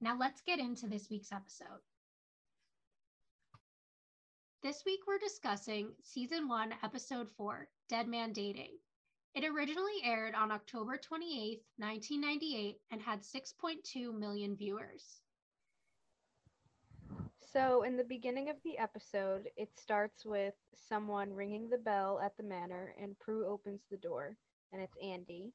Now 0.00 0.16
let's 0.18 0.42
get 0.42 0.58
into 0.58 0.86
this 0.86 1.08
week's 1.10 1.32
episode. 1.32 1.80
This 4.62 4.82
week 4.84 5.00
we're 5.06 5.18
discussing 5.18 5.92
season 6.02 6.48
one, 6.48 6.74
episode 6.82 7.28
four, 7.36 7.68
Dead 7.88 8.08
Man 8.08 8.32
Dating. 8.32 8.72
It 9.34 9.44
originally 9.44 10.02
aired 10.04 10.34
on 10.34 10.50
October 10.50 10.96
28th, 10.96 11.60
1998, 11.76 12.76
and 12.90 13.00
had 13.00 13.20
6.2 13.20 14.18
million 14.18 14.56
viewers. 14.56 15.20
So, 17.52 17.82
in 17.82 17.96
the 17.96 18.04
beginning 18.04 18.48
of 18.48 18.56
the 18.64 18.78
episode, 18.78 19.48
it 19.56 19.68
starts 19.78 20.24
with 20.24 20.54
someone 20.88 21.32
ringing 21.32 21.68
the 21.68 21.78
bell 21.78 22.20
at 22.20 22.36
the 22.36 22.42
manor, 22.42 22.94
and 23.00 23.18
Prue 23.18 23.46
opens 23.46 23.82
the 23.90 23.96
door, 23.96 24.36
and 24.72 24.82
it's 24.82 24.96
Andy. 25.02 25.52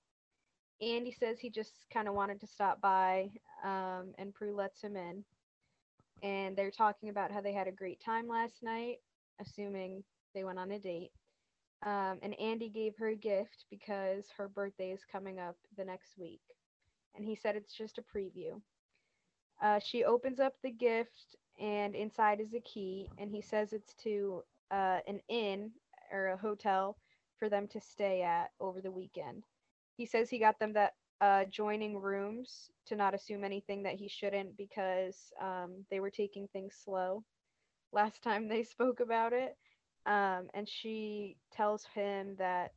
Andy 0.81 1.11
says 1.11 1.39
he 1.39 1.49
just 1.49 1.85
kind 1.93 2.07
of 2.07 2.13
wanted 2.13 2.39
to 2.41 2.47
stop 2.47 2.79
by, 2.81 3.29
um, 3.63 4.13
and 4.17 4.33
Prue 4.33 4.55
lets 4.55 4.81
him 4.81 4.95
in. 4.95 5.23
And 6.23 6.55
they're 6.55 6.71
talking 6.71 7.09
about 7.09 7.31
how 7.31 7.41
they 7.41 7.53
had 7.53 7.67
a 7.67 7.71
great 7.71 8.01
time 8.03 8.27
last 8.27 8.61
night, 8.61 8.97
assuming 9.39 10.03
they 10.33 10.43
went 10.43 10.59
on 10.59 10.71
a 10.71 10.79
date. 10.79 11.11
Um, 11.85 12.19
and 12.21 12.37
Andy 12.39 12.69
gave 12.69 12.95
her 12.97 13.09
a 13.09 13.15
gift 13.15 13.65
because 13.69 14.25
her 14.37 14.49
birthday 14.49 14.91
is 14.91 15.05
coming 15.09 15.39
up 15.39 15.55
the 15.77 15.85
next 15.85 16.17
week. 16.17 16.41
And 17.15 17.25
he 17.25 17.35
said 17.35 17.55
it's 17.55 17.73
just 17.73 17.97
a 17.97 18.01
preview. 18.01 18.61
Uh, 19.61 19.79
she 19.79 20.03
opens 20.03 20.39
up 20.39 20.53
the 20.61 20.71
gift, 20.71 21.35
and 21.59 21.95
inside 21.95 22.39
is 22.39 22.53
a 22.53 22.59
key. 22.61 23.09
And 23.17 23.31
he 23.31 23.41
says 23.41 23.73
it's 23.73 23.93
to 24.03 24.43
uh, 24.71 24.99
an 25.07 25.19
inn 25.29 25.71
or 26.11 26.27
a 26.27 26.37
hotel 26.37 26.97
for 27.37 27.49
them 27.49 27.67
to 27.69 27.79
stay 27.79 28.21
at 28.21 28.51
over 28.59 28.81
the 28.81 28.91
weekend. 28.91 29.43
He 29.99 30.05
says 30.05 30.29
he 30.29 30.39
got 30.39 30.57
them 30.59 30.71
that 30.73 30.93
uh, 31.19 31.43
joining 31.51 31.97
rooms 31.97 32.71
to 32.85 32.95
not 32.95 33.13
assume 33.13 33.43
anything 33.43 33.83
that 33.83 33.95
he 33.95 34.07
shouldn't 34.07 34.55
because 34.55 35.17
um, 35.41 35.83
they 35.91 35.99
were 35.99 36.09
taking 36.09 36.47
things 36.47 36.73
slow 36.85 37.25
last 37.91 38.23
time 38.23 38.47
they 38.47 38.63
spoke 38.63 39.01
about 39.01 39.33
it. 39.33 39.57
Um, 40.05 40.47
and 40.53 40.69
she 40.69 41.35
tells 41.51 41.85
him 41.93 42.37
that 42.39 42.71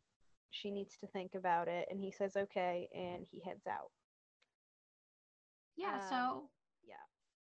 she 0.51 0.73
needs 0.73 0.97
to 0.99 1.07
think 1.07 1.37
about 1.37 1.69
it, 1.69 1.87
and 1.89 2.01
he 2.01 2.11
says 2.11 2.37
okay, 2.37 2.89
and 2.93 3.25
he 3.31 3.41
heads 3.47 3.69
out. 3.69 3.93
Yeah, 5.77 5.95
Um, 5.95 6.01
so 6.11 6.43
Yeah, 6.85 6.97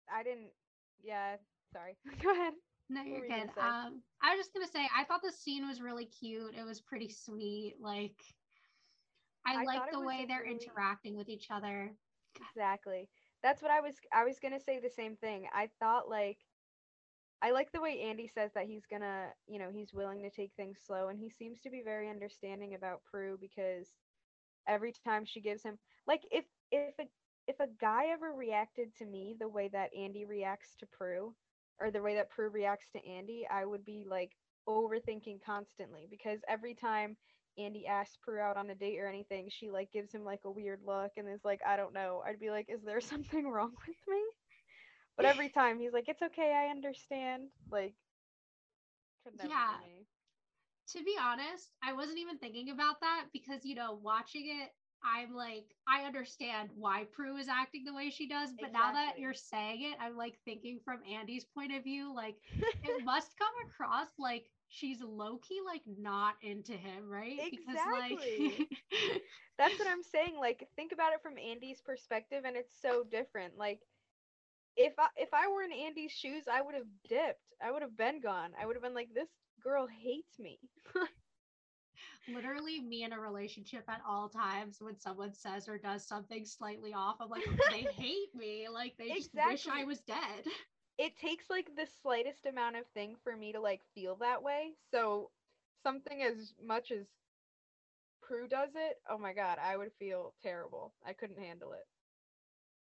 I 0.09 0.23
didn't. 0.23 0.51
Yeah, 1.03 1.35
sorry. 1.73 1.97
Go 2.23 2.31
ahead. 2.31 2.53
no, 2.89 3.03
you're 3.03 3.27
good. 3.27 3.49
Um, 3.59 4.01
I 4.23 4.33
was 4.33 4.37
just 4.37 4.53
gonna 4.53 4.67
say 4.67 4.87
I 4.97 5.03
thought 5.03 5.21
the 5.21 5.33
scene 5.33 5.67
was 5.67 5.81
really 5.81 6.05
cute. 6.05 6.55
It 6.57 6.63
was 6.63 6.79
pretty 6.79 7.09
sweet. 7.09 7.75
Like 7.81 8.15
I, 9.45 9.57
I 9.57 9.63
like 9.63 9.91
the 9.91 9.99
way 9.99 10.25
they're 10.27 10.41
really- 10.43 10.55
interacting 10.55 11.15
with 11.15 11.29
each 11.29 11.51
other. 11.51 11.91
Exactly. 12.35 13.09
That's 13.43 13.61
what 13.61 13.71
I 13.71 13.79
was 13.81 13.95
I 14.13 14.23
was 14.25 14.39
gonna 14.39 14.59
say 14.59 14.79
the 14.79 14.89
same 14.89 15.15
thing. 15.15 15.47
I 15.53 15.69
thought 15.79 16.09
like 16.09 16.39
I 17.41 17.51
like 17.51 17.71
the 17.71 17.81
way 17.81 18.01
Andy 18.01 18.27
says 18.27 18.53
that 18.53 18.65
he's 18.65 18.85
gonna, 18.85 19.27
you 19.47 19.59
know, 19.59 19.69
he's 19.71 19.93
willing 19.93 20.21
to 20.23 20.29
take 20.29 20.53
things 20.55 20.79
slow 20.85 21.09
and 21.09 21.19
he 21.19 21.29
seems 21.29 21.61
to 21.61 21.69
be 21.69 21.81
very 21.83 22.09
understanding 22.09 22.73
about 22.73 23.03
Prue 23.03 23.37
because 23.39 23.93
every 24.67 24.91
time 24.93 25.25
she 25.25 25.41
gives 25.41 25.63
him 25.63 25.77
like 26.07 26.23
if 26.31 26.45
if 26.71 26.97
a 26.99 27.05
if 27.47 27.59
a 27.59 27.67
guy 27.79 28.07
ever 28.07 28.33
reacted 28.33 28.95
to 28.95 29.05
me 29.05 29.35
the 29.39 29.47
way 29.47 29.67
that 29.69 29.91
Andy 29.95 30.25
reacts 30.25 30.75
to 30.79 30.85
Prue 30.87 31.35
or 31.79 31.91
the 31.91 32.01
way 32.01 32.15
that 32.15 32.29
Prue 32.29 32.49
reacts 32.49 32.89
to 32.91 33.05
Andy, 33.07 33.45
I 33.51 33.65
would 33.65 33.85
be 33.85 34.05
like 34.09 34.31
overthinking 34.67 35.41
constantly 35.45 36.07
because 36.09 36.39
every 36.47 36.73
time 36.73 37.17
Andy 37.57 37.85
asks 37.87 38.17
Prue 38.21 38.39
out 38.39 38.57
on 38.57 38.69
a 38.69 38.75
date 38.75 38.99
or 38.99 39.07
anything, 39.07 39.49
she 39.49 39.69
like 39.71 39.91
gives 39.91 40.13
him 40.13 40.23
like 40.23 40.41
a 40.45 40.51
weird 40.51 40.81
look 40.85 41.11
and 41.17 41.27
is 41.29 41.43
like, 41.45 41.61
I 41.65 41.75
don't 41.77 41.93
know. 41.93 42.21
I'd 42.25 42.39
be 42.39 42.49
like, 42.51 42.67
is 42.69 42.81
there 42.83 43.01
something 43.01 43.47
wrong 43.47 43.73
with 43.87 43.97
me? 44.07 44.21
But 45.17 45.25
every 45.25 45.49
time 45.51 45.79
he's 45.79 45.93
like, 45.93 46.09
it's 46.09 46.21
okay, 46.21 46.53
I 46.53 46.71
understand. 46.71 47.49
Like, 47.71 47.95
Yeah. 49.41 49.77
To 50.89 51.03
be 51.03 51.15
honest, 51.19 51.71
I 51.83 51.93
wasn't 51.93 52.19
even 52.19 52.37
thinking 52.37 52.69
about 52.69 52.99
that 53.01 53.25
because 53.33 53.65
you 53.65 53.75
know, 53.75 53.93
watching 54.01 54.47
it, 54.47 54.69
I'm 55.03 55.33
like, 55.33 55.65
I 55.87 56.03
understand 56.05 56.69
why 56.75 57.05
Prue 57.11 57.37
is 57.37 57.47
acting 57.47 57.83
the 57.85 57.93
way 57.93 58.09
she 58.09 58.27
does, 58.27 58.51
but 58.59 58.71
now 58.71 58.91
that 58.91 59.17
you're 59.17 59.33
saying 59.33 59.83
it, 59.83 59.97
I'm 59.99 60.15
like 60.17 60.39
thinking 60.45 60.79
from 60.83 61.01
Andy's 61.09 61.45
point 61.45 61.73
of 61.73 61.83
view, 61.83 62.13
like 62.13 62.37
it 62.83 62.95
must 63.03 63.37
come 63.37 63.53
across 63.67 64.09
like 64.17 64.49
she's 64.69 65.01
low 65.01 65.37
key 65.37 65.59
like 65.65 65.81
not 65.97 66.35
into 66.41 66.73
him, 66.73 67.09
right? 67.09 67.39
Exactly. 67.39 68.67
That's 69.57 69.79
what 69.79 69.87
I'm 69.87 70.03
saying. 70.03 70.37
Like, 70.39 70.67
think 70.75 70.91
about 70.91 71.13
it 71.13 71.21
from 71.21 71.37
Andy's 71.37 71.81
perspective, 71.81 72.43
and 72.45 72.55
it's 72.55 72.73
so 72.81 73.03
different. 73.03 73.57
Like, 73.57 73.81
if 74.77 74.93
I 74.99 75.07
if 75.15 75.29
I 75.33 75.47
were 75.47 75.63
in 75.63 75.71
Andy's 75.71 76.11
shoes, 76.11 76.43
I 76.51 76.61
would 76.61 76.75
have 76.75 76.87
dipped. 77.07 77.53
I 77.63 77.71
would 77.71 77.81
have 77.81 77.97
been 77.97 78.21
gone. 78.21 78.51
I 78.61 78.65
would 78.65 78.75
have 78.75 78.83
been 78.83 78.93
like, 78.93 79.13
this 79.13 79.29
girl 79.63 79.87
hates 79.87 80.39
me. 80.39 80.59
literally 82.27 82.81
me 82.81 83.03
in 83.03 83.13
a 83.13 83.19
relationship 83.19 83.83
at 83.87 84.01
all 84.07 84.29
times 84.29 84.77
when 84.81 84.99
someone 84.99 85.33
says 85.33 85.67
or 85.67 85.77
does 85.77 86.07
something 86.07 86.45
slightly 86.45 86.93
off, 86.93 87.17
I'm 87.19 87.29
like, 87.29 87.45
they 87.71 87.81
hate 87.97 88.33
me. 88.35 88.67
Like 88.71 88.95
they 88.97 89.09
just 89.09 89.31
wish 89.33 89.67
I 89.67 89.83
was 89.83 89.99
dead. 90.01 90.45
It 90.97 91.15
takes 91.17 91.49
like 91.49 91.75
the 91.75 91.85
slightest 91.85 92.45
amount 92.45 92.75
of 92.77 92.87
thing 92.87 93.15
for 93.23 93.35
me 93.35 93.51
to 93.53 93.59
like 93.59 93.83
feel 93.93 94.15
that 94.17 94.43
way. 94.43 94.73
So 94.91 95.31
something 95.83 96.21
as 96.21 96.53
much 96.61 96.91
as 96.91 97.07
Prue 98.21 98.47
does 98.47 98.75
it, 98.75 99.01
oh 99.07 99.17
my 99.17 99.33
god, 99.33 99.57
I 99.57 99.77
would 99.77 99.93
feel 99.93 100.35
terrible. 100.41 100.93
I 101.03 101.13
couldn't 101.13 101.39
handle 101.39 101.73
it. 101.73 101.87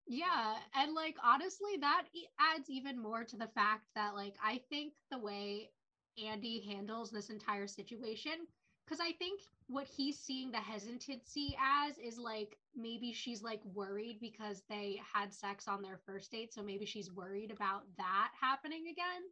Yeah, 0.07 0.59
and 0.75 0.95
like 0.95 1.17
honestly, 1.23 1.77
that 1.81 2.07
adds 2.39 2.69
even 2.69 2.99
more 3.01 3.25
to 3.25 3.37
the 3.37 3.49
fact 3.49 3.87
that 3.95 4.15
like 4.15 4.37
I 4.43 4.59
think 4.71 4.95
the 5.11 5.19
way 5.19 5.71
Andy 6.19 6.61
handles 6.61 7.11
this 7.11 7.31
entire 7.31 7.67
situation, 7.67 8.47
because 8.91 9.05
I 9.07 9.13
think 9.13 9.41
what 9.69 9.87
he's 9.87 10.19
seeing 10.19 10.51
the 10.51 10.59
hesitancy 10.59 11.57
as 11.61 11.97
is 11.99 12.19
like 12.19 12.59
maybe 12.75 13.13
she's 13.13 13.41
like 13.41 13.65
worried 13.65 14.19
because 14.21 14.65
they 14.69 15.01
had 15.15 15.33
sex 15.33 15.69
on 15.69 15.81
their 15.81 15.97
first 15.97 16.33
date, 16.33 16.53
so 16.53 16.61
maybe 16.61 16.85
she's 16.87 17.13
worried 17.13 17.53
about 17.53 17.83
that 17.99 18.33
happening 18.41 18.89
again. 18.91 19.23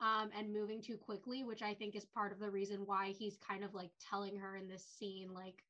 Um, 0.00 0.30
and 0.36 0.52
moving 0.52 0.82
too 0.82 0.98
quickly, 0.98 1.44
which 1.44 1.62
I 1.62 1.74
think 1.74 1.94
is 1.94 2.04
part 2.04 2.32
of 2.32 2.40
the 2.40 2.50
reason 2.50 2.80
why 2.86 3.14
he's 3.16 3.38
kind 3.38 3.64
of 3.64 3.72
like 3.72 3.92
telling 4.10 4.36
her 4.36 4.56
in 4.56 4.68
this 4.68 4.84
scene, 4.84 5.32
like, 5.32 5.62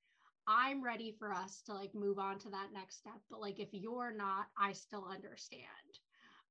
I'm 0.48 0.82
ready 0.82 1.14
for 1.16 1.32
us 1.32 1.62
to 1.66 1.74
like 1.74 1.94
move 1.94 2.18
on 2.18 2.38
to 2.40 2.50
that 2.50 2.72
next 2.72 2.96
step. 2.96 3.20
But 3.30 3.40
like 3.40 3.60
if 3.60 3.68
you're 3.72 4.12
not, 4.16 4.46
I 4.58 4.72
still 4.72 5.06
understand. 5.06 5.66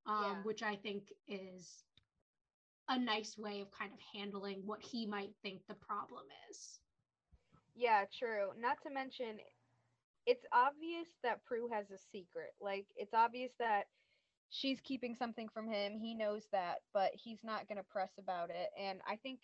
Um, 0.06 0.24
Yeah. 0.24 0.44
which 0.44 0.64
I 0.64 0.76
think 0.76 1.12
is 1.28 1.84
a 2.92 3.00
nice 3.00 3.38
way 3.38 3.62
of 3.62 3.72
kind 3.72 3.92
of 3.94 4.00
handling 4.14 4.62
what 4.66 4.82
he 4.82 5.06
might 5.06 5.32
think 5.42 5.62
the 5.68 5.76
problem 5.76 6.24
is. 6.50 6.80
Yeah, 7.76 8.04
true. 8.18 8.50
Not 8.60 8.78
to 8.84 8.92
mention 8.92 9.40
it's 10.28 10.46
obvious 10.52 11.08
that 11.24 11.44
Prue 11.46 11.70
has 11.72 11.90
a 11.90 11.98
secret. 12.12 12.52
Like 12.60 12.86
it's 12.96 13.14
obvious 13.14 13.54
that 13.60 13.86
she's 14.50 14.80
keeping 14.82 15.16
something 15.16 15.48
from 15.54 15.68
him. 15.72 15.98
He 15.98 16.14
knows 16.14 16.48
that, 16.52 16.80
but 16.94 17.12
he's 17.14 17.40
not 17.44 17.68
going 17.68 17.78
to 17.78 17.84
press 17.84 18.12
about 18.20 18.50
it. 18.50 18.70
And 18.80 19.00
I 19.08 19.16
think 19.16 19.40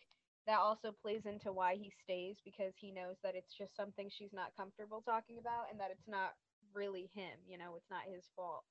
that 0.45 0.59
also 0.59 0.91
plays 0.91 1.25
into 1.25 1.51
why 1.51 1.75
he 1.75 1.91
stays 2.03 2.37
because 2.43 2.73
he 2.77 2.91
knows 2.91 3.15
that 3.23 3.35
it's 3.35 3.53
just 3.53 3.75
something 3.75 4.09
she's 4.09 4.33
not 4.33 4.55
comfortable 4.55 5.01
talking 5.01 5.37
about 5.39 5.65
and 5.71 5.79
that 5.79 5.91
it's 5.91 6.07
not 6.07 6.31
really 6.73 7.09
him, 7.15 7.33
you 7.47 7.57
know, 7.57 7.75
it's 7.75 7.89
not 7.89 8.01
his 8.13 8.25
fault. 8.35 8.63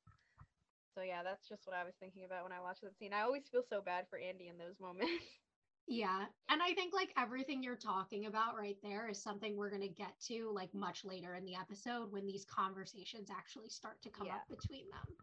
So 0.97 1.03
yeah, 1.03 1.23
that's 1.23 1.49
just 1.49 1.67
what 1.67 1.77
I 1.77 1.85
was 1.85 1.95
thinking 2.01 2.25
about 2.25 2.45
when 2.45 2.53
I 2.53 2.61
watched 2.61 2.83
that 2.83 2.99
scene. 2.99 3.13
I 3.15 3.23
always 3.23 3.49
feel 3.49 3.63
so 3.63 3.83
bad 3.83 4.07
for 4.11 4.19
Andy 4.19 4.49
in 4.49 4.59
those 4.59 4.81
moments. 4.81 5.25
Yeah. 5.89 6.27
And 6.49 6.63
I 6.63 6.75
think 6.75 6.95
like 6.95 7.13
everything 7.17 7.63
you're 7.63 7.77
talking 7.77 8.27
about 8.27 8.57
right 8.57 8.77
there 8.83 9.09
is 9.09 9.23
something 9.23 9.57
we're 9.57 9.71
going 9.71 9.83
to 9.83 9.89
get 9.89 10.19
to 10.29 10.51
like 10.53 10.75
much 10.75 11.05
later 11.05 11.35
in 11.35 11.45
the 11.45 11.55
episode 11.57 12.13
when 12.13 12.27
these 12.27 12.45
conversations 12.47 13.31
actually 13.31 13.69
start 13.71 14.03
to 14.03 14.11
come 14.11 14.27
Yeah. 14.27 14.37
up 14.37 14.49
between 14.49 14.91
them. 14.91 15.17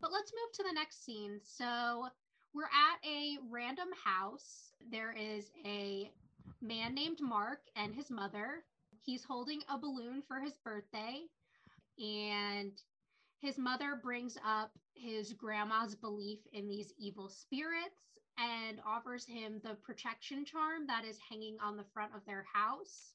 But 0.00 0.12
let's 0.12 0.32
move 0.32 0.52
to 0.54 0.62
the 0.64 0.72
next 0.72 1.04
scene. 1.04 1.40
So 1.42 2.08
we're 2.54 2.64
at 2.64 2.98
a 3.06 3.38
random 3.50 3.88
house. 4.04 4.72
There 4.90 5.12
is 5.12 5.50
a 5.64 6.10
man 6.62 6.94
named 6.94 7.20
Mark 7.20 7.60
and 7.76 7.94
his 7.94 8.10
mother. 8.10 8.64
He's 9.04 9.24
holding 9.24 9.62
a 9.68 9.78
balloon 9.78 10.22
for 10.22 10.40
his 10.40 10.58
birthday. 10.58 11.26
And 11.98 12.72
his 13.40 13.58
mother 13.58 13.98
brings 14.02 14.36
up 14.46 14.70
his 14.94 15.32
grandma's 15.32 15.94
belief 15.94 16.40
in 16.52 16.68
these 16.68 16.92
evil 16.98 17.28
spirits 17.28 18.18
and 18.38 18.80
offers 18.86 19.24
him 19.24 19.60
the 19.64 19.74
protection 19.82 20.44
charm 20.44 20.86
that 20.86 21.04
is 21.04 21.18
hanging 21.28 21.56
on 21.62 21.76
the 21.76 21.84
front 21.94 22.14
of 22.14 22.24
their 22.26 22.44
house. 22.52 23.14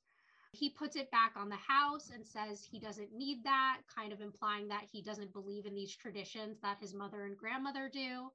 He 0.52 0.70
puts 0.70 0.96
it 0.96 1.12
back 1.12 1.34
on 1.36 1.50
the 1.50 1.56
house 1.56 2.12
and 2.14 2.26
says 2.26 2.64
he 2.64 2.80
doesn't 2.80 3.14
need 3.14 3.44
that, 3.44 3.82
kind 3.94 4.14
of 4.14 4.22
implying 4.22 4.68
that 4.70 4.86
he 4.92 5.02
doesn't 5.02 5.34
believe 5.34 5.66
in 5.66 5.76
these 5.76 5.96
traditions 5.96 6.58
that 6.62 6.78
his 6.80 6.94
mother 6.94 7.26
and 7.26 7.38
grandmother 7.38 7.90
do. 7.92 8.32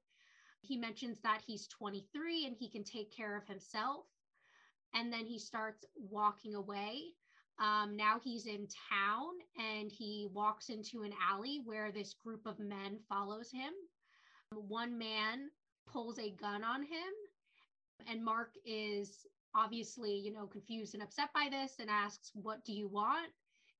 He 0.61 0.77
mentions 0.77 1.19
that 1.21 1.41
he's 1.45 1.67
23 1.67 2.45
and 2.45 2.55
he 2.55 2.69
can 2.69 2.83
take 2.83 3.15
care 3.15 3.35
of 3.35 3.47
himself. 3.47 4.05
And 4.93 5.11
then 5.11 5.25
he 5.25 5.39
starts 5.39 5.83
walking 5.95 6.55
away. 6.55 7.13
Um, 7.59 7.95
now 7.95 8.19
he's 8.23 8.47
in 8.47 8.67
town 8.89 9.33
and 9.57 9.91
he 9.91 10.27
walks 10.33 10.69
into 10.69 11.03
an 11.03 11.13
alley 11.29 11.61
where 11.63 11.91
this 11.91 12.13
group 12.13 12.45
of 12.45 12.59
men 12.59 12.97
follows 13.07 13.51
him. 13.51 13.73
One 14.55 14.97
man 14.97 15.49
pulls 15.87 16.19
a 16.19 16.31
gun 16.31 16.63
on 16.63 16.81
him, 16.81 17.13
and 18.07 18.23
Mark 18.23 18.51
is 18.65 19.25
obviously, 19.55 20.13
you 20.15 20.33
know, 20.33 20.47
confused 20.47 20.93
and 20.93 21.03
upset 21.03 21.29
by 21.33 21.47
this 21.49 21.75
and 21.79 21.89
asks, 21.89 22.31
What 22.33 22.63
do 22.65 22.73
you 22.73 22.87
want? 22.87 23.31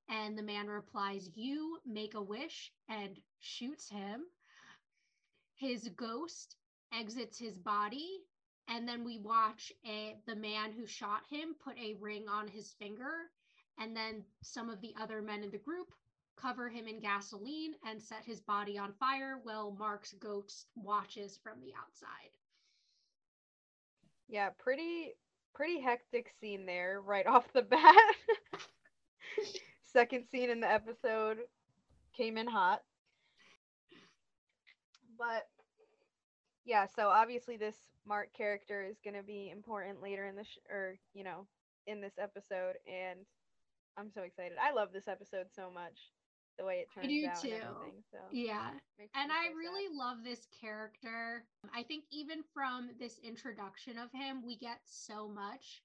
And 0.10 0.38
the 0.38 0.44
man 0.44 0.68
replies, 0.68 1.30
You 1.36 1.80
make 1.86 2.14
a 2.16 2.22
wish 2.22 2.72
and 2.90 3.20
shoots 3.40 3.90
him. 3.90 4.22
His 5.56 5.90
ghost 5.96 6.56
exits 6.94 7.38
his 7.38 7.58
body. 7.58 8.10
And 8.68 8.88
then 8.88 9.04
we 9.04 9.18
watch 9.18 9.72
a, 9.86 10.16
the 10.28 10.36
man 10.36 10.72
who 10.72 10.86
shot 10.86 11.22
him 11.30 11.56
put 11.64 11.78
a 11.78 11.96
ring 12.00 12.26
on 12.30 12.48
his 12.48 12.74
finger. 12.80 13.12
And 13.82 13.96
then 13.96 14.24
some 14.44 14.70
of 14.70 14.80
the 14.82 14.94
other 15.02 15.22
men 15.24 15.44
in 15.44 15.50
the 15.50 15.58
group 15.58 15.88
cover 16.38 16.70
him 16.70 16.88
in 16.88 17.00
gasoline 17.00 17.74
and 17.84 18.02
set 18.02 18.24
his 18.26 18.40
body 18.40 18.78
on 18.78 18.94
fire 19.00 19.40
while 19.44 19.76
Mark's 19.78 20.14
ghost 20.14 20.68
watches 20.76 21.40
from 21.44 21.60
the 21.62 21.74
outside. 21.80 22.32
Yeah, 24.28 24.50
pretty 24.60 25.14
pretty 25.54 25.82
hectic 25.82 26.32
scene 26.40 26.66
there 26.66 27.02
right 27.02 27.26
off 27.28 27.52
the 27.54 27.64
bat. 27.64 27.96
Second 29.84 30.26
scene 30.32 30.50
in 30.50 30.60
the 30.60 30.72
episode 30.72 31.40
came 32.16 32.38
in 32.38 32.48
hot. 32.48 32.82
But 35.18 35.48
yeah, 36.66 36.86
so 36.96 37.10
obviously 37.10 37.58
this 37.58 37.78
Mark 38.08 38.30
character 38.38 38.84
is 38.84 38.98
going 39.04 39.16
to 39.16 39.24
be 39.24 39.50
important 39.52 40.02
later 40.02 40.26
in 40.28 40.36
the 40.36 40.44
sh- 40.44 40.60
or 40.70 40.98
you 41.14 41.24
know, 41.24 41.48
in 41.88 42.00
this 42.00 42.14
episode 42.20 42.76
and 42.88 43.20
I'm 43.98 44.12
so 44.12 44.22
excited. 44.22 44.58
I 44.62 44.74
love 44.74 44.90
this 44.94 45.08
episode 45.08 45.48
so 45.54 45.70
much. 45.72 46.12
The 46.58 46.66
way 46.66 46.84
it 46.84 46.90
turns 46.94 47.06
I 47.06 47.10
do 47.10 47.28
out 47.28 47.42
too. 47.42 47.50
and 47.50 47.64
everything. 47.64 48.04
So 48.12 48.18
Yeah. 48.32 48.72
And 49.16 49.32
I 49.32 49.50
so 49.50 49.56
really 49.56 49.88
sad. 49.88 49.96
love 49.96 50.18
this 50.24 50.48
character. 50.60 51.44
I 51.74 51.84
think 51.84 52.04
even 52.12 52.44
from 52.54 52.90
this 53.00 53.20
introduction 53.24 53.98
of 53.98 54.12
him, 54.12 54.44
we 54.46 54.58
get 54.58 54.80
so 54.86 55.28
much. 55.28 55.82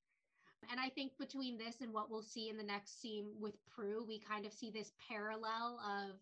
And 0.70 0.81
I 0.81 0.88
think 0.88 1.12
between 1.19 1.56
this 1.58 1.81
and 1.81 1.93
what 1.93 2.11
we'll 2.11 2.23
see 2.23 2.49
in 2.49 2.56
the 2.56 2.64
next 2.64 3.00
scene 3.00 3.26
with 3.38 3.55
Prue, 3.70 4.05
we 4.06 4.19
kind 4.19 4.44
of 4.47 4.52
see 4.52 4.70
this 4.70 4.93
parallel 5.09 5.79
of, 5.81 6.17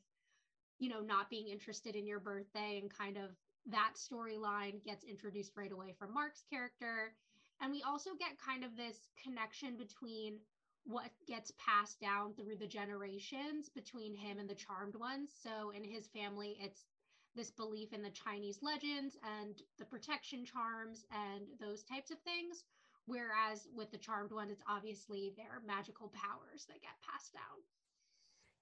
you 0.79 0.89
know, 0.89 1.01
not 1.01 1.31
being 1.31 1.49
interested 1.49 1.97
in 1.97 2.07
your 2.07 2.21
birthday 2.21 2.79
and 2.81 2.91
kind 2.93 3.17
of 3.17 3.31
that 3.71 3.93
storyline 3.97 4.85
gets 4.85 5.05
introduced 5.05 5.53
right 5.57 5.73
away 5.73 5.95
from 5.99 6.13
Mark's 6.13 6.45
character. 6.51 7.15
And 7.61 7.73
we 7.73 7.83
also 7.83 8.11
get 8.19 8.39
kind 8.45 8.65
of 8.65 8.77
this 8.77 9.09
connection 9.23 9.77
between 9.77 10.39
what 10.85 11.11
gets 11.27 11.53
passed 11.59 12.01
down 12.01 12.35
through 12.35 12.57
the 12.57 12.67
generations 12.67 13.69
between 13.69 14.15
him 14.15 14.39
and 14.39 14.49
the 14.49 14.55
charmed 14.55 14.95
ones. 14.97 15.31
So 15.43 15.71
in 15.71 15.85
his 15.85 16.09
family, 16.09 16.57
it's 16.61 16.87
this 17.35 17.51
belief 17.51 17.93
in 17.93 18.03
the 18.03 18.11
Chinese 18.11 18.61
legends 18.63 19.17
and 19.23 19.61
the 19.79 19.85
protection 19.85 20.45
charms 20.45 21.05
and 21.11 21.47
those 21.61 21.83
types 21.85 22.11
of 22.11 22.19
things. 22.21 22.65
Whereas 23.07 23.69
with 23.75 23.91
the 23.91 23.99
charmed 23.99 24.33
ones, 24.33 24.51
it's 24.51 24.63
obviously 24.69 25.33
their 25.37 25.61
magical 25.67 26.11
powers 26.15 26.65
that 26.69 26.83
get 26.83 26.93
passed 27.03 27.33
down. 27.33 27.63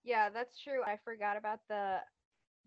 Yeah, 0.04 0.30
that's 0.30 0.58
true. 0.60 0.82
I 0.84 0.96
forgot 1.04 1.36
about 1.36 1.60
the 1.68 1.98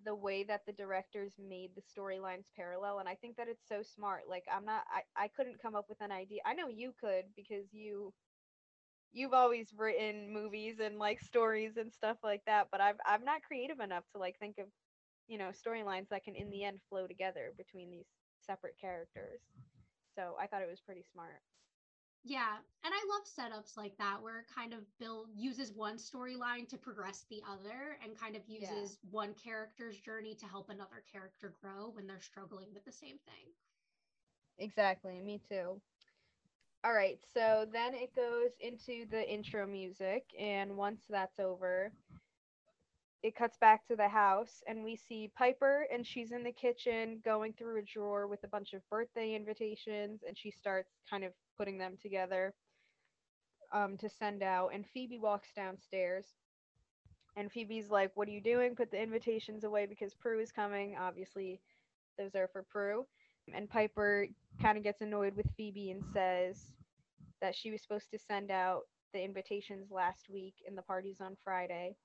the 0.04 0.16
way 0.16 0.44
that 0.44 0.62
the 0.66 0.74
directors 0.74 1.34
made 1.40 1.72
the 1.76 1.82
storylines 1.82 2.46
parallel 2.56 3.00
and 3.00 3.08
I 3.08 3.16
think 3.16 3.38
that 3.38 3.48
it's 3.48 3.68
so 3.68 3.82
smart. 3.82 4.24
Like 4.30 4.44
I'm 4.52 4.66
not 4.66 4.84
I, 4.92 5.26
I 5.26 5.28
couldn't 5.30 5.62
come 5.62 5.76
up 5.76 5.86
with 5.90 6.02
an 6.02 6.12
idea. 6.12 6.42
I 6.46 6.54
know 6.54 6.68
you 6.68 6.94
could 7.00 7.26
because 7.36 7.74
you 7.74 8.14
you've 9.16 9.34
always 9.34 9.74
written 9.74 10.32
movies 10.34 10.80
and 10.82 11.00
like 11.00 11.22
stories 11.22 11.78
and 11.78 11.94
stuff 11.94 12.20
like 12.24 12.44
that, 12.48 12.70
but 12.72 12.82
I've 12.82 13.00
I'm 13.06 13.26
not 13.26 13.44
creative 13.44 13.82
enough 13.82 14.06
to 14.14 14.20
like 14.20 14.40
think 14.40 14.60
of, 14.60 14.70
you 15.28 15.38
know, 15.40 15.50
storylines 15.52 16.10
that 16.10 16.26
can 16.26 16.36
in 16.36 16.52
the 16.52 16.64
end 16.66 16.82
flow 16.90 17.08
together 17.08 17.54
between 17.58 17.92
these 17.92 18.10
separate 18.40 18.78
characters. 18.80 19.42
So 20.16 20.38
I 20.40 20.48
thought 20.48 20.64
it 20.64 20.70
was 20.70 20.82
pretty 20.82 21.04
smart. 21.04 21.42
Yeah, 22.24 22.58
and 22.84 22.94
I 22.94 23.06
love 23.08 23.24
setups 23.26 23.78
like 23.78 23.98
that 24.00 24.22
where 24.22 24.40
it 24.42 24.48
kind 24.48 24.74
of 24.74 24.98
build 24.98 25.30
uses 25.34 25.72
one 25.72 25.96
storyline 25.96 26.68
to 26.70 26.78
progress 26.78 27.24
the 27.30 27.42
other 27.48 27.98
and 28.02 28.18
kind 28.18 28.36
of 28.36 28.50
Yeah. 28.58 28.90
uses 28.90 29.00
one 29.04 29.34
character's 29.34 29.98
journey 30.02 30.36
to 30.36 30.46
help 30.48 30.70
another 30.70 31.00
character 31.02 31.50
grow 31.50 31.88
when 31.90 32.06
they're 32.08 32.20
struggling 32.22 32.74
with 32.74 32.84
the 32.84 32.92
same 32.92 33.20
thing. 33.20 33.54
Exactly, 34.58 35.22
me 35.22 35.40
too. 35.40 35.82
All 36.86 36.94
right, 36.94 37.18
so 37.34 37.66
then 37.74 37.96
it 37.96 38.16
goes 38.16 38.52
into 38.60 39.10
the 39.10 39.28
intro 39.28 39.66
music, 39.66 40.24
and 40.40 40.78
once 40.78 41.02
that's 41.10 41.40
over, 41.40 41.92
it 43.24 43.36
cuts 43.36 43.58
back 43.58 43.88
to 43.88 43.96
the 43.96 44.08
house, 44.08 44.62
and 44.68 44.84
we 44.84 44.96
see 44.96 45.32
Piper, 45.36 45.88
and 45.92 46.06
she's 46.06 46.32
in 46.32 46.44
the 46.44 46.52
kitchen 46.52 47.24
going 47.26 47.54
through 47.54 47.80
a 47.80 47.82
drawer 47.82 48.28
with 48.28 48.44
a 48.44 48.48
bunch 48.48 48.74
of 48.74 48.88
birthday 48.88 49.34
invitations, 49.34 50.22
and 50.28 50.38
she 50.38 50.52
starts 50.52 50.92
kind 51.10 51.24
of 51.24 51.32
putting 51.58 51.80
them 51.80 51.98
together 52.00 52.54
um, 53.74 53.98
to 53.98 54.08
send 54.08 54.44
out. 54.44 54.70
And 54.72 54.86
Phoebe 54.86 55.18
walks 55.18 55.50
downstairs, 55.56 56.28
and 57.36 57.52
Phoebe's 57.52 57.90
like, 57.90 58.12
What 58.14 58.28
are 58.28 58.32
you 58.32 58.42
doing? 58.42 58.76
Put 58.76 58.92
the 58.92 59.02
invitations 59.02 59.64
away 59.64 59.88
because 59.88 60.14
Prue 60.14 60.40
is 60.40 60.52
coming. 60.52 60.98
Obviously, 61.00 61.62
those 62.20 62.36
are 62.36 62.48
for 62.48 62.62
Prue. 62.62 63.08
And 63.54 63.70
Piper 63.70 64.28
kind 64.62 64.78
of 64.78 64.84
gets 64.84 65.02
annoyed 65.02 65.36
with 65.36 65.48
Phoebe 65.58 65.92
and 65.92 66.04
says 66.14 66.74
that 67.42 67.56
she 67.56 67.72
was 67.72 67.82
supposed 67.82 68.10
to 68.12 68.20
send 68.20 68.52
out 68.52 68.82
the 69.14 69.24
invitations 69.24 69.92
last 69.92 70.28
week 70.30 70.56
and 70.68 70.78
the 70.78 70.82
party's 70.82 71.22
on 71.22 71.38
Friday. 71.44 71.96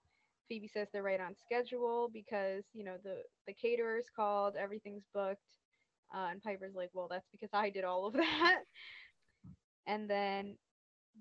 Phoebe 0.49 0.69
says 0.69 0.88
they're 0.93 1.03
right 1.03 1.21
on 1.21 1.35
schedule 1.37 2.11
because, 2.12 2.65
you 2.73 2.85
know, 2.85 2.97
the 3.05 3.23
the 3.47 3.55
caterer's 3.55 4.07
called, 4.15 4.57
everything's 4.57 5.05
booked. 5.15 5.41
Uh, 6.15 6.29
and 6.33 6.43
Piper's 6.43 6.75
like, 6.75 6.91
"Well, 6.93 7.07
that's 7.09 7.29
because 7.31 7.50
I 7.53 7.71
did 7.71 7.85
all 7.85 8.07
of 8.07 8.12
that." 8.15 8.62
and 9.87 10.09
then 10.09 10.57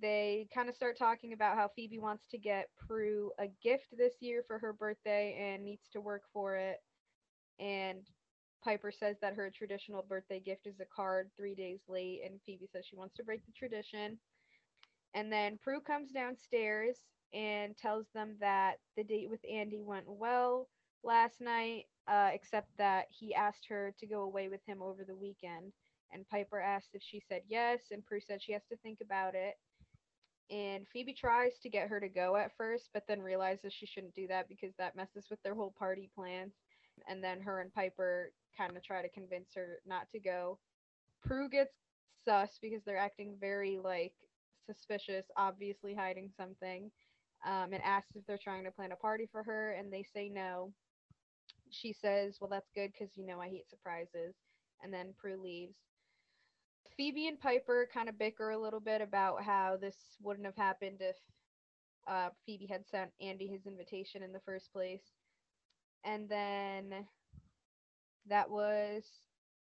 they 0.01 0.47
kind 0.53 0.69
of 0.69 0.75
start 0.75 0.97
talking 0.97 1.33
about 1.33 1.57
how 1.57 1.69
Phoebe 1.75 1.99
wants 1.99 2.25
to 2.31 2.37
get 2.37 2.69
Prue 2.87 3.31
a 3.39 3.47
gift 3.63 3.87
this 3.97 4.13
year 4.21 4.43
for 4.47 4.59
her 4.59 4.73
birthday 4.73 5.35
and 5.39 5.63
needs 5.63 5.89
to 5.93 6.01
work 6.01 6.23
for 6.33 6.55
it. 6.55 6.77
And 7.59 8.05
Piper 8.63 8.91
says 8.91 9.17
that 9.21 9.35
her 9.35 9.49
traditional 9.49 10.03
birthday 10.03 10.39
gift 10.39 10.67
is 10.67 10.79
a 10.79 10.85
card 10.85 11.29
three 11.35 11.55
days 11.55 11.79
late, 11.87 12.21
and 12.25 12.39
Phoebe 12.45 12.67
says 12.71 12.85
she 12.85 12.95
wants 12.95 13.15
to 13.15 13.23
break 13.23 13.45
the 13.45 13.51
tradition. 13.51 14.17
And 15.13 15.31
then 15.31 15.57
Prue 15.61 15.81
comes 15.81 16.11
downstairs 16.11 16.97
and 17.33 17.77
tells 17.77 18.07
them 18.13 18.35
that 18.39 18.79
the 18.97 19.03
date 19.03 19.29
with 19.29 19.39
Andy 19.51 19.81
went 19.81 20.05
well 20.07 20.67
last 21.03 21.41
night, 21.41 21.85
uh, 22.07 22.29
except 22.33 22.69
that 22.77 23.05
he 23.09 23.33
asked 23.33 23.65
her 23.69 23.93
to 23.99 24.07
go 24.07 24.21
away 24.23 24.49
with 24.49 24.61
him 24.65 24.81
over 24.81 25.03
the 25.03 25.15
weekend. 25.15 25.71
And 26.11 26.27
Piper 26.27 26.59
asked 26.59 26.89
if 26.93 27.03
she 27.03 27.21
said 27.27 27.43
yes, 27.47 27.79
and 27.91 28.05
Prue 28.05 28.19
said 28.19 28.41
she 28.41 28.53
has 28.53 28.65
to 28.69 28.77
think 28.77 28.99
about 29.01 29.35
it. 29.35 29.55
And 30.49 30.87
Phoebe 30.87 31.13
tries 31.13 31.59
to 31.59 31.69
get 31.69 31.89
her 31.89 31.99
to 31.99 32.09
go 32.09 32.35
at 32.35 32.55
first, 32.57 32.89
but 32.93 33.03
then 33.07 33.21
realizes 33.21 33.71
she 33.71 33.85
shouldn't 33.85 34.15
do 34.15 34.27
that 34.27 34.49
because 34.49 34.73
that 34.77 34.95
messes 34.95 35.27
with 35.29 35.41
their 35.43 35.53
whole 35.53 35.73
party 35.77 36.09
plans. 36.15 36.53
And 37.07 37.23
then 37.23 37.41
her 37.41 37.61
and 37.61 37.73
Piper 37.73 38.31
kind 38.57 38.75
of 38.75 38.83
try 38.83 39.01
to 39.01 39.09
convince 39.09 39.53
her 39.55 39.79
not 39.85 40.09
to 40.11 40.19
go. 40.19 40.59
Prue 41.23 41.49
gets 41.49 41.73
sus 42.25 42.59
because 42.61 42.83
they're 42.83 42.97
acting 42.97 43.35
very 43.39 43.79
like 43.83 44.13
suspicious, 44.65 45.25
obviously 45.37 45.93
hiding 45.93 46.29
something, 46.37 46.91
um, 47.45 47.73
and 47.73 47.81
asks 47.83 48.15
if 48.15 48.25
they're 48.25 48.37
trying 48.37 48.63
to 48.63 48.71
plan 48.71 48.91
a 48.91 48.95
party 48.95 49.27
for 49.31 49.43
her, 49.43 49.71
and 49.71 49.91
they 49.91 50.03
say 50.03 50.29
no. 50.29 50.71
She 51.71 51.93
says, 51.93 52.37
"Well, 52.39 52.49
that's 52.49 52.71
good 52.73 52.91
because 52.91 53.15
you 53.17 53.25
know 53.25 53.39
I 53.39 53.49
hate 53.49 53.69
surprises," 53.69 54.35
and 54.83 54.93
then 54.93 55.13
Prue 55.17 55.41
leaves. 55.41 55.77
Phoebe 56.97 57.27
and 57.27 57.39
Piper 57.39 57.87
kind 57.93 58.09
of 58.09 58.17
bicker 58.19 58.49
a 58.49 58.57
little 58.57 58.81
bit 58.81 59.01
about 59.01 59.43
how 59.43 59.77
this 59.77 59.95
wouldn't 60.21 60.45
have 60.45 60.57
happened 60.57 60.97
if 60.99 61.15
uh, 62.07 62.29
Phoebe 62.45 62.67
had 62.67 62.85
sent 62.87 63.11
Andy 63.21 63.47
his 63.47 63.65
invitation 63.65 64.23
in 64.23 64.33
the 64.33 64.41
first 64.41 64.71
place. 64.73 65.18
And 66.03 66.29
then 66.29 67.05
that 68.27 68.49
was 68.49 69.03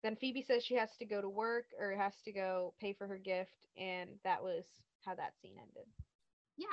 then 0.03 0.17
Phoebe 0.17 0.43
says 0.43 0.65
she 0.65 0.75
has 0.77 0.97
to 0.99 1.05
go 1.05 1.21
to 1.21 1.29
work 1.29 1.67
or 1.79 1.93
has 1.93 2.15
to 2.25 2.33
go 2.33 2.75
pay 2.81 2.93
for 2.93 3.07
her 3.07 3.19
gift, 3.19 3.67
and 3.77 4.11
that 4.25 4.43
was 4.43 4.65
how 5.05 5.15
that 5.15 5.35
scene 5.41 5.57
ended. 5.59 5.87
Yeah. 6.57 6.67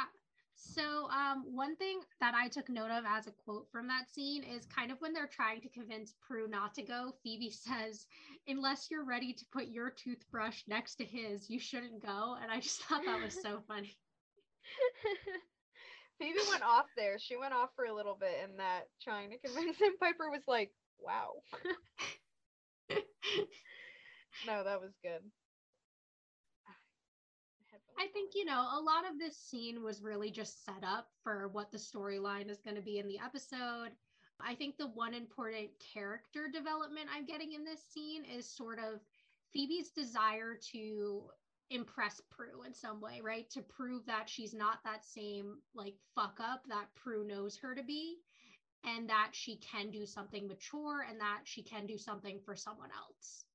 So, 0.57 1.10
um, 1.10 1.43
one 1.53 1.75
thing 1.75 2.00
that 2.22 2.34
I 2.34 2.48
took 2.48 2.69
note 2.69 2.91
of 2.91 3.03
as 3.05 3.27
a 3.27 3.31
quote 3.31 3.67
from 3.72 3.88
that 3.88 4.10
scene 4.10 4.43
is 4.43 4.65
kind 4.65 4.91
of 4.91 5.00
when 5.01 5.13
they're 5.13 5.27
trying 5.27 5.62
to 5.62 5.69
convince 5.69 6.13
Prue 6.25 6.48
not 6.48 6.74
to 6.75 6.81
go, 6.81 7.13
Phoebe 7.24 7.50
says, 7.51 8.05
Unless 8.48 8.89
you're 8.89 9.03
ready 9.03 9.34
to 9.34 9.45
put 9.51 9.67
your 9.67 9.89
toothbrush 9.89 10.63
next 10.67 10.95
to 10.95 11.05
his, 11.05 11.50
you 11.50 11.60
shouldn't 11.60 12.05
go. 12.05 12.38
And 12.41 12.51
I 12.51 12.60
just 12.60 12.84
thought 12.84 13.03
that 13.05 13.22
was 13.22 13.39
so 13.41 13.62
funny. 13.67 13.98
Phoebe 16.19 16.39
went 16.50 16.63
off 16.63 16.86
there. 16.95 17.17
She 17.19 17.38
went 17.38 17.53
off 17.53 17.69
for 17.75 17.86
a 17.86 17.93
little 17.93 18.17
bit 18.19 18.38
in 18.43 18.57
that 18.57 18.84
trying 19.01 19.31
to 19.31 19.38
convince 19.38 19.77
him. 19.81 19.93
Piper 20.00 20.29
was 20.29 20.43
like, 20.48 20.72
wow. 21.00 21.31
no, 24.48 24.63
that 24.63 24.81
was 24.81 24.91
good. 25.03 25.22
I 27.98 28.07
think, 28.07 28.31
you 28.36 28.43
know, 28.43 28.60
a 28.60 28.81
lot 28.81 29.10
of 29.10 29.17
this 29.17 29.38
scene 29.38 29.81
was 29.81 30.01
really 30.01 30.29
just 30.29 30.65
set 30.65 30.84
up 30.84 31.07
for 31.24 31.48
what 31.50 31.72
the 31.72 31.77
storyline 31.77 32.50
is 32.50 32.60
going 32.62 32.75
to 32.75 32.81
be 32.81 33.00
in 33.00 33.07
the 33.07 33.19
episode. 33.24 33.91
I 34.41 34.53
think 34.55 34.77
the 34.77 34.88
one 34.88 35.13
important 35.13 35.69
character 35.93 36.50
development 36.51 37.07
I'm 37.13 37.25
getting 37.25 37.53
in 37.53 37.63
this 37.63 37.81
scene 37.89 38.24
is 38.25 38.53
sort 38.53 38.79
of 38.79 39.00
Phoebe's 39.53 39.91
desire 39.91 40.60
to 40.74 41.24
impress 41.69 42.22
Prue 42.29 42.63
in 42.63 42.74
some 42.74 43.01
way, 43.01 43.22
right? 43.22 43.50
To 43.51 43.62
prove 43.62 44.05
that 44.05 44.29
she's 44.29 44.53
not 44.53 44.84
that 44.84 45.03
same 45.05 45.62
like 45.74 45.95
fuck 46.15 46.39
up 46.39 46.63
that 46.67 46.93
Prue 46.95 47.25
knows 47.25 47.57
her 47.57 47.75
to 47.75 47.84
be 47.84 48.17
and 48.84 49.10
that 49.10 49.29
she 49.34 49.57
can 49.57 49.91
do 49.91 50.05
something 50.05 50.48
mature 50.48 51.05
and 51.07 51.19
that 51.22 51.41
she 51.45 51.63
can 51.63 51.86
do 51.86 51.98
something 51.98 52.39
for 52.45 52.55
someone 52.55 52.91
else. 52.91 53.45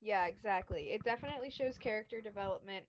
Yeah, 0.00 0.26
exactly. 0.26 0.90
It 0.90 1.04
definitely 1.04 1.50
shows 1.50 1.78
character 1.78 2.20
development 2.20 2.86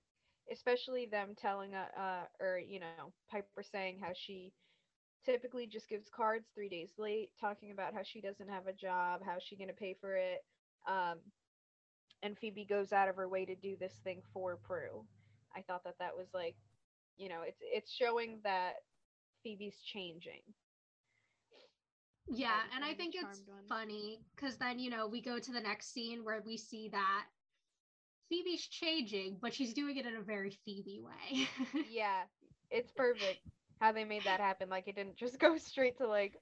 especially 0.52 1.06
them 1.06 1.36
telling 1.36 1.76
uh, 1.76 1.86
uh 1.98 2.24
or 2.40 2.60
you 2.60 2.80
know 2.80 2.98
piper 3.30 3.52
saying 3.52 3.86
how 3.88 4.00
she 4.02 4.42
typically 5.14 5.56
just 5.56 5.88
gives 5.90 6.10
cards 6.10 6.50
three 6.54 6.70
days 6.70 6.94
late 6.98 7.30
talking 7.40 7.72
about 7.72 7.94
how 7.94 8.02
she 8.04 8.20
doesn't 8.22 8.50
have 8.50 8.68
a 8.68 8.74
job 8.74 9.22
how's 9.24 9.44
she 9.44 9.56
going 9.56 9.68
to 9.68 9.74
pay 9.74 9.96
for 10.00 10.16
it 10.16 10.44
um 10.88 11.20
and 12.24 12.38
phoebe 12.38 12.66
goes 12.66 12.92
out 12.92 13.08
of 13.10 13.16
her 13.16 13.28
way 13.28 13.46
to 13.46 13.56
do 13.56 13.76
this 13.80 14.00
thing 14.04 14.22
for 14.34 14.58
prue 14.58 15.06
i 15.56 15.62
thought 15.62 15.84
that 15.84 15.98
that 16.00 16.16
was 16.16 16.28
like 16.34 16.56
you 17.18 17.30
know 17.30 17.42
it's 17.46 17.60
it's 17.62 17.92
showing 17.92 18.40
that 18.44 18.74
phoebe's 19.44 19.82
changing 19.82 20.42
yeah 22.30 22.62
and 22.76 22.84
i 22.84 22.94
think 22.94 23.16
it's 23.16 23.42
one. 23.48 23.58
funny 23.68 24.20
because 24.36 24.58
then 24.58 24.80
you 24.80 24.90
know 24.90 25.08
we 25.08 25.22
go 25.22 25.40
to 25.40 25.52
the 25.52 25.60
next 25.62 25.94
scene 25.94 26.24
where 26.24 26.42
we 26.46 26.58
see 26.58 26.90
that 26.90 27.26
Phoebe's 28.30 28.68
changing, 28.68 29.38
but 29.42 29.54
she's 29.54 29.74
doing 29.74 29.98
it 29.98 30.06
in 30.06 30.16
a 30.16 30.22
very 30.22 30.52
Phoebe 30.66 31.00
way. 31.02 31.48
yeah, 31.90 32.24
it's 32.70 32.92
perfect 32.92 33.40
how 33.80 33.92
they 33.92 34.04
made 34.04 34.24
that 34.26 34.40
happen. 34.40 34.70
Like 34.70 34.88
it 34.88 34.96
didn't 34.96 35.16
just 35.18 35.40
go 35.40 35.58
straight 35.58 35.98
to 35.98 36.08
like 36.08 36.40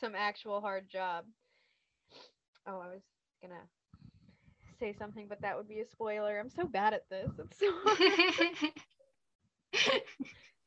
some 0.00 0.14
actual 0.14 0.60
hard 0.60 0.88
job. 0.88 1.24
Oh, 2.66 2.78
I 2.80 2.88
was 2.88 3.02
gonna 3.42 3.68
say 4.78 4.94
something, 4.98 5.26
but 5.28 5.40
that 5.42 5.56
would 5.56 5.68
be 5.68 5.80
a 5.80 5.86
spoiler. 5.86 6.38
I'm 6.38 6.50
so 6.50 6.66
bad 6.66 6.94
at 6.94 7.08
this. 7.10 7.30
It's 7.38 7.58
so 7.58 7.72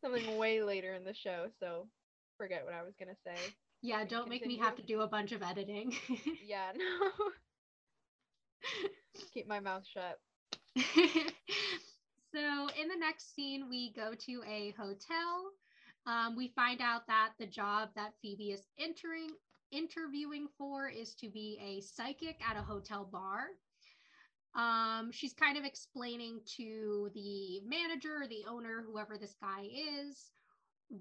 something 0.02 0.38
way 0.38 0.62
later 0.62 0.94
in 0.94 1.04
the 1.04 1.14
show, 1.14 1.48
so 1.60 1.88
forget 2.38 2.66
what 2.66 2.74
I 2.74 2.84
was 2.84 2.94
gonna 3.00 3.16
say. 3.26 3.36
Yeah, 3.82 4.04
don't 4.06 4.30
make 4.30 4.46
me 4.46 4.58
have 4.58 4.76
to 4.76 4.82
do 4.82 5.02
a 5.02 5.08
bunch 5.08 5.32
of 5.32 5.42
editing. 5.42 5.94
yeah, 6.46 6.72
no. 6.76 7.10
Keep 9.34 9.48
my 9.48 9.60
mouth 9.60 9.84
shut. 9.86 10.20
so, 10.76 12.68
in 12.82 12.88
the 12.88 12.98
next 12.98 13.34
scene, 13.36 13.70
we 13.70 13.94
go 13.94 14.14
to 14.26 14.42
a 14.48 14.74
hotel. 14.78 15.52
Um, 16.06 16.36
we 16.36 16.50
find 16.56 16.82
out 16.82 17.08
that 17.08 17.32
the 17.40 17.46
job 17.48 17.90
that 17.96 18.14
Phoebe 18.22 18.52
is 18.52 18.68
entering 18.80 19.30
interviewing 19.72 20.48
for 20.58 20.90
is 20.90 21.14
to 21.16 21.30
be 21.30 21.60
a 21.64 21.82
psychic 21.82 22.40
at 22.48 22.58
a 22.58 22.62
hotel 22.62 23.08
bar. 23.12 23.50
Um, 24.56 25.12
she's 25.12 25.34
kind 25.34 25.58
of 25.58 25.64
explaining 25.64 26.42
to 26.58 27.10
the 27.14 27.62
manager, 27.66 28.26
the 28.28 28.46
owner, 28.50 28.84
whoever 28.86 29.18
this 29.18 29.36
guy 29.40 29.68
is, 30.08 30.32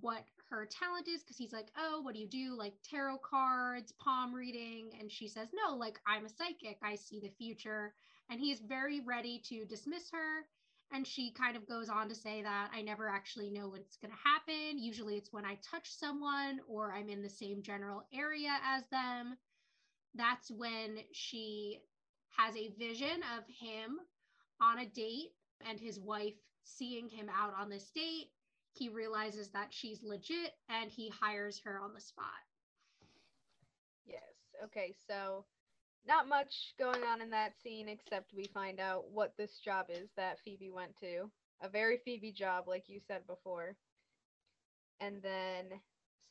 what 0.01 0.25
her 0.51 0.67
talent 0.67 1.09
is 1.09 1.23
because 1.23 1.37
he's 1.37 1.53
like, 1.53 1.69
Oh, 1.79 2.01
what 2.03 2.15
do 2.15 2.21
you 2.21 2.29
do? 2.29 2.55
Like 2.57 2.75
tarot 2.89 3.19
cards, 3.19 3.93
palm 3.93 4.35
reading. 4.35 4.91
And 5.01 5.11
she 5.11 5.29
says, 5.29 5.49
No, 5.53 5.75
like 5.75 5.99
I'm 6.07 6.27
a 6.27 6.29
psychic. 6.29 6.79
I 6.83 6.95
see 6.95 7.21
the 7.21 7.33
future. 7.39 7.95
And 8.31 8.39
he's 8.39 8.61
very 8.61 9.01
ready 9.01 9.43
to 9.49 9.65
dismiss 9.65 10.11
her. 10.13 10.45
And 10.93 11.07
she 11.07 11.33
kind 11.33 11.57
of 11.57 11.69
goes 11.69 11.89
on 11.91 12.09
to 12.09 12.15
say 12.15 12.43
that 12.43 12.71
I 12.75 12.81
never 12.81 13.09
actually 13.09 13.51
know 13.51 13.69
what's 13.69 13.97
going 13.97 14.13
to 14.13 14.29
happen. 14.29 14.79
Usually 14.79 15.17
it's 15.17 15.33
when 15.33 15.45
I 15.45 15.59
touch 15.71 15.91
someone 15.91 16.61
or 16.67 16.93
I'm 16.93 17.11
in 17.11 17.23
the 17.23 17.29
same 17.29 17.63
general 17.63 18.05
area 18.13 18.57
as 18.65 18.85
them. 18.91 19.37
That's 20.15 20.51
when 20.51 20.99
she 21.13 21.81
has 22.39 22.57
a 22.57 22.73
vision 22.79 23.21
of 23.37 23.45
him 23.49 23.99
on 24.61 24.79
a 24.79 24.87
date 24.87 25.33
and 25.69 25.79
his 25.79 25.99
wife 25.99 26.35
seeing 26.65 27.09
him 27.09 27.29
out 27.29 27.55
on 27.59 27.69
this 27.69 27.91
date 27.91 28.31
he 28.79 28.89
realizes 28.89 29.49
that 29.49 29.69
she's 29.71 30.03
legit 30.03 30.53
and 30.69 30.91
he 30.91 31.09
hires 31.09 31.61
her 31.65 31.81
on 31.81 31.93
the 31.95 32.01
spot. 32.01 32.27
Yes. 34.07 34.23
Okay, 34.65 34.95
so 35.09 35.45
not 36.07 36.29
much 36.29 36.75
going 36.79 37.03
on 37.03 37.21
in 37.21 37.31
that 37.31 37.59
scene 37.61 37.89
except 37.89 38.33
we 38.33 38.45
find 38.45 38.79
out 38.81 39.11
what 39.11 39.35
this 39.37 39.59
job 39.59 39.87
is 39.91 40.11
that 40.17 40.39
Phoebe 40.45 40.71
went 40.71 40.97
to. 41.01 41.31
A 41.61 41.69
very 41.69 41.99
Phoebe 42.05 42.33
job, 42.33 42.69
like 42.69 42.85
you 42.89 43.01
said 43.07 43.27
before. 43.27 43.77
And 45.01 45.21
then, 45.23 45.67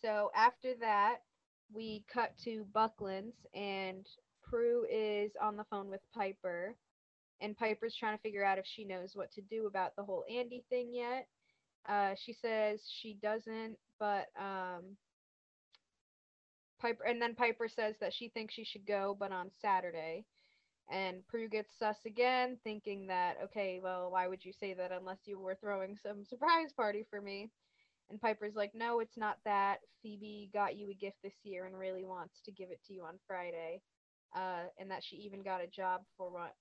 so 0.01 0.31
after 0.35 0.73
that, 0.79 1.17
we 1.73 2.05
cut 2.11 2.31
to 2.45 2.65
Buckland's, 2.73 3.45
and 3.53 4.07
Prue 4.49 4.85
is 4.91 5.31
on 5.41 5.57
the 5.57 5.65
phone 5.65 5.89
with 5.89 6.01
Piper. 6.13 6.75
And 7.39 7.55
Piper's 7.55 7.95
trying 7.95 8.17
to 8.17 8.21
figure 8.21 8.43
out 8.43 8.57
if 8.57 8.65
she 8.65 8.83
knows 8.83 9.11
what 9.13 9.31
to 9.33 9.41
do 9.41 9.67
about 9.67 9.95
the 9.95 10.03
whole 10.03 10.23
Andy 10.29 10.63
thing 10.69 10.89
yet. 10.93 11.27
Uh, 11.87 12.15
she 12.25 12.33
says 12.33 12.81
she 13.01 13.17
doesn't, 13.21 13.77
but 13.99 14.27
um, 14.37 14.97
Piper, 16.81 17.03
and 17.03 17.21
then 17.21 17.35
Piper 17.35 17.67
says 17.69 17.95
that 18.01 18.13
she 18.13 18.29
thinks 18.29 18.53
she 18.53 18.65
should 18.65 18.85
go, 18.85 19.15
but 19.19 19.31
on 19.31 19.49
Saturday. 19.61 20.25
And 20.89 21.25
Prue 21.27 21.49
gets 21.49 21.69
sus 21.77 21.97
again, 22.05 22.57
thinking 22.63 23.07
that, 23.07 23.37
okay, 23.43 23.79
well, 23.81 24.09
why 24.11 24.27
would 24.27 24.43
you 24.43 24.53
say 24.57 24.73
that 24.73 24.91
unless 24.91 25.19
you 25.25 25.37
were 25.39 25.57
throwing 25.59 25.97
some 26.01 26.25
surprise 26.25 26.71
party 26.75 27.05
for 27.09 27.21
me? 27.21 27.51
And 28.09 28.21
Piper's 28.21 28.55
like, 28.55 28.73
no, 28.73 28.99
it's 28.99 29.17
not 29.17 29.37
that. 29.43 29.79
Phoebe 30.01 30.49
got 30.53 30.77
you 30.77 30.89
a 30.89 30.93
gift 30.93 31.17
this 31.23 31.33
year 31.43 31.65
and 31.65 31.77
really 31.77 32.05
wants 32.05 32.35
to 32.45 32.51
give 32.51 32.71
it 32.71 32.79
to 32.87 32.93
you 32.93 33.03
on 33.03 33.19
Friday. 33.27 33.81
Uh, 34.35 34.65
and 34.77 34.91
that 34.91 35.03
she 35.03 35.15
even 35.17 35.41
got 35.41 35.63
a 35.63 35.67
job 35.67 36.01
for 36.17 36.29
what 36.29 36.55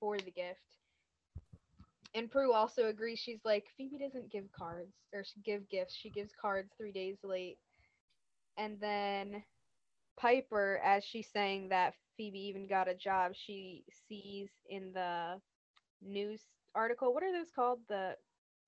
for 0.00 0.18
the 0.18 0.30
gift 0.30 0.78
and 2.14 2.30
Prue 2.30 2.52
also 2.52 2.88
agrees. 2.88 3.18
She's 3.18 3.40
like, 3.44 3.66
Phoebe 3.76 3.98
doesn't 3.98 4.32
give 4.32 4.50
cards 4.52 4.94
or 5.12 5.24
give 5.44 5.68
gifts. 5.68 5.94
She 5.94 6.10
gives 6.10 6.32
cards 6.40 6.70
three 6.76 6.92
days 6.92 7.18
late. 7.22 7.58
And 8.56 8.80
then 8.80 9.42
Piper, 10.18 10.80
as 10.84 11.04
she's 11.04 11.28
saying 11.32 11.68
that 11.68 11.94
Phoebe 12.16 12.40
even 12.40 12.66
got 12.66 12.88
a 12.88 12.94
job, 12.94 13.32
she 13.34 13.84
sees 14.08 14.48
in 14.68 14.92
the 14.92 15.40
news 16.02 16.42
article. 16.74 17.14
What 17.14 17.22
are 17.22 17.32
those 17.32 17.52
called? 17.54 17.80
The 17.88 18.16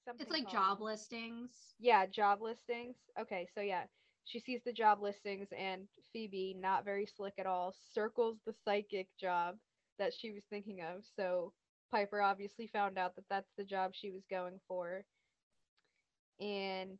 something. 0.04 0.26
It's 0.26 0.32
like 0.32 0.44
called? 0.44 0.78
job 0.78 0.80
listings. 0.80 1.50
Yeah, 1.80 2.06
job 2.06 2.42
listings. 2.42 2.96
Okay, 3.20 3.48
so 3.54 3.60
yeah, 3.62 3.84
she 4.24 4.40
sees 4.40 4.60
the 4.64 4.72
job 4.72 5.02
listings, 5.02 5.48
and 5.56 5.88
Phoebe, 6.12 6.56
not 6.58 6.84
very 6.84 7.06
slick 7.06 7.34
at 7.38 7.46
all, 7.46 7.74
circles 7.92 8.38
the 8.46 8.54
psychic 8.64 9.08
job 9.18 9.56
that 9.98 10.12
she 10.14 10.32
was 10.32 10.42
thinking 10.50 10.80
of. 10.80 11.04
So 11.16 11.52
Piper 11.90 12.20
obviously 12.20 12.68
found 12.68 12.98
out 12.98 13.16
that 13.16 13.24
that's 13.28 13.50
the 13.56 13.64
job 13.64 13.92
she 13.94 14.10
was 14.10 14.22
going 14.30 14.60
for. 14.68 15.04
And 16.40 16.98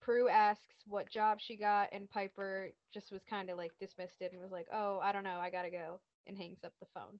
Prue 0.00 0.28
asks 0.28 0.62
what 0.86 1.10
job 1.10 1.40
she 1.40 1.56
got, 1.56 1.88
and 1.92 2.10
Piper 2.10 2.70
just 2.92 3.10
was 3.10 3.22
kind 3.28 3.50
of 3.50 3.56
like 3.56 3.72
dismissed 3.80 4.20
it 4.20 4.32
and 4.32 4.40
was 4.40 4.52
like, 4.52 4.68
oh, 4.72 5.00
I 5.02 5.12
don't 5.12 5.24
know, 5.24 5.38
I 5.40 5.50
gotta 5.50 5.70
go, 5.70 6.00
and 6.26 6.36
hangs 6.36 6.60
up 6.64 6.72
the 6.80 6.86
phone. 6.94 7.18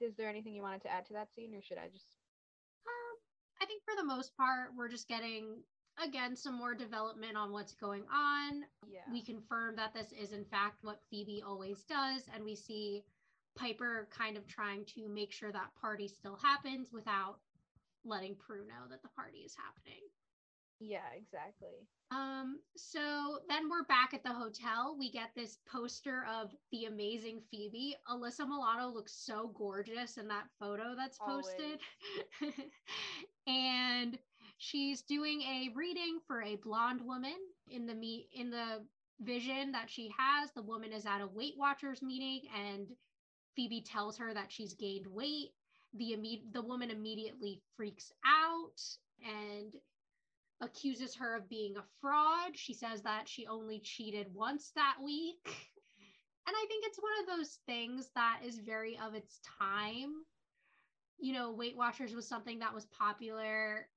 Is 0.00 0.16
there 0.16 0.28
anything 0.28 0.54
you 0.54 0.62
wanted 0.62 0.82
to 0.82 0.92
add 0.92 1.06
to 1.06 1.14
that 1.14 1.32
scene, 1.34 1.54
or 1.54 1.62
should 1.62 1.78
I 1.78 1.86
just? 1.86 2.16
Um, 2.86 3.16
I 3.62 3.66
think 3.66 3.82
for 3.84 3.94
the 3.96 4.04
most 4.04 4.36
part, 4.36 4.70
we're 4.76 4.90
just 4.90 5.08
getting 5.08 5.62
again 6.02 6.36
some 6.36 6.54
more 6.54 6.74
development 6.74 7.36
on 7.36 7.52
what's 7.52 7.74
going 7.74 8.04
on. 8.12 8.64
Yeah. 8.88 9.00
We 9.10 9.22
confirm 9.22 9.76
that 9.76 9.94
this 9.94 10.12
is 10.12 10.32
in 10.32 10.44
fact 10.44 10.82
what 10.82 11.00
Phoebe 11.10 11.42
always 11.46 11.84
does, 11.84 12.22
and 12.34 12.44
we 12.44 12.54
see 12.54 13.04
Piper 13.56 14.08
kind 14.10 14.36
of 14.36 14.46
trying 14.46 14.84
to 14.94 15.08
make 15.08 15.32
sure 15.32 15.52
that 15.52 15.74
party 15.80 16.08
still 16.08 16.36
happens 16.36 16.88
without 16.92 17.38
letting 18.04 18.36
Prue 18.36 18.66
know 18.66 18.88
that 18.90 19.02
the 19.02 19.08
party 19.08 19.38
is 19.38 19.56
happening. 19.56 20.02
Yeah, 20.78 21.08
exactly. 21.16 21.88
Um, 22.10 22.60
so 22.76 23.38
then 23.48 23.68
we're 23.68 23.84
back 23.84 24.12
at 24.14 24.22
the 24.22 24.32
hotel. 24.32 24.94
We 24.98 25.10
get 25.10 25.30
this 25.34 25.58
poster 25.70 26.24
of 26.30 26.54
the 26.70 26.84
amazing 26.84 27.40
Phoebe. 27.50 27.96
Alyssa 28.08 28.46
Milano 28.46 28.88
looks 28.88 29.12
so 29.12 29.52
gorgeous 29.56 30.18
in 30.18 30.28
that 30.28 30.44
photo 30.60 30.94
that's 30.96 31.18
posted. 31.18 31.80
and 33.46 34.18
She's 34.58 35.02
doing 35.02 35.42
a 35.42 35.70
reading 35.74 36.18
for 36.26 36.42
a 36.42 36.56
blonde 36.56 37.02
woman 37.02 37.36
in 37.68 37.86
the 37.86 37.94
meet 37.94 38.28
in 38.32 38.50
the 38.50 38.84
vision 39.20 39.72
that 39.72 39.90
she 39.90 40.12
has. 40.16 40.50
The 40.52 40.62
woman 40.62 40.92
is 40.92 41.06
at 41.06 41.20
a 41.20 41.26
Weight 41.26 41.54
Watchers 41.56 42.02
meeting 42.02 42.48
and 42.54 42.88
Phoebe 43.54 43.82
tells 43.82 44.18
her 44.18 44.32
that 44.34 44.52
she's 44.52 44.74
gained 44.74 45.06
weight. 45.06 45.50
The 45.94 46.12
imme- 46.16 46.52
the 46.52 46.62
woman 46.62 46.90
immediately 46.90 47.62
freaks 47.76 48.12
out 48.26 48.80
and 49.22 49.74
accuses 50.60 51.14
her 51.16 51.36
of 51.36 51.48
being 51.48 51.76
a 51.76 51.84
fraud. 52.00 52.56
She 52.56 52.74
says 52.74 53.02
that 53.02 53.28
she 53.28 53.46
only 53.46 53.80
cheated 53.80 54.34
once 54.34 54.72
that 54.74 54.96
week. 55.02 55.46
And 56.48 56.54
I 56.54 56.64
think 56.68 56.84
it's 56.86 56.98
one 56.98 57.12
of 57.20 57.38
those 57.38 57.58
things 57.66 58.08
that 58.14 58.40
is 58.44 58.58
very 58.58 58.98
of 59.04 59.14
its 59.14 59.40
time. 59.58 60.12
You 61.18 61.32
know, 61.32 61.52
Weight 61.52 61.76
Watchers 61.76 62.14
was 62.14 62.28
something 62.28 62.60
that 62.60 62.74
was 62.74 62.86
popular 62.86 63.88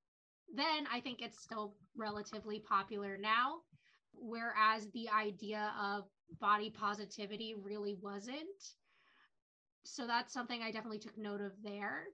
then. 0.55 0.87
I 0.91 0.99
think 1.01 1.21
it's 1.21 1.39
still 1.41 1.75
relatively 1.95 2.59
popular 2.59 3.17
now. 3.17 3.61
Whereas 4.13 4.89
the 4.91 5.09
idea 5.09 5.73
of 5.79 6.09
body 6.39 6.69
positivity 6.69 7.55
really 7.55 7.95
wasn't. 8.01 8.75
So 9.83 10.07
that's 10.07 10.33
something 10.33 10.61
I 10.61 10.71
definitely 10.71 10.99
took 10.99 11.17
note 11.17 11.41
of 11.41 11.61
there. 11.63 12.05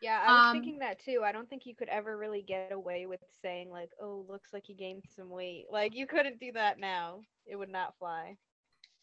Yeah, 0.00 0.20
I 0.22 0.32
was 0.32 0.46
Um, 0.46 0.50
thinking 0.50 0.78
that 0.80 0.98
too. 0.98 1.22
I 1.24 1.32
don't 1.32 1.48
think 1.48 1.64
you 1.66 1.74
could 1.76 1.88
ever 1.88 2.16
really 2.18 2.42
get 2.42 2.72
away 2.72 3.06
with 3.06 3.20
saying 3.40 3.70
like, 3.70 3.90
"Oh, 4.00 4.24
looks 4.28 4.52
like 4.52 4.68
you 4.68 4.74
gained 4.74 5.04
some 5.08 5.30
weight." 5.30 5.66
Like 5.70 5.94
you 5.94 6.06
couldn't 6.06 6.40
do 6.40 6.52
that 6.52 6.78
now. 6.78 7.24
It 7.46 7.56
would 7.56 7.68
not 7.70 7.96
fly. 7.98 8.36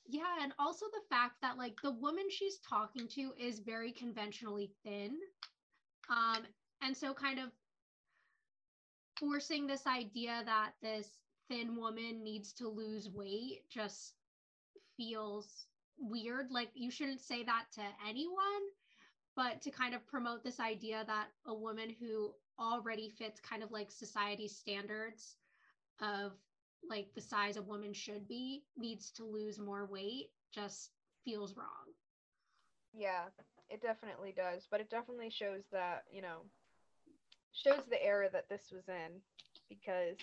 Yeah, 0.07 0.37
and 0.41 0.53
also 0.57 0.85
the 0.87 1.07
fact 1.09 1.41
that 1.41 1.57
like 1.57 1.81
the 1.81 1.91
woman 1.91 2.25
she's 2.29 2.59
talking 2.59 3.07
to 3.09 3.33
is 3.37 3.59
very 3.59 3.91
conventionally 3.91 4.71
thin. 4.83 5.17
Um, 6.09 6.45
and 6.81 6.95
so 6.95 7.13
kind 7.13 7.39
of 7.39 7.51
forcing 9.19 9.67
this 9.67 9.85
idea 9.87 10.43
that 10.45 10.73
this 10.81 11.19
thin 11.49 11.75
woman 11.75 12.23
needs 12.23 12.53
to 12.53 12.67
lose 12.67 13.09
weight 13.09 13.69
just 13.69 14.15
feels 14.97 15.67
weird. 15.97 16.51
Like 16.51 16.71
you 16.75 16.91
shouldn't 16.91 17.21
say 17.21 17.43
that 17.43 17.67
to 17.73 17.81
anyone, 18.07 18.69
but 19.35 19.61
to 19.61 19.71
kind 19.71 19.93
of 19.93 20.07
promote 20.07 20.43
this 20.43 20.59
idea 20.59 21.03
that 21.05 21.29
a 21.45 21.53
woman 21.53 21.89
who 21.99 22.33
already 22.59 23.09
fits 23.09 23.39
kind 23.39 23.63
of 23.63 23.71
like 23.71 23.91
society's 23.91 24.55
standards 24.55 25.37
of 26.01 26.33
like 26.89 27.13
the 27.15 27.21
size 27.21 27.57
a 27.57 27.61
woman 27.61 27.93
should 27.93 28.27
be 28.27 28.63
needs 28.77 29.11
to 29.11 29.25
lose 29.25 29.59
more 29.59 29.85
weight 29.85 30.31
just 30.51 30.91
feels 31.25 31.55
wrong. 31.55 31.93
Yeah, 32.93 33.29
it 33.69 33.81
definitely 33.81 34.31
does, 34.31 34.67
but 34.69 34.81
it 34.81 34.89
definitely 34.89 35.29
shows 35.29 35.69
that, 35.71 36.05
you 36.11 36.21
know, 36.21 36.49
shows 37.53 37.83
the 37.89 38.03
era 38.03 38.29
that 38.31 38.49
this 38.49 38.71
was 38.71 38.87
in 38.87 39.21
because 39.69 40.17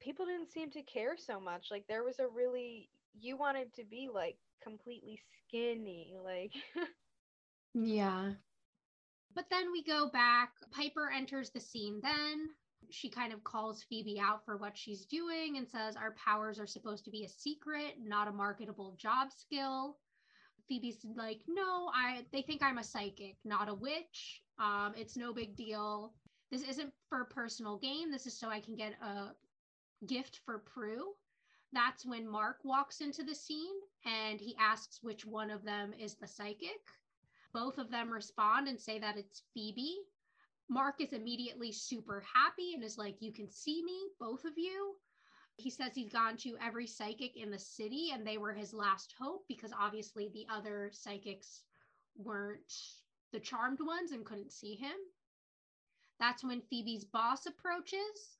people 0.00 0.26
didn't 0.26 0.50
seem 0.50 0.70
to 0.70 0.82
care 0.82 1.16
so 1.16 1.40
much. 1.40 1.68
Like 1.70 1.84
there 1.88 2.04
was 2.04 2.18
a 2.18 2.26
really 2.26 2.88
you 3.18 3.36
wanted 3.36 3.74
to 3.74 3.84
be 3.84 4.08
like 4.12 4.36
completely 4.62 5.20
skinny, 5.46 6.14
like 6.24 6.52
Yeah. 7.74 8.32
But 9.34 9.44
then 9.50 9.70
we 9.70 9.84
go 9.84 10.08
back. 10.10 10.50
Piper 10.72 11.10
enters 11.14 11.50
the 11.50 11.60
scene 11.60 12.00
then. 12.02 12.48
She 12.90 13.08
kind 13.08 13.32
of 13.32 13.44
calls 13.44 13.84
Phoebe 13.88 14.18
out 14.18 14.44
for 14.44 14.56
what 14.56 14.76
she's 14.76 15.04
doing 15.06 15.56
and 15.56 15.68
says 15.68 15.94
our 15.94 16.14
powers 16.16 16.58
are 16.58 16.66
supposed 16.66 17.04
to 17.04 17.10
be 17.10 17.24
a 17.24 17.28
secret, 17.28 17.94
not 18.02 18.26
a 18.26 18.32
marketable 18.32 18.96
job 18.98 19.28
skill. 19.30 19.96
Phoebe's 20.70 21.04
like, 21.16 21.40
"No, 21.48 21.90
I 21.92 22.24
they 22.32 22.42
think 22.42 22.62
I'm 22.62 22.78
a 22.78 22.84
psychic, 22.84 23.36
not 23.44 23.68
a 23.68 23.74
witch. 23.74 24.42
Um 24.58 24.94
it's 24.96 25.16
no 25.16 25.34
big 25.34 25.56
deal. 25.56 26.14
This 26.50 26.62
isn't 26.62 26.94
for 27.08 27.24
personal 27.24 27.76
gain. 27.78 28.10
This 28.10 28.26
is 28.26 28.38
so 28.38 28.48
I 28.48 28.60
can 28.60 28.76
get 28.76 28.94
a 29.02 29.34
gift 30.06 30.40
for 30.46 30.60
Prue." 30.60 31.14
That's 31.72 32.06
when 32.06 32.28
Mark 32.28 32.58
walks 32.64 33.00
into 33.00 33.24
the 33.24 33.34
scene 33.34 33.76
and 34.04 34.40
he 34.40 34.56
asks 34.58 35.02
which 35.02 35.26
one 35.26 35.50
of 35.50 35.64
them 35.64 35.92
is 35.92 36.14
the 36.14 36.26
psychic. 36.26 36.82
Both 37.52 37.78
of 37.78 37.90
them 37.90 38.12
respond 38.12 38.68
and 38.68 38.80
say 38.80 38.98
that 39.00 39.16
it's 39.16 39.42
Phoebe. 39.54 39.98
Mark 40.68 41.00
is 41.00 41.12
immediately 41.12 41.72
super 41.72 42.20
happy 42.32 42.74
and 42.74 42.84
is 42.84 42.98
like, 42.98 43.16
You 43.20 43.32
can 43.32 43.50
see 43.50 43.82
me, 43.82 43.98
both 44.20 44.44
of 44.44 44.56
you. 44.56 44.96
He 45.60 45.70
says 45.70 45.92
he's 45.94 46.12
gone 46.12 46.36
to 46.38 46.56
every 46.64 46.86
psychic 46.86 47.36
in 47.36 47.50
the 47.50 47.58
city 47.58 48.10
and 48.12 48.26
they 48.26 48.38
were 48.38 48.52
his 48.52 48.72
last 48.72 49.14
hope 49.20 49.44
because 49.46 49.72
obviously 49.78 50.30
the 50.32 50.46
other 50.50 50.90
psychics 50.92 51.62
weren't 52.16 52.72
the 53.32 53.40
charmed 53.40 53.80
ones 53.80 54.12
and 54.12 54.24
couldn't 54.24 54.52
see 54.52 54.74
him. 54.74 54.96
That's 56.18 56.42
when 56.42 56.62
Phoebe's 56.62 57.04
boss 57.04 57.46
approaches 57.46 58.38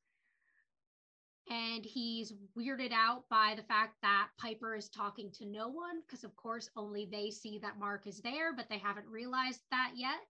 and 1.51 1.85
he's 1.85 2.33
weirded 2.57 2.93
out 2.93 3.25
by 3.29 3.55
the 3.57 3.63
fact 3.65 3.97
that 4.03 4.29
Piper 4.39 4.75
is 4.75 4.89
talking 4.89 5.31
to 5.33 5.47
no 5.47 5.69
one 5.69 6.01
because, 6.07 6.25
of 6.25 6.35
course, 6.37 6.71
only 6.77 7.07
they 7.11 7.31
see 7.31 7.59
that 7.59 7.79
Mark 7.79 8.07
is 8.07 8.21
there, 8.21 8.55
but 8.55 8.69
they 8.69 8.79
haven't 8.79 9.09
realized 9.09 9.61
that 9.71 9.93
yet. 9.97 10.21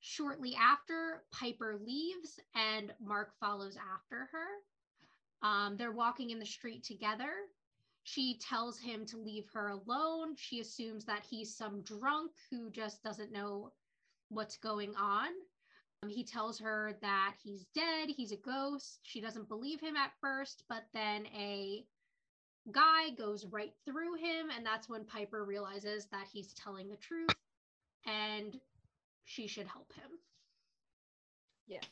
Shortly 0.00 0.54
after, 0.54 1.24
Piper 1.32 1.78
leaves 1.84 2.40
and 2.54 2.92
Mark 3.00 3.32
follows 3.40 3.76
after 3.76 4.28
her. 4.32 4.46
Um, 5.42 5.76
they're 5.76 5.92
walking 5.92 6.30
in 6.30 6.38
the 6.38 6.46
street 6.46 6.84
together. 6.84 7.32
She 8.04 8.38
tells 8.38 8.78
him 8.78 9.06
to 9.06 9.18
leave 9.18 9.46
her 9.52 9.68
alone. 9.68 10.34
She 10.36 10.60
assumes 10.60 11.04
that 11.04 11.24
he's 11.28 11.56
some 11.56 11.82
drunk 11.82 12.32
who 12.50 12.70
just 12.70 13.02
doesn't 13.02 13.32
know 13.32 13.72
what's 14.28 14.56
going 14.56 14.94
on. 14.96 15.28
Um, 16.02 16.08
he 16.08 16.24
tells 16.24 16.58
her 16.58 16.96
that 17.00 17.34
he's 17.42 17.64
dead, 17.74 18.08
he's 18.08 18.32
a 18.32 18.36
ghost. 18.36 18.98
She 19.02 19.20
doesn't 19.20 19.48
believe 19.48 19.80
him 19.80 19.96
at 19.96 20.12
first, 20.20 20.64
but 20.68 20.84
then 20.92 21.26
a 21.26 21.84
guy 22.72 23.10
goes 23.10 23.46
right 23.46 23.72
through 23.84 24.14
him, 24.16 24.50
and 24.56 24.64
that's 24.64 24.88
when 24.88 25.04
Piper 25.04 25.44
realizes 25.44 26.06
that 26.06 26.26
he's 26.32 26.54
telling 26.54 26.88
the 26.88 26.96
truth 26.96 27.34
and 28.06 28.58
she 29.24 29.46
should 29.46 29.66
help 29.66 29.92
him. 29.94 30.10
Yes. 31.66 31.86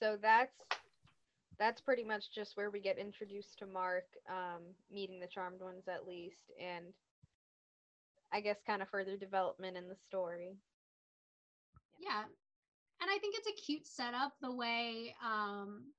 So 0.00 0.16
that's 0.20 0.52
that's 1.58 1.80
pretty 1.80 2.04
much 2.04 2.32
just 2.34 2.56
where 2.56 2.70
we 2.70 2.80
get 2.80 2.98
introduced 2.98 3.58
to 3.58 3.66
Mark, 3.66 4.04
um, 4.28 4.74
meeting 4.90 5.20
the 5.20 5.26
Charmed 5.26 5.60
Ones 5.60 5.88
at 5.88 6.06
least, 6.06 6.52
and 6.60 6.94
I 8.32 8.40
guess 8.40 8.62
kind 8.66 8.82
of 8.82 8.88
further 8.88 9.16
development 9.16 9.76
in 9.76 9.88
the 9.88 9.96
story. 9.96 10.58
Yeah. 11.98 12.24
And 13.00 13.10
I 13.10 13.18
think 13.18 13.34
it's 13.36 13.48
a 13.48 13.62
cute 13.64 13.86
setup 13.86 14.32
the 14.40 14.52
way 14.52 15.14
um 15.22 15.92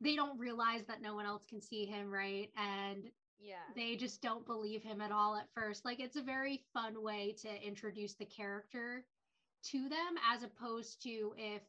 they 0.00 0.16
don't 0.16 0.38
realize 0.38 0.84
that 0.86 1.00
no 1.00 1.14
one 1.14 1.26
else 1.26 1.46
can 1.46 1.60
see 1.60 1.86
him, 1.86 2.10
right? 2.10 2.50
And 2.56 3.12
Yeah. 3.38 3.72
they 3.74 3.96
just 3.96 4.20
don't 4.20 4.44
believe 4.46 4.82
him 4.82 5.00
at 5.00 5.12
all 5.12 5.36
at 5.36 5.48
first. 5.54 5.84
Like 5.84 6.00
it's 6.00 6.16
a 6.16 6.22
very 6.22 6.64
fun 6.72 7.02
way 7.02 7.32
to 7.42 7.62
introduce 7.62 8.14
the 8.14 8.26
character 8.26 9.06
to 9.64 9.88
them 9.88 10.16
as 10.32 10.42
opposed 10.42 11.02
to 11.04 11.34
if 11.36 11.62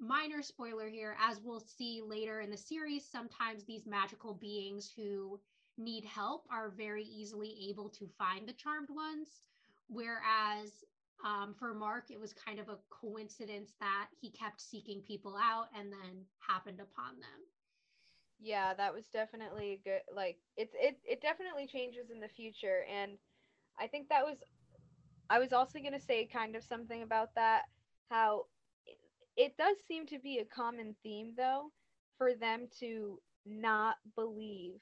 minor 0.00 0.42
spoiler 0.42 0.88
here 0.88 1.16
as 1.20 1.40
we'll 1.42 1.60
see 1.60 2.02
later 2.04 2.40
in 2.40 2.50
the 2.50 2.56
series 2.56 3.04
sometimes 3.10 3.64
these 3.64 3.86
magical 3.86 4.34
beings 4.34 4.92
who 4.96 5.38
need 5.78 6.04
help 6.04 6.44
are 6.50 6.70
very 6.70 7.04
easily 7.04 7.68
able 7.70 7.88
to 7.88 8.08
find 8.18 8.48
the 8.48 8.52
charmed 8.52 8.90
ones. 8.90 9.28
Whereas 9.88 10.84
um, 11.24 11.54
for 11.58 11.74
mark 11.74 12.06
it 12.10 12.20
was 12.20 12.32
kind 12.32 12.58
of 12.58 12.68
a 12.68 12.78
coincidence 12.90 13.72
that 13.80 14.08
he 14.20 14.30
kept 14.30 14.60
seeking 14.60 15.00
people 15.02 15.36
out 15.36 15.66
and 15.76 15.92
then 15.92 16.24
happened 16.46 16.80
upon 16.80 17.14
them. 17.20 17.40
Yeah, 18.40 18.74
that 18.74 18.92
was 18.92 19.06
definitely 19.06 19.72
a 19.72 19.88
good 19.88 20.00
like 20.14 20.38
it's 20.56 20.74
it 20.78 20.98
it 21.04 21.22
definitely 21.22 21.66
changes 21.66 22.10
in 22.10 22.20
the 22.20 22.28
future. 22.28 22.84
And 22.92 23.12
I 23.78 23.86
think 23.86 24.08
that 24.08 24.24
was 24.24 24.38
I 25.30 25.38
was 25.38 25.52
also 25.52 25.78
going 25.78 25.92
to 25.92 26.00
say 26.00 26.26
kind 26.26 26.56
of 26.56 26.64
something 26.64 27.02
about 27.02 27.34
that 27.36 27.62
how 28.10 28.46
it, 29.36 29.56
does 29.56 29.76
seem 29.86 30.06
to 30.06 30.18
be 30.18 30.38
a 30.38 30.44
common 30.44 30.94
theme 31.02 31.32
though 31.36 31.70
for 32.18 32.34
them 32.34 32.68
to 32.80 33.18
not 33.46 33.96
believe 34.14 34.80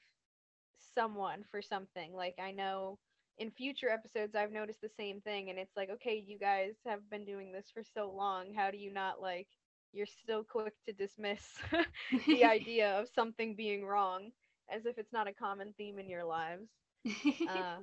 someone 0.95 1.43
for 1.49 1.61
something. 1.61 2.13
Like 2.13 2.35
I 2.41 2.51
know 2.51 2.99
in 3.37 3.51
future 3.51 3.89
episodes 3.89 4.35
I've 4.35 4.51
noticed 4.51 4.81
the 4.81 4.89
same 4.89 5.21
thing 5.21 5.49
and 5.49 5.57
it's 5.57 5.75
like 5.75 5.89
okay, 5.89 6.23
you 6.25 6.37
guys 6.37 6.73
have 6.85 7.09
been 7.09 7.25
doing 7.25 7.51
this 7.51 7.65
for 7.73 7.83
so 7.83 8.11
long. 8.15 8.53
How 8.53 8.71
do 8.71 8.77
you 8.77 8.93
not 8.93 9.21
like 9.21 9.47
you're 9.93 10.07
so 10.27 10.43
quick 10.43 10.73
to 10.85 10.93
dismiss 10.93 11.41
the 12.27 12.43
idea 12.45 12.99
of 12.99 13.07
something 13.13 13.55
being 13.55 13.85
wrong 13.85 14.31
as 14.69 14.85
if 14.85 14.97
it's 14.97 15.13
not 15.13 15.27
a 15.27 15.33
common 15.33 15.73
theme 15.77 15.99
in 15.99 16.09
your 16.09 16.25
lives. 16.25 16.69
Uh, 17.49 17.77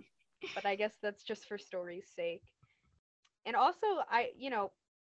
but 0.54 0.64
I 0.64 0.74
guess 0.74 0.94
that's 1.02 1.22
just 1.22 1.46
for 1.46 1.58
story's 1.58 2.06
sake. 2.16 2.42
And 3.44 3.54
also, 3.54 3.86
I, 4.10 4.30
you 4.36 4.48
know, 4.48 4.72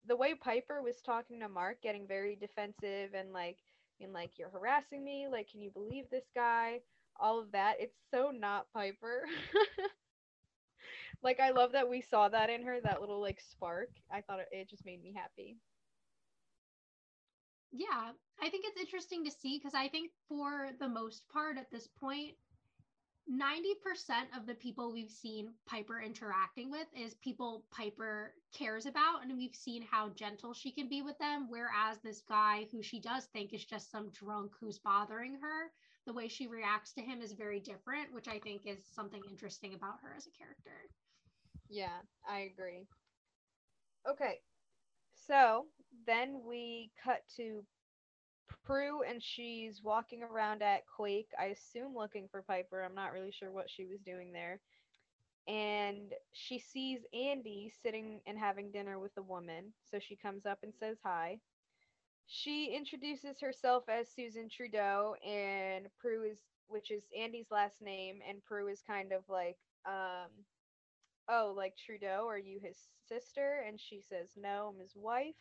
the 0.07 0.15
way 0.15 0.33
Piper 0.33 0.81
was 0.81 1.01
talking 1.01 1.39
to 1.39 1.49
Mark, 1.49 1.81
getting 1.81 2.07
very 2.07 2.35
defensive 2.35 3.13
and 3.13 3.31
like, 3.33 3.57
being 3.99 4.13
like, 4.13 4.31
you're 4.37 4.49
harassing 4.49 5.03
me. 5.03 5.27
Like, 5.31 5.49
can 5.49 5.61
you 5.61 5.71
believe 5.71 6.05
this 6.09 6.25
guy? 6.35 6.79
All 7.19 7.39
of 7.39 7.51
that. 7.53 7.75
It's 7.79 7.97
so 8.11 8.31
not 8.31 8.67
Piper. 8.73 9.23
like, 11.23 11.39
I 11.39 11.51
love 11.51 11.71
that 11.71 11.89
we 11.89 12.01
saw 12.01 12.27
that 12.29 12.49
in 12.49 12.63
her, 12.63 12.79
that 12.81 12.99
little 12.99 13.21
like 13.21 13.39
spark. 13.39 13.89
I 14.11 14.21
thought 14.21 14.39
it, 14.39 14.49
it 14.51 14.69
just 14.69 14.85
made 14.85 15.01
me 15.01 15.13
happy. 15.15 15.57
Yeah, 17.71 18.11
I 18.41 18.49
think 18.49 18.65
it's 18.65 18.79
interesting 18.79 19.25
to 19.25 19.31
see 19.31 19.57
because 19.57 19.73
I 19.75 19.89
think 19.89 20.11
for 20.29 20.69
the 20.79 20.87
most 20.87 21.23
part 21.29 21.57
at 21.57 21.69
this 21.71 21.87
point, 21.99 22.35
90% 23.31 24.37
of 24.37 24.45
the 24.45 24.53
people 24.55 24.91
we've 24.91 25.09
seen 25.09 25.49
Piper 25.65 25.99
interacting 26.01 26.69
with 26.69 26.87
is 26.95 27.15
people 27.15 27.65
Piper 27.71 28.33
cares 28.53 28.85
about. 28.85 29.23
And 29.23 29.37
we've 29.37 29.55
seen 29.55 29.81
how 29.89 30.09
gentle 30.09 30.53
she 30.53 30.71
can 30.71 30.87
be 30.87 31.01
with 31.01 31.17
them. 31.17 31.47
Whereas 31.49 31.97
this 32.03 32.21
guy 32.27 32.67
who 32.71 32.83
she 32.83 32.99
does 32.99 33.25
think 33.25 33.53
is 33.53 33.65
just 33.65 33.91
some 33.91 34.09
drunk 34.11 34.51
who's 34.59 34.79
bothering 34.79 35.39
her, 35.41 35.71
the 36.05 36.13
way 36.13 36.27
she 36.27 36.47
reacts 36.47 36.93
to 36.93 37.01
him 37.01 37.21
is 37.21 37.33
very 37.33 37.59
different, 37.59 38.13
which 38.13 38.27
I 38.27 38.39
think 38.39 38.61
is 38.65 38.85
something 38.93 39.21
interesting 39.29 39.73
about 39.73 39.99
her 40.03 40.13
as 40.15 40.27
a 40.27 40.37
character. 40.37 40.87
Yeah, 41.67 41.97
I 42.29 42.51
agree. 42.53 42.85
Okay, 44.07 44.39
so 45.15 45.65
then 46.05 46.41
we 46.47 46.91
cut 47.03 47.21
to 47.37 47.63
Prue 48.65 49.01
and 49.03 49.21
she's 49.21 49.81
walking 49.83 50.23
around 50.23 50.61
at 50.61 50.85
Quake, 50.87 51.29
I 51.39 51.45
assume 51.45 51.95
looking 51.95 52.27
for 52.29 52.41
Piper. 52.41 52.81
I'm 52.83 52.95
not 52.95 53.13
really 53.13 53.31
sure 53.31 53.51
what 53.51 53.69
she 53.69 53.85
was 53.85 53.99
doing 54.01 54.31
there. 54.31 54.59
And 55.47 56.13
she 56.33 56.57
sees 56.57 57.01
Andy 57.13 57.71
sitting 57.83 58.21
and 58.25 58.37
having 58.37 58.71
dinner 58.71 58.99
with 58.99 59.11
a 59.17 59.21
woman, 59.21 59.73
so 59.89 59.99
she 59.99 60.15
comes 60.15 60.45
up 60.45 60.59
and 60.63 60.73
says 60.73 60.97
hi. 61.03 61.39
She 62.27 62.73
introduces 62.75 63.39
herself 63.39 63.83
as 63.87 64.09
Susan 64.09 64.49
Trudeau, 64.49 65.15
and 65.23 65.87
Prue 65.99 66.23
is, 66.23 66.39
which 66.67 66.89
is 66.89 67.03
Andy's 67.15 67.51
last 67.51 67.79
name, 67.81 68.19
and 68.27 68.43
Prue 68.43 68.67
is 68.67 68.81
kind 68.87 69.11
of 69.11 69.21
like, 69.29 69.57
um, 69.85 70.31
oh, 71.29 71.53
like 71.55 71.75
Trudeau, 71.77 72.25
are 72.27 72.39
you 72.39 72.59
his 72.63 72.77
sister? 73.07 73.63
And 73.67 73.79
she 73.79 74.01
says, 74.01 74.29
no, 74.35 74.73
I'm 74.73 74.79
his 74.79 74.95
wife. 74.95 75.35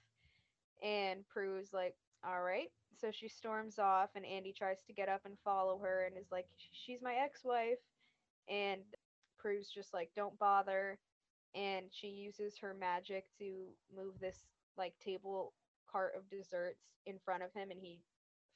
And 0.83 1.27
Prue 1.29 1.59
is 1.59 1.73
like, 1.73 1.95
all 2.27 2.43
right. 2.43 2.69
So 3.01 3.11
she 3.11 3.29
storms 3.29 3.79
off, 3.79 4.11
and 4.15 4.25
Andy 4.25 4.53
tries 4.53 4.83
to 4.87 4.93
get 4.93 5.09
up 5.09 5.23
and 5.25 5.37
follow 5.45 5.79
her 5.79 6.05
and 6.07 6.17
is 6.17 6.31
like, 6.31 6.47
she's 6.73 7.03
my 7.03 7.15
ex 7.15 7.41
wife. 7.45 7.79
And 8.49 8.83
Prue's 9.39 9.71
just 9.75 9.93
like, 9.95 10.11
don't 10.15 10.39
bother. 10.39 10.99
And 11.55 11.87
she 11.91 12.09
uses 12.09 12.59
her 12.59 12.75
magic 12.75 13.27
to 13.39 13.67
move 13.95 14.15
this 14.21 14.39
like 14.77 14.95
table 15.05 15.53
cart 15.91 16.13
of 16.17 16.29
desserts 16.31 16.83
in 17.07 17.19
front 17.25 17.43
of 17.43 17.53
him, 17.53 17.71
and 17.71 17.81
he 17.81 18.01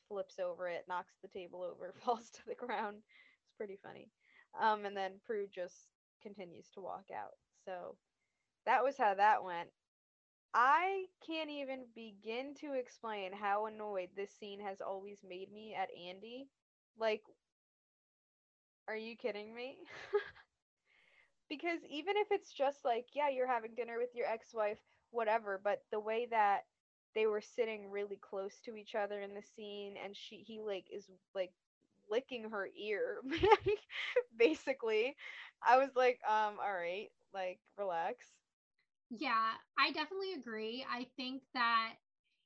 flips 0.09 0.39
over 0.39 0.69
it, 0.69 0.85
knocks 0.89 1.15
the 1.23 1.29
table 1.29 1.63
over, 1.63 1.95
falls 2.05 2.31
to 2.31 2.41
the 2.47 2.55
ground. 2.55 2.97
It's 2.99 3.57
pretty 3.57 3.79
funny. 3.83 4.09
Um, 4.61 4.85
and 4.85 4.97
then 4.97 5.13
Prue 5.25 5.47
just 5.55 5.89
continues 6.23 6.67
to 6.75 6.81
walk 6.81 7.07
out. 7.15 7.35
So 7.65 7.97
that 8.67 8.83
was 8.83 8.97
how 8.97 9.15
that 9.15 9.45
went. 9.45 9.69
I 10.55 11.07
can't 11.27 11.51
even 11.51 11.87
begin 11.95 12.55
to 12.57 12.73
explain 12.75 13.33
how 13.33 13.67
annoyed 13.67 14.11
this 14.15 14.33
scene 14.35 14.61
has 14.61 14.81
always 14.81 15.23
made 15.23 15.51
me 15.53 15.75
at 15.75 15.89
Andy. 15.95 16.49
Like, 16.99 17.23
are 18.89 18.97
you 18.97 19.17
kidding 19.17 19.55
me? 19.55 19.77
because 21.49 21.79
even 21.89 22.17
if 22.17 22.29
it's 22.31 22.53
just 22.53 22.85
like, 22.85 23.07
yeah, 23.15 23.29
you're 23.29 23.47
having 23.47 23.75
dinner 23.75 23.99
with 23.99 24.11
your 24.15 24.27
ex 24.27 24.49
wife, 24.55 24.79
whatever, 25.11 25.61
but 25.63 25.83
the 25.91 26.01
way 26.01 26.27
that 26.31 26.61
they 27.15 27.27
were 27.27 27.41
sitting 27.41 27.91
really 27.91 28.19
close 28.21 28.61
to 28.65 28.77
each 28.77 28.95
other 28.95 29.21
in 29.21 29.35
the 29.35 29.43
scene 29.57 29.95
and 30.03 30.15
she 30.17 30.45
he 30.47 30.61
like 30.61 30.85
is 30.93 31.07
like 31.35 31.51
licking 32.11 32.51
her 32.51 32.69
ear 32.79 33.17
basically 34.39 35.17
i 35.67 35.77
was 35.79 35.91
like 35.97 36.21
um 36.29 36.55
all 36.63 36.73
right 36.73 37.09
like 37.35 37.59
relax 37.79 38.27
yeah, 39.11 39.53
I 39.79 39.93
definitely 39.93 40.35
agree. 40.35 40.85
I 40.91 41.07
think 41.17 41.43
that 41.55 41.95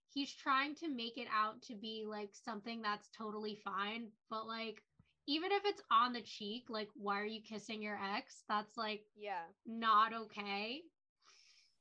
he's 0.09 0.35
trying 0.35 0.75
to 0.77 0.89
make 0.89 1.17
it 1.19 1.29
out 1.35 1.63
to 1.63 1.75
be 1.75 2.05
like 2.07 2.31
something 2.33 2.83
that's 2.83 3.09
totally 3.17 3.57
fine, 3.65 4.09
but 4.31 4.47
like 4.47 4.83
even 5.27 5.53
if 5.53 5.63
it's 5.65 5.83
on 5.91 6.13
the 6.13 6.23
cheek, 6.23 6.65
like 6.69 6.89
why 6.95 7.21
are 7.21 7.27
you 7.27 7.41
kissing 7.43 7.83
your 7.83 7.99
ex? 8.17 8.45
That's 8.49 8.77
like 8.77 9.05
yeah, 9.17 9.45
not 9.67 10.13
okay. 10.15 10.83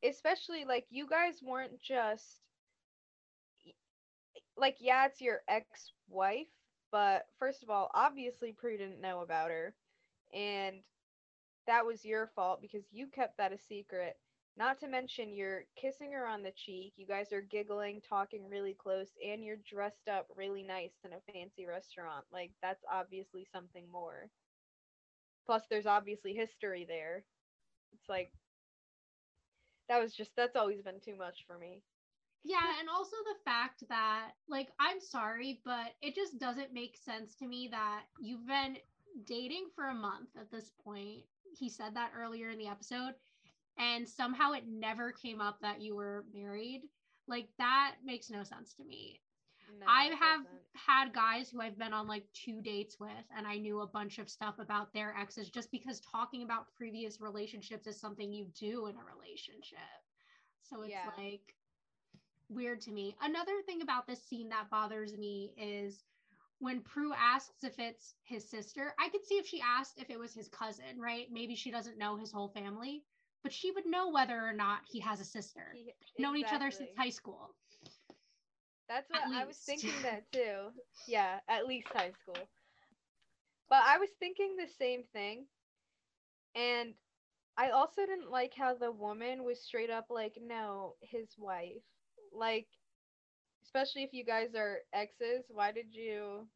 Especially 0.04 0.64
like 0.66 0.86
you 0.92 1.08
guys 1.08 1.42
weren't 1.42 1.80
just 1.82 2.42
like 4.58 4.78
yeah, 4.80 5.06
it's 5.06 5.22
your 5.22 5.42
ex-wife, 5.48 6.48
but 6.92 7.26
first 7.40 7.64
of 7.64 7.70
all, 7.70 7.90
obviously 7.94 8.52
Prue 8.52 8.78
didn't 8.78 9.02
know 9.02 9.22
about 9.22 9.50
her 9.50 9.76
and 10.34 10.78
that 11.68 11.86
was 11.86 12.06
your 12.06 12.28
fault 12.36 12.62
because 12.62 12.84
you 12.92 13.08
kept 13.08 13.38
that 13.38 13.54
a 13.54 13.58
secret 13.58 14.18
not 14.58 14.80
to 14.80 14.88
mention, 14.88 15.34
you're 15.34 15.64
kissing 15.76 16.12
her 16.12 16.28
on 16.28 16.44
the 16.44 16.52
cheek. 16.52 16.94
You 16.98 17.08
guys 17.08 17.32
are 17.32 17.42
giggling, 17.42 18.02
talking 18.08 18.50
really 18.50 18.74
close, 18.74 19.10
and 19.26 19.44
you're 19.44 19.58
dressed 19.70 20.10
up 20.12 20.28
really 20.36 20.64
nice 20.64 20.92
in 21.06 21.14
a 21.14 21.34
fancy 21.34 21.66
restaurant. 21.66 22.26
Like, 22.32 22.52
that's 22.62 22.84
obviously 22.92 23.48
something 23.52 23.86
more. 23.92 24.30
Plus, 25.46 25.64
there's 25.70 25.86
obviously 25.86 26.34
history 26.34 26.86
there. 26.88 27.24
It's 27.94 28.10
like, 28.10 28.32
that 29.90 30.02
was 30.02 30.14
just, 30.14 30.32
that's 30.36 30.56
always 30.56 30.82
been 30.82 31.00
too 31.04 31.16
much 31.16 31.46
for 31.48 31.58
me. 31.58 31.82
Yeah, 32.44 32.80
and 32.80 32.90
also 32.90 33.16
the 33.24 33.40
fact 33.46 33.84
that, 33.90 34.32
like, 34.50 34.70
I'm 34.80 35.00
sorry, 35.00 35.62
but 35.64 35.94
it 36.02 36.16
just 36.16 36.40
doesn't 36.40 36.74
make 36.74 36.98
sense 36.98 37.36
to 37.36 37.48
me 37.48 37.70
that 37.72 38.04
you've 38.20 38.48
been 38.48 38.78
dating 39.26 39.68
for 39.76 39.90
a 39.90 39.94
month 39.94 40.30
at 40.40 40.52
this 40.52 40.72
point. 40.84 41.24
He 41.58 41.70
said 41.70 41.96
that 41.96 42.12
earlier 42.18 42.50
in 42.50 42.58
the 42.58 42.68
episode 42.68 43.14
and 43.78 44.08
somehow 44.08 44.52
it 44.52 44.64
never 44.68 45.12
came 45.12 45.42
up 45.42 45.58
that 45.62 45.82
you 45.82 45.96
were 45.96 46.26
married 46.34 46.82
like 47.28 47.48
that 47.58 47.96
makes 48.06 48.30
no 48.30 48.44
sense 48.44 48.74
to 48.74 48.84
me 48.84 49.20
no, 49.80 49.86
i 49.88 50.04
have 50.06 50.44
doesn't. 50.44 50.60
had 50.74 51.14
guys 51.14 51.50
who 51.50 51.62
i've 51.62 51.78
been 51.78 51.94
on 51.94 52.08
like 52.08 52.26
two 52.34 52.62
dates 52.62 52.98
with 53.00 53.10
and 53.38 53.48
i 53.48 53.58
knew 53.58 53.82
a 53.82 53.88
bunch 53.88 54.18
of 54.20 54.30
stuff 54.30 54.56
about 54.60 54.94
their 54.94 55.16
exes 55.20 55.50
just 55.50 55.72
because 55.72 56.02
talking 56.02 56.44
about 56.44 56.66
previous 56.76 57.22
relationships 57.22 57.88
is 57.88 58.00
something 58.00 58.32
you 58.32 58.48
do 58.60 58.88
in 58.88 58.96
a 58.96 59.16
relationship 59.16 59.80
so 60.62 60.82
it's 60.82 60.92
yeah. 60.92 61.10
like 61.18 61.56
weird 62.50 62.82
to 62.82 62.92
me 62.92 63.16
another 63.22 63.62
thing 63.66 63.82
about 63.82 64.06
this 64.08 64.22
scene 64.24 64.50
that 64.50 64.70
bothers 64.70 65.18
me 65.18 65.54
is 65.58 66.04
when 66.60 66.80
Prue 66.82 67.12
asks 67.20 67.64
if 67.64 67.80
it's 67.80 68.14
his 68.22 68.48
sister, 68.48 68.94
I 69.00 69.10
could 69.10 69.26
see 69.26 69.34
if 69.36 69.48
she 69.48 69.60
asked 69.62 69.98
if 69.98 70.12
it 70.12 70.20
was 70.20 70.32
his 70.32 70.48
cousin, 70.48 71.00
right? 71.00 71.26
Maybe 71.32 71.56
she 71.56 71.72
doesn't 71.72 71.98
know 71.98 72.16
his 72.16 72.32
whole 72.32 72.50
family 72.50 73.04
but 73.44 73.54
she 73.54 73.72
would 73.72 73.86
know 73.86 74.10
whether 74.10 74.40
or 74.42 74.54
not 74.54 74.82
he 74.86 75.00
has 75.00 75.20
a 75.20 75.26
sister. 75.26 75.74
He, 75.74 75.90
exactly. 75.90 76.24
Known 76.24 76.38
each 76.38 76.54
other 76.54 76.72
since 76.72 76.90
high 76.98 77.10
school. 77.10 77.56
That's 78.88 79.10
what 79.10 79.24
I 79.34 79.46
was 79.46 79.58
thinking 79.66 80.02
that 80.02 80.32
too. 80.32 80.72
Yeah, 81.08 81.40
at 81.48 81.66
least 81.68 81.88
high 81.94 82.12
school. 82.12 82.50
But 83.70 83.84
I 83.86 83.98
was 83.98 84.12
thinking 84.12 84.56
the 84.58 84.68
same 84.68 85.04
thing. 85.04 85.48
And 86.56 86.96
I 87.58 87.70
also 87.72 88.06
didn't 88.06 88.30
like 88.32 88.54
how 88.56 88.76
the 88.76 88.92
woman 88.92 89.44
was 89.44 89.62
straight 89.64 89.90
up 89.90 90.08
like, 90.10 90.38
no, 90.42 90.96
his 91.02 91.38
wife. 91.38 91.84
Like, 92.32 92.68
especially 93.64 94.04
if 94.04 94.14
you 94.14 94.24
guys 94.26 94.56
are 94.56 94.80
exes, 94.94 95.46
why 95.50 95.72
did 95.72 95.94
you. 95.94 96.48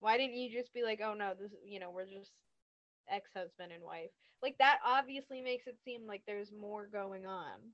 Why 0.00 0.16
didn't 0.18 0.36
you 0.36 0.50
just 0.50 0.72
be 0.72 0.82
like, 0.82 1.00
oh 1.02 1.14
no, 1.14 1.34
this, 1.34 1.52
you 1.64 1.78
know, 1.80 1.90
we're 1.90 2.06
just 2.06 2.32
ex 3.10 3.32
husband 3.32 3.72
and 3.72 3.82
wife? 3.82 4.10
like 4.42 4.56
that 4.58 4.78
obviously 4.84 5.40
makes 5.42 5.66
it 5.66 5.78
seem 5.84 6.06
like 6.06 6.22
there's 6.26 6.52
more 6.52 6.86
going 6.86 7.26
on. 7.26 7.72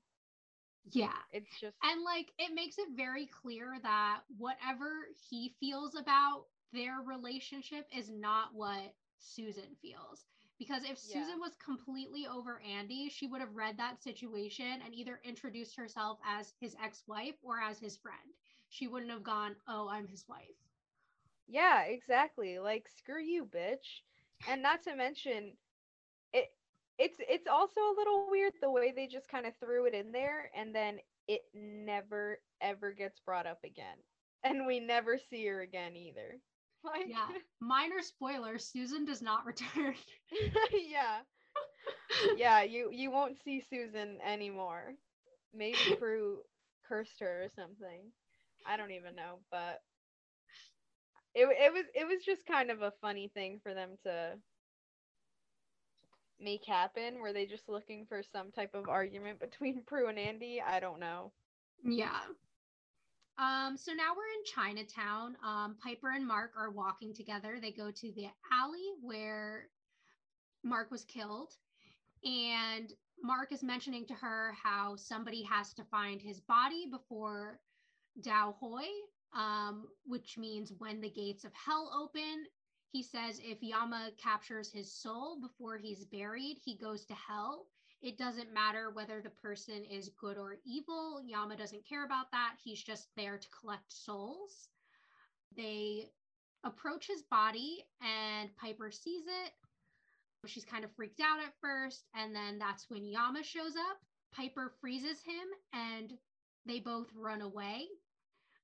Yeah. 0.91 1.13
It's 1.31 1.57
just 1.59 1.77
And 1.83 2.03
like 2.03 2.33
it 2.37 2.53
makes 2.53 2.77
it 2.77 2.89
very 2.95 3.25
clear 3.27 3.79
that 3.81 4.21
whatever 4.37 5.07
he 5.29 5.55
feels 5.59 5.95
about 5.95 6.45
their 6.71 7.01
relationship 7.01 7.87
is 7.95 8.09
not 8.09 8.53
what 8.53 8.95
Susan 9.17 9.75
feels. 9.81 10.25
Because 10.57 10.83
if 10.83 10.97
yeah. 11.03 11.23
Susan 11.23 11.39
was 11.39 11.55
completely 11.55 12.25
over 12.27 12.59
Andy, 12.61 13.09
she 13.09 13.27
would 13.27 13.41
have 13.41 13.55
read 13.55 13.77
that 13.77 14.01
situation 14.01 14.81
and 14.83 14.93
either 14.93 15.19
introduced 15.23 15.75
herself 15.75 16.19
as 16.25 16.53
his 16.59 16.75
ex 16.81 17.03
wife 17.07 17.35
or 17.41 17.59
as 17.59 17.79
his 17.79 17.97
friend. 17.97 18.33
She 18.69 18.87
wouldn't 18.87 19.11
have 19.11 19.23
gone, 19.23 19.55
Oh, 19.67 19.87
I'm 19.89 20.07
his 20.07 20.27
wife. 20.27 20.55
Yeah, 21.47 21.83
exactly. 21.83 22.59
Like, 22.59 22.87
screw 22.89 23.21
you, 23.21 23.45
bitch. 23.45 24.01
And 24.47 24.61
not 24.61 24.83
to 24.83 24.95
mention, 24.95 25.57
it 26.33 26.47
it's 26.97 27.19
it's 27.27 27.47
also 27.47 27.81
a 27.81 27.95
little 27.97 28.25
weird 28.25 28.45
the 28.53 28.63
way 28.71 28.83
they 28.85 28.99
just 28.99 29.21
kind 29.21 29.45
of 29.45 29.47
threw 29.51 29.79
it 29.79 29.87
in 29.87 30.11
there 30.11 30.49
and 30.55 30.73
then 30.73 30.99
it 31.27 31.41
never 31.53 32.39
ever 32.61 32.91
gets 32.91 33.19
brought 33.19 33.47
up 33.47 33.59
again. 33.63 33.97
And 34.43 34.65
we 34.65 34.79
never 34.79 35.17
see 35.17 35.45
her 35.47 35.61
again 35.61 35.95
either. 35.95 36.39
Like 36.83 37.07
yeah. 37.07 37.27
Minor 37.59 38.01
spoiler 38.01 38.57
susan 38.59 39.05
does 39.05 39.21
not 39.21 39.45
return. 39.45 39.95
Yeah. 40.71 41.21
Yeah 42.35 42.61
you 42.63 42.89
you 42.91 43.11
won't 43.11 43.37
see 43.43 43.61
susan 43.61 44.19
anymore. 44.25 44.95
Maybe 45.53 45.77
prue 45.99 46.41
cursed 46.87 47.19
her 47.21 47.43
or 47.43 47.49
something. 47.49 48.11
I 48.65 48.77
don't 48.77 48.91
even 48.91 49.15
know 49.15 49.39
but 49.51 49.81
it, 51.35 51.47
it 51.47 51.73
was 51.73 51.85
it 51.93 52.07
was 52.07 52.23
just 52.25 52.45
kind 52.45 52.71
of 52.71 52.81
a 52.81 52.93
funny 53.01 53.29
thing 53.33 53.59
for 53.61 53.73
them 53.73 53.91
to 54.03 54.33
make 56.39 56.65
happen? 56.65 57.19
Were 57.21 57.33
they 57.33 57.45
just 57.45 57.69
looking 57.69 58.05
for 58.07 58.21
some 58.23 58.51
type 58.51 58.73
of 58.73 58.89
argument 58.89 59.39
between 59.41 59.83
Prue 59.85 60.07
and 60.07 60.17
Andy? 60.17 60.61
I 60.65 60.79
don't 60.79 60.99
know. 60.99 61.31
Yeah. 61.83 62.19
Um, 63.37 63.75
so 63.77 63.91
now 63.91 64.13
we're 64.15 64.23
in 64.23 64.45
Chinatown. 64.45 65.35
Um, 65.45 65.75
Piper 65.83 66.11
and 66.11 66.25
Mark 66.25 66.51
are 66.57 66.71
walking 66.71 67.13
together. 67.13 67.57
They 67.61 67.71
go 67.71 67.91
to 67.91 68.11
the 68.13 68.27
alley 68.51 68.93
where 69.01 69.67
Mark 70.63 70.89
was 70.89 71.03
killed. 71.03 71.51
And 72.23 72.93
Mark 73.21 73.51
is 73.51 73.61
mentioning 73.61 74.05
to 74.07 74.13
her 74.13 74.55
how 74.61 74.95
somebody 74.95 75.43
has 75.43 75.73
to 75.73 75.83
find 75.83 76.21
his 76.21 76.39
body 76.39 76.87
before 76.89 77.59
Dao 78.21 78.55
Hoi, 78.55 78.85
um, 79.35 79.85
which 80.05 80.37
means 80.37 80.73
when 80.77 81.01
the 81.01 81.09
gates 81.09 81.43
of 81.43 81.51
hell 81.53 81.91
open. 81.95 82.45
He 82.91 83.03
says 83.03 83.41
if 83.43 83.61
Yama 83.61 84.11
captures 84.17 84.71
his 84.71 84.93
soul 84.93 85.41
before 85.41 85.77
he's 85.77 86.05
buried, 86.05 86.57
he 86.63 86.77
goes 86.77 87.05
to 87.05 87.13
hell. 87.13 87.65
It 88.01 88.17
doesn't 88.17 88.53
matter 88.53 88.91
whether 88.91 89.21
the 89.21 89.31
person 89.31 89.83
is 89.83 90.11
good 90.17 90.37
or 90.37 90.57
evil. 90.65 91.21
Yama 91.25 91.57
doesn't 91.57 91.87
care 91.87 92.05
about 92.05 92.31
that. 92.31 92.55
He's 92.63 92.81
just 92.81 93.09
there 93.17 93.37
to 93.37 93.47
collect 93.49 93.91
souls. 93.91 94.69
They 95.57 96.09
approach 96.63 97.07
his 97.07 97.23
body, 97.23 97.83
and 98.01 98.55
Piper 98.55 98.91
sees 98.91 99.23
it. 99.25 99.51
She's 100.47 100.65
kind 100.65 100.85
of 100.85 100.91
freaked 100.95 101.21
out 101.21 101.39
at 101.39 101.53
first, 101.59 102.03
and 102.13 102.35
then 102.35 102.59
that's 102.59 102.85
when 102.89 103.05
Yama 103.05 103.43
shows 103.43 103.75
up. 103.75 103.97
Piper 104.33 104.71
freezes 104.79 105.21
him, 105.21 105.47
and 105.73 106.13
they 106.65 106.79
both 106.79 107.07
run 107.15 107.41
away. 107.41 107.87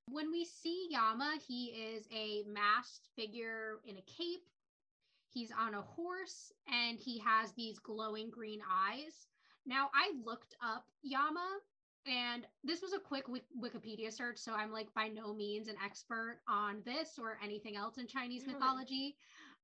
When 0.08 0.32
we 0.32 0.46
see 0.46 0.88
Yama, 0.90 1.36
he 1.48 1.68
is 1.68 2.06
a 2.14 2.44
masked 2.48 3.08
figure 3.16 3.80
in 3.86 3.98
a 3.98 4.02
cape. 4.02 4.46
He's 5.30 5.52
on 5.58 5.74
a 5.74 5.82
horse 5.82 6.52
and 6.68 7.00
he 7.00 7.20
has 7.20 7.54
these 7.54 7.80
glowing 7.80 8.30
green 8.30 8.60
eyes. 8.70 9.28
Now, 9.66 9.90
I 9.94 10.12
looked 10.26 10.56
up 10.62 10.86
Yama 11.02 11.60
and 12.06 12.46
this 12.64 12.82
was 12.82 12.94
a 12.94 13.00
quick 13.00 13.26
Wikipedia 13.28 14.12
search. 14.12 14.38
So 14.38 14.54
I'm 14.54 14.72
like 14.72 14.94
by 14.94 15.08
no 15.08 15.34
means 15.34 15.68
an 15.68 15.76
expert 15.84 16.40
on 16.48 16.82
this 16.86 17.20
or 17.20 17.38
anything 17.44 17.78
else 17.78 17.98
in 17.98 18.08
Chinese 18.08 18.46
mythology. 18.48 19.16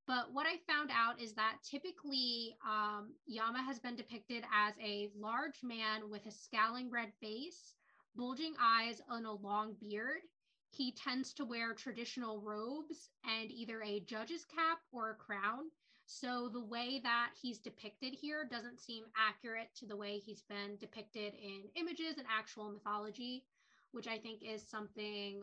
But 0.06 0.32
what 0.32 0.46
I 0.46 0.56
found 0.72 0.90
out 0.90 1.20
is 1.20 1.34
that 1.34 1.56
typically 1.62 2.56
um, 2.66 3.12
Yama 3.26 3.62
has 3.62 3.78
been 3.78 3.94
depicted 3.94 4.42
as 4.54 4.72
a 4.82 5.10
large 5.14 5.60
man 5.62 6.08
with 6.10 6.24
a 6.24 6.30
scowling 6.30 6.90
red 6.90 7.12
face, 7.20 7.74
bulging 8.16 8.54
eyes, 8.60 9.00
and 9.10 9.26
a 9.26 9.32
long 9.32 9.74
beard. 9.80 10.22
He 10.70 10.92
tends 10.92 11.32
to 11.34 11.44
wear 11.44 11.72
traditional 11.74 12.40
robes 12.40 13.10
and 13.24 13.50
either 13.50 13.82
a 13.82 14.00
judge's 14.00 14.44
cap 14.44 14.78
or 14.92 15.10
a 15.10 15.14
crown. 15.14 15.70
So 16.06 16.48
the 16.48 16.64
way 16.64 17.00
that 17.02 17.30
he's 17.40 17.58
depicted 17.58 18.14
here 18.14 18.44
doesn't 18.50 18.80
seem 18.80 19.04
accurate 19.16 19.74
to 19.76 19.86
the 19.86 19.96
way 19.96 20.18
he's 20.18 20.42
been 20.42 20.76
depicted 20.78 21.34
in 21.34 21.64
images 21.74 22.16
and 22.16 22.26
actual 22.30 22.70
mythology, 22.70 23.44
which 23.92 24.08
I 24.08 24.18
think 24.18 24.42
is 24.42 24.66
something 24.66 25.42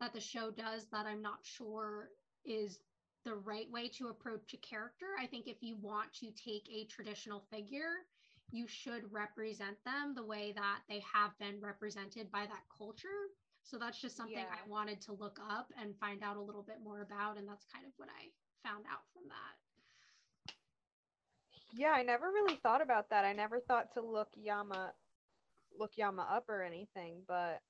that 0.00 0.12
the 0.12 0.20
show 0.20 0.50
does 0.50 0.86
that 0.90 1.06
I'm 1.06 1.22
not 1.22 1.38
sure 1.44 2.08
is 2.44 2.80
the 3.24 3.34
right 3.34 3.70
way 3.70 3.88
to 3.88 4.08
approach 4.08 4.52
a 4.54 4.56
character. 4.56 5.06
I 5.20 5.26
think 5.26 5.46
if 5.46 5.62
you 5.62 5.76
want 5.76 6.12
to 6.14 6.32
take 6.32 6.68
a 6.68 6.86
traditional 6.86 7.44
figure, 7.50 8.04
you 8.52 8.66
should 8.68 9.10
represent 9.10 9.76
them 9.84 10.14
the 10.14 10.24
way 10.24 10.52
that 10.54 10.80
they 10.88 11.02
have 11.12 11.36
been 11.38 11.60
represented 11.60 12.30
by 12.30 12.42
that 12.42 12.64
culture. 12.76 13.30
So 13.64 13.78
that's 13.78 14.00
just 14.00 14.16
something 14.16 14.36
yeah. 14.36 14.52
I 14.52 14.68
wanted 14.68 15.00
to 15.02 15.12
look 15.12 15.38
up 15.50 15.68
and 15.80 15.96
find 15.98 16.22
out 16.22 16.36
a 16.36 16.40
little 16.40 16.62
bit 16.62 16.78
more 16.82 17.02
about. 17.02 17.38
And 17.38 17.48
that's 17.48 17.64
kind 17.72 17.86
of 17.86 17.92
what 17.96 18.08
I 18.08 18.28
found 18.68 18.84
out 18.90 19.02
from 19.12 19.22
that. 19.28 20.54
Yeah, 21.74 21.92
I 21.92 22.02
never 22.02 22.26
really 22.26 22.56
thought 22.56 22.82
about 22.82 23.08
that. 23.10 23.24
I 23.24 23.32
never 23.32 23.60
thought 23.60 23.94
to 23.94 24.02
look 24.02 24.28
Yama 24.34 24.92
look 25.78 25.92
Yama 25.96 26.26
up 26.30 26.50
or 26.50 26.62
anything, 26.62 27.22
but 27.26 27.60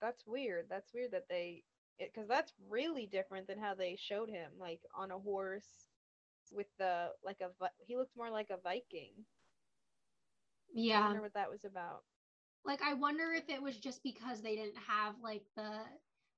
that's 0.00 0.26
weird. 0.26 0.66
That's 0.68 0.92
weird 0.92 1.12
that 1.12 1.28
they 1.30 1.62
because 1.98 2.28
that's 2.28 2.52
really 2.68 3.06
different 3.06 3.46
than 3.46 3.58
how 3.58 3.74
they 3.74 3.96
showed 3.98 4.28
him 4.30 4.50
like 4.58 4.80
on 4.94 5.10
a 5.10 5.18
horse 5.18 5.88
with 6.52 6.66
the 6.78 7.08
like 7.24 7.40
a 7.40 7.48
he 7.78 7.96
looked 7.96 8.16
more 8.16 8.30
like 8.30 8.50
a 8.50 8.60
Viking. 8.62 9.12
Yeah. 10.74 11.00
I 11.00 11.04
wonder 11.06 11.22
what 11.22 11.34
that 11.34 11.50
was 11.50 11.64
about. 11.64 12.02
Like 12.64 12.82
I 12.82 12.94
wonder 12.94 13.32
if 13.32 13.48
it 13.48 13.62
was 13.62 13.78
just 13.78 14.02
because 14.02 14.42
they 14.42 14.54
didn't 14.54 14.78
have 14.86 15.14
like 15.22 15.42
the 15.56 15.70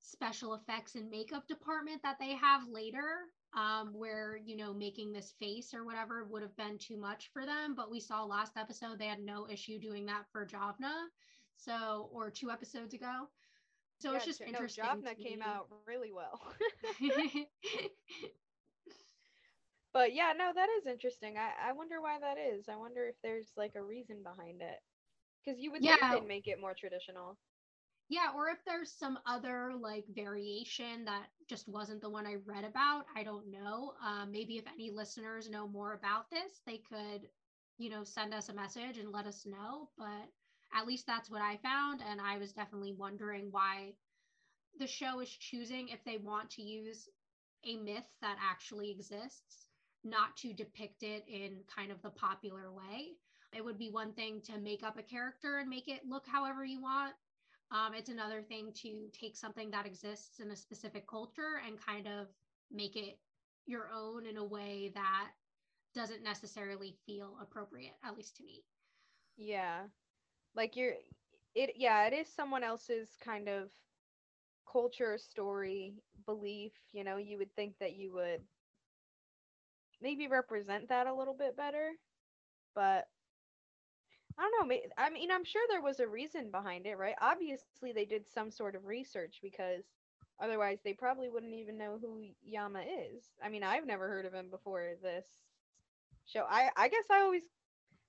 special 0.03 0.55
effects 0.55 0.95
and 0.95 1.11
makeup 1.11 1.47
department 1.47 2.03
that 2.03 2.17
they 2.19 2.31
have 2.31 2.63
later 2.69 3.29
um, 3.55 3.93
where 3.95 4.39
you 4.45 4.57
know 4.57 4.73
making 4.75 5.13
this 5.13 5.35
face 5.39 5.73
or 5.75 5.85
whatever 5.85 6.25
would 6.25 6.43
have 6.43 6.57
been 6.57 6.79
too 6.79 6.97
much 6.97 7.31
for 7.33 7.47
them 7.47 7.75
but 7.77 7.91
we 7.91 8.01
saw 8.01 8.25
last 8.25 8.57
episode 8.57 8.99
they 8.99 9.07
had 9.07 9.21
no 9.21 9.47
issue 9.49 9.79
doing 9.79 10.07
that 10.07 10.25
for 10.33 10.47
javna 10.47 11.07
so 11.57 12.09
or 12.13 12.31
two 12.31 12.51
episodes 12.51 12.95
ago 12.95 13.29
so 14.01 14.11
yeah, 14.11 14.17
it's 14.17 14.25
just 14.27 14.41
no, 14.41 14.47
interesting 14.49 14.85
javna 14.85 15.17
came 15.19 15.43
out 15.43 15.69
really 15.87 16.13
well 16.13 16.41
but 19.93 20.15
yeah 20.15 20.33
no 20.37 20.53
that 20.55 20.69
is 20.79 20.87
interesting. 20.87 21.37
I, 21.37 21.71
I 21.71 21.73
wonder 21.73 22.01
why 22.01 22.19
that 22.21 22.37
is. 22.39 22.69
I 22.69 22.77
wonder 22.77 23.07
if 23.07 23.17
there's 23.23 23.53
like 23.57 23.75
a 23.77 23.83
reason 23.83 24.23
behind 24.23 24.61
it. 24.61 24.79
Because 25.45 25.61
you 25.61 25.73
would 25.73 25.83
yeah. 25.83 25.97
think 25.97 26.23
they'd 26.23 26.29
make 26.29 26.47
it 26.47 26.61
more 26.61 26.75
traditional. 26.79 27.37
Yeah 28.09 28.29
or 28.37 28.49
if 28.49 28.59
there's 28.67 28.93
some 28.93 29.19
other 29.27 29.73
like 29.81 30.05
variation 30.15 31.05
that 31.05 31.27
just 31.49 31.69
wasn't 31.69 32.01
the 32.01 32.11
one 32.11 32.27
i 32.27 32.37
read 32.47 32.65
about 32.65 33.07
i 33.17 33.23
don't 33.23 33.51
know. 33.51 33.93
Um, 34.05 34.31
maybe 34.31 34.57
if 34.57 34.65
any 34.73 34.91
listeners 34.91 35.51
know 35.51 35.67
more 35.69 35.95
about 35.95 36.31
this 36.31 36.61
they 36.67 36.81
could 36.89 37.29
you 37.79 37.91
know 37.91 38.05
send 38.05 38.35
us 38.35 38.49
a 38.49 38.55
message 38.55 38.99
and 38.99 39.11
let 39.13 39.27
us 39.27 39.47
know. 39.47 39.89
But 39.99 40.29
at 40.75 40.87
least 40.87 41.07
that's 41.07 41.31
what 41.31 41.43
i 41.43 41.59
found 41.63 42.01
and 42.09 42.21
i 42.21 42.39
was 42.39 42.53
definitely 42.53 42.95
wondering 42.97 43.49
why 43.51 43.93
the 44.79 44.87
show 44.87 45.21
is 45.21 45.29
choosing 45.29 45.89
if 45.89 46.03
they 46.05 46.17
want 46.17 46.51
to 46.51 46.63
use 46.63 47.09
a 47.65 47.77
myth 47.77 48.09
that 48.21 48.37
actually 48.41 48.91
exists 48.91 49.69
not 50.05 50.37
to 50.37 50.53
depict 50.53 51.03
it 51.03 51.25
in 51.29 51.59
kind 51.75 51.91
of 51.91 52.01
the 52.03 52.11
popular 52.11 52.73
way 52.73 53.13
it 53.55 53.65
would 53.65 53.79
be 53.79 53.91
one 53.91 54.13
thing 54.13 54.41
to 54.41 54.59
make 54.59 54.83
up 54.83 54.99
a 54.99 55.03
character 55.03 55.59
and 55.59 55.69
make 55.69 55.89
it 55.89 56.01
look 56.09 56.27
however 56.27 56.65
you 56.65 56.81
want 56.81 57.15
um, 57.73 57.95
it's 57.95 58.11
another 58.11 58.43
thing 58.43 58.71
to 58.83 59.09
take 59.19 59.35
something 59.35 59.71
that 59.71 59.87
exists 59.87 60.41
in 60.41 60.51
a 60.51 60.57
specific 60.57 61.07
culture 61.07 61.61
and 61.67 61.81
kind 61.81 62.07
of 62.07 62.27
make 62.71 62.97
it 62.97 63.19
your 63.67 63.89
own 63.95 64.27
in 64.27 64.37
a 64.37 64.45
way 64.45 64.93
that 64.95 65.31
doesn't 65.95 66.23
necessarily 66.23 66.95
feel 67.07 67.37
appropriate, 67.41 67.95
at 68.05 68.15
least 68.17 68.37
to 68.37 68.45
me. 68.45 68.63
Yeah. 69.39 69.85
Like 70.55 70.77
you're 70.77 70.95
it 71.55 71.73
yeah, 71.77 72.07
it 72.07 72.13
is 72.13 72.29
someone 72.29 72.63
else's 72.63 73.17
kind 73.25 73.49
of 73.49 73.71
culture, 74.71 75.17
story, 75.19 75.95
belief, 76.27 76.73
you 76.93 77.05
know, 77.05 77.17
you 77.17 77.39
would 77.39 77.55
think 77.55 77.75
that 77.79 77.97
you 77.97 78.13
would 78.13 78.41
maybe 80.03 80.29
represent 80.29 80.89
that 80.89 81.07
a 81.07 81.15
little 81.15 81.35
bit 81.35 81.57
better. 81.57 81.93
But 82.75 83.07
I 84.39 84.43
don't 84.43 84.69
know. 84.69 84.77
I 84.97 85.11
mean, 85.11 85.31
I'm 85.31 85.45
sure 85.45 85.63
there 85.69 85.83
was 85.83 86.01
a 86.01 86.09
reason 86.09 86.51
behind 86.51 86.87
it, 86.87 86.97
right? 86.97 87.15
Obviously, 87.21 87.93
they 87.93 88.05
did 88.07 88.29
some 88.29 88.51
sort 88.51 88.75
of 88.75 88.87
research 88.87 89.41
because 89.43 89.85
otherwise, 90.41 90.81
they 90.83 90.95
probably 90.95 91.29
wouldn't 91.29 91.55
even 91.55 91.79
know 91.79 91.99
who 92.01 92.25
Yama 92.43 92.81
is. 92.81 93.25
I 93.43 93.49
mean, 93.51 93.63
I've 93.63 93.87
never 93.87 94.09
heard 94.09 94.27
of 94.27 94.33
him 94.33 94.51
before 94.51 94.95
this 95.03 95.27
show. 96.27 96.47
I 96.49 96.71
I 96.77 96.89
guess 96.89 97.05
I 97.11 97.21
always 97.21 97.43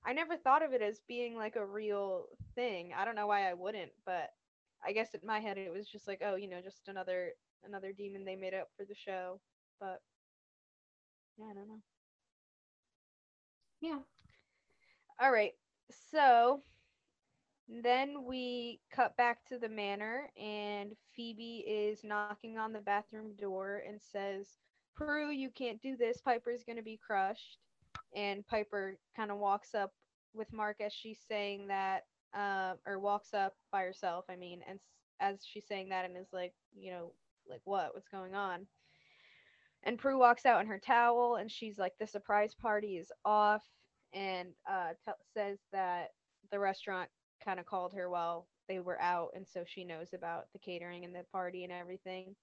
I 0.05 0.13
never 0.13 0.37
thought 0.37 0.63
of 0.63 0.73
it 0.73 0.81
as 0.81 1.01
being 1.07 1.35
like 1.35 1.55
a 1.55 1.65
real 1.65 2.25
thing. 2.55 2.93
I 2.95 3.05
don't 3.05 3.15
know 3.15 3.27
why 3.27 3.49
I 3.49 3.53
wouldn't, 3.53 3.91
but 4.05 4.29
I 4.85 4.91
guess 4.93 5.13
in 5.13 5.21
my 5.25 5.39
head 5.39 5.57
it 5.57 5.73
was 5.73 5.87
just 5.87 6.07
like, 6.07 6.21
oh, 6.23 6.35
you 6.35 6.47
know, 6.49 6.61
just 6.61 6.87
another 6.87 7.33
another 7.63 7.93
demon 7.93 8.25
they 8.25 8.35
made 8.35 8.53
up 8.53 8.69
for 8.77 8.85
the 8.85 8.95
show. 8.95 9.39
But 9.79 10.01
yeah, 11.37 11.45
I 11.51 11.53
don't 11.53 11.67
know. 11.67 11.81
Yeah. 13.81 13.99
All 15.19 15.31
right 15.31 15.53
so 16.11 16.61
then 17.67 18.25
we 18.25 18.79
cut 18.93 19.15
back 19.17 19.45
to 19.47 19.57
the 19.57 19.69
manor, 19.69 20.29
and 20.37 20.93
Phoebe 21.15 21.63
is 21.67 22.03
knocking 22.03 22.57
on 22.57 22.73
the 22.73 22.81
bathroom 22.81 23.33
door 23.39 23.83
and 23.87 23.99
says, 24.01 24.47
Prue, 24.95 25.31
you 25.31 25.49
can't 25.49 25.81
do 25.81 25.95
this. 25.95 26.21
Piper's 26.21 26.63
going 26.63 26.77
to 26.77 26.83
be 26.83 26.99
crushed. 27.05 27.57
And 28.15 28.45
Piper 28.47 28.97
kind 29.15 29.31
of 29.31 29.37
walks 29.37 29.73
up 29.73 29.91
with 30.33 30.51
Mark 30.53 30.81
as 30.81 30.93
she's 30.93 31.19
saying 31.27 31.67
that, 31.67 32.03
uh, 32.37 32.73
or 32.85 32.99
walks 32.99 33.33
up 33.33 33.53
by 33.71 33.81
herself, 33.81 34.25
I 34.29 34.35
mean, 34.35 34.61
and 34.67 34.79
as 35.19 35.45
she's 35.45 35.65
saying 35.67 35.89
that, 35.89 36.05
and 36.05 36.17
is 36.17 36.33
like, 36.33 36.53
you 36.75 36.91
know, 36.91 37.11
like, 37.49 37.61
what? 37.65 37.93
What's 37.93 38.09
going 38.09 38.35
on? 38.35 38.67
And 39.83 39.99
Prue 39.99 40.19
walks 40.19 40.45
out 40.45 40.61
in 40.61 40.67
her 40.67 40.79
towel, 40.79 41.35
and 41.37 41.51
she's 41.51 41.77
like, 41.79 41.93
the 41.99 42.07
surprise 42.07 42.55
party 42.55 42.97
is 42.97 43.11
off 43.25 43.63
and 44.13 44.49
uh, 44.69 44.91
t- 45.05 45.13
says 45.33 45.59
that 45.73 46.11
the 46.51 46.59
restaurant 46.59 47.09
kind 47.43 47.59
of 47.59 47.65
called 47.65 47.93
her 47.93 48.09
while 48.09 48.47
they 48.67 48.79
were 48.79 49.01
out, 49.01 49.31
and 49.35 49.47
so 49.47 49.63
she 49.67 49.83
knows 49.83 50.13
about 50.13 50.45
the 50.53 50.59
catering 50.59 51.05
and 51.05 51.15
the 51.15 51.25
party 51.31 51.63
and 51.63 51.73
everything. 51.73 52.35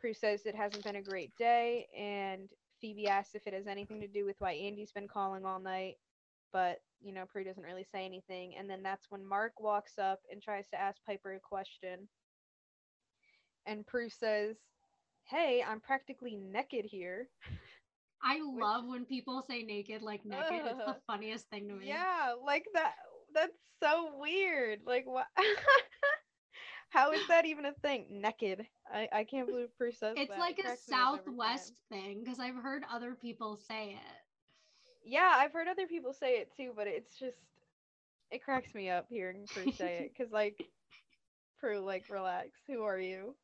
Prue 0.00 0.14
says 0.14 0.46
it 0.46 0.56
hasn't 0.56 0.84
been 0.84 0.96
a 0.96 1.02
great 1.02 1.36
day, 1.36 1.88
and 1.96 2.48
Phoebe 2.80 3.08
asks 3.08 3.34
if 3.34 3.46
it 3.46 3.54
has 3.54 3.66
anything 3.68 4.00
to 4.00 4.08
do 4.08 4.24
with 4.26 4.36
why 4.40 4.52
Andy's 4.52 4.92
been 4.92 5.08
calling 5.08 5.44
all 5.46 5.60
night, 5.60 5.96
but 6.52 6.80
you 7.00 7.12
know 7.12 7.26
Prue 7.26 7.44
doesn't 7.44 7.64
really 7.64 7.86
say 7.92 8.04
anything. 8.04 8.56
And 8.58 8.68
then 8.68 8.82
that's 8.82 9.10
when 9.10 9.24
Mark 9.24 9.60
walks 9.60 9.98
up 9.98 10.20
and 10.32 10.42
tries 10.42 10.68
to 10.70 10.80
ask 10.80 10.98
Piper 11.06 11.34
a 11.34 11.40
question, 11.40 12.08
And 13.66 13.86
Prue 13.86 14.10
says, 14.10 14.56
Hey, 15.30 15.64
I'm 15.66 15.80
practically 15.80 16.36
naked 16.36 16.84
here. 16.84 17.28
I 18.22 18.40
love 18.42 18.84
when 18.86 19.04
people 19.04 19.42
say 19.48 19.62
naked 19.62 20.02
like 20.02 20.24
naked. 20.24 20.62
It's 20.66 20.84
the 20.86 20.96
funniest 21.06 21.48
thing 21.50 21.68
to 21.68 21.74
me. 21.74 21.88
Yeah, 21.88 22.34
like 22.44 22.66
that 22.74 22.94
that's 23.34 23.56
so 23.82 24.10
weird. 24.18 24.80
Like 24.86 25.06
what 25.06 25.26
How 26.90 27.12
is 27.12 27.26
that 27.28 27.46
even 27.46 27.64
a 27.66 27.72
thing? 27.72 28.06
Naked. 28.10 28.66
I, 28.92 29.08
I 29.12 29.24
can't 29.24 29.48
believe 29.48 29.76
Prue 29.76 29.92
says 29.92 30.14
that. 30.16 30.20
It's 30.20 30.30
that. 30.30 30.38
like 30.40 30.58
It 30.58 30.64
a 30.64 30.66
cracks 30.66 30.88
me 30.88 30.94
up 30.94 31.08
every 31.14 31.32
time. 31.32 31.36
Southwest 31.36 31.74
thing 31.88 32.20
because 32.24 32.40
I've 32.40 32.56
heard 32.56 32.82
other 32.90 33.14
people 33.14 33.56
say 33.56 33.90
it. 33.90 34.16
Yeah, 35.04 35.32
I've 35.36 35.52
heard 35.52 35.68
other 35.68 35.86
people 35.86 36.12
say 36.12 36.38
it 36.38 36.50
too, 36.56 36.72
but 36.76 36.86
it's 36.86 37.18
just 37.18 37.38
it 38.30 38.42
cracks 38.44 38.74
me 38.74 38.90
up 38.90 39.06
hearing 39.08 39.46
Prue 39.46 39.70
say 39.70 39.98
it 40.04 40.12
because 40.16 40.32
like 40.32 40.56
Prue, 41.60 41.80
like 41.80 42.04
relax. 42.08 42.48
Who 42.66 42.82
are 42.82 42.98
you? 42.98 43.34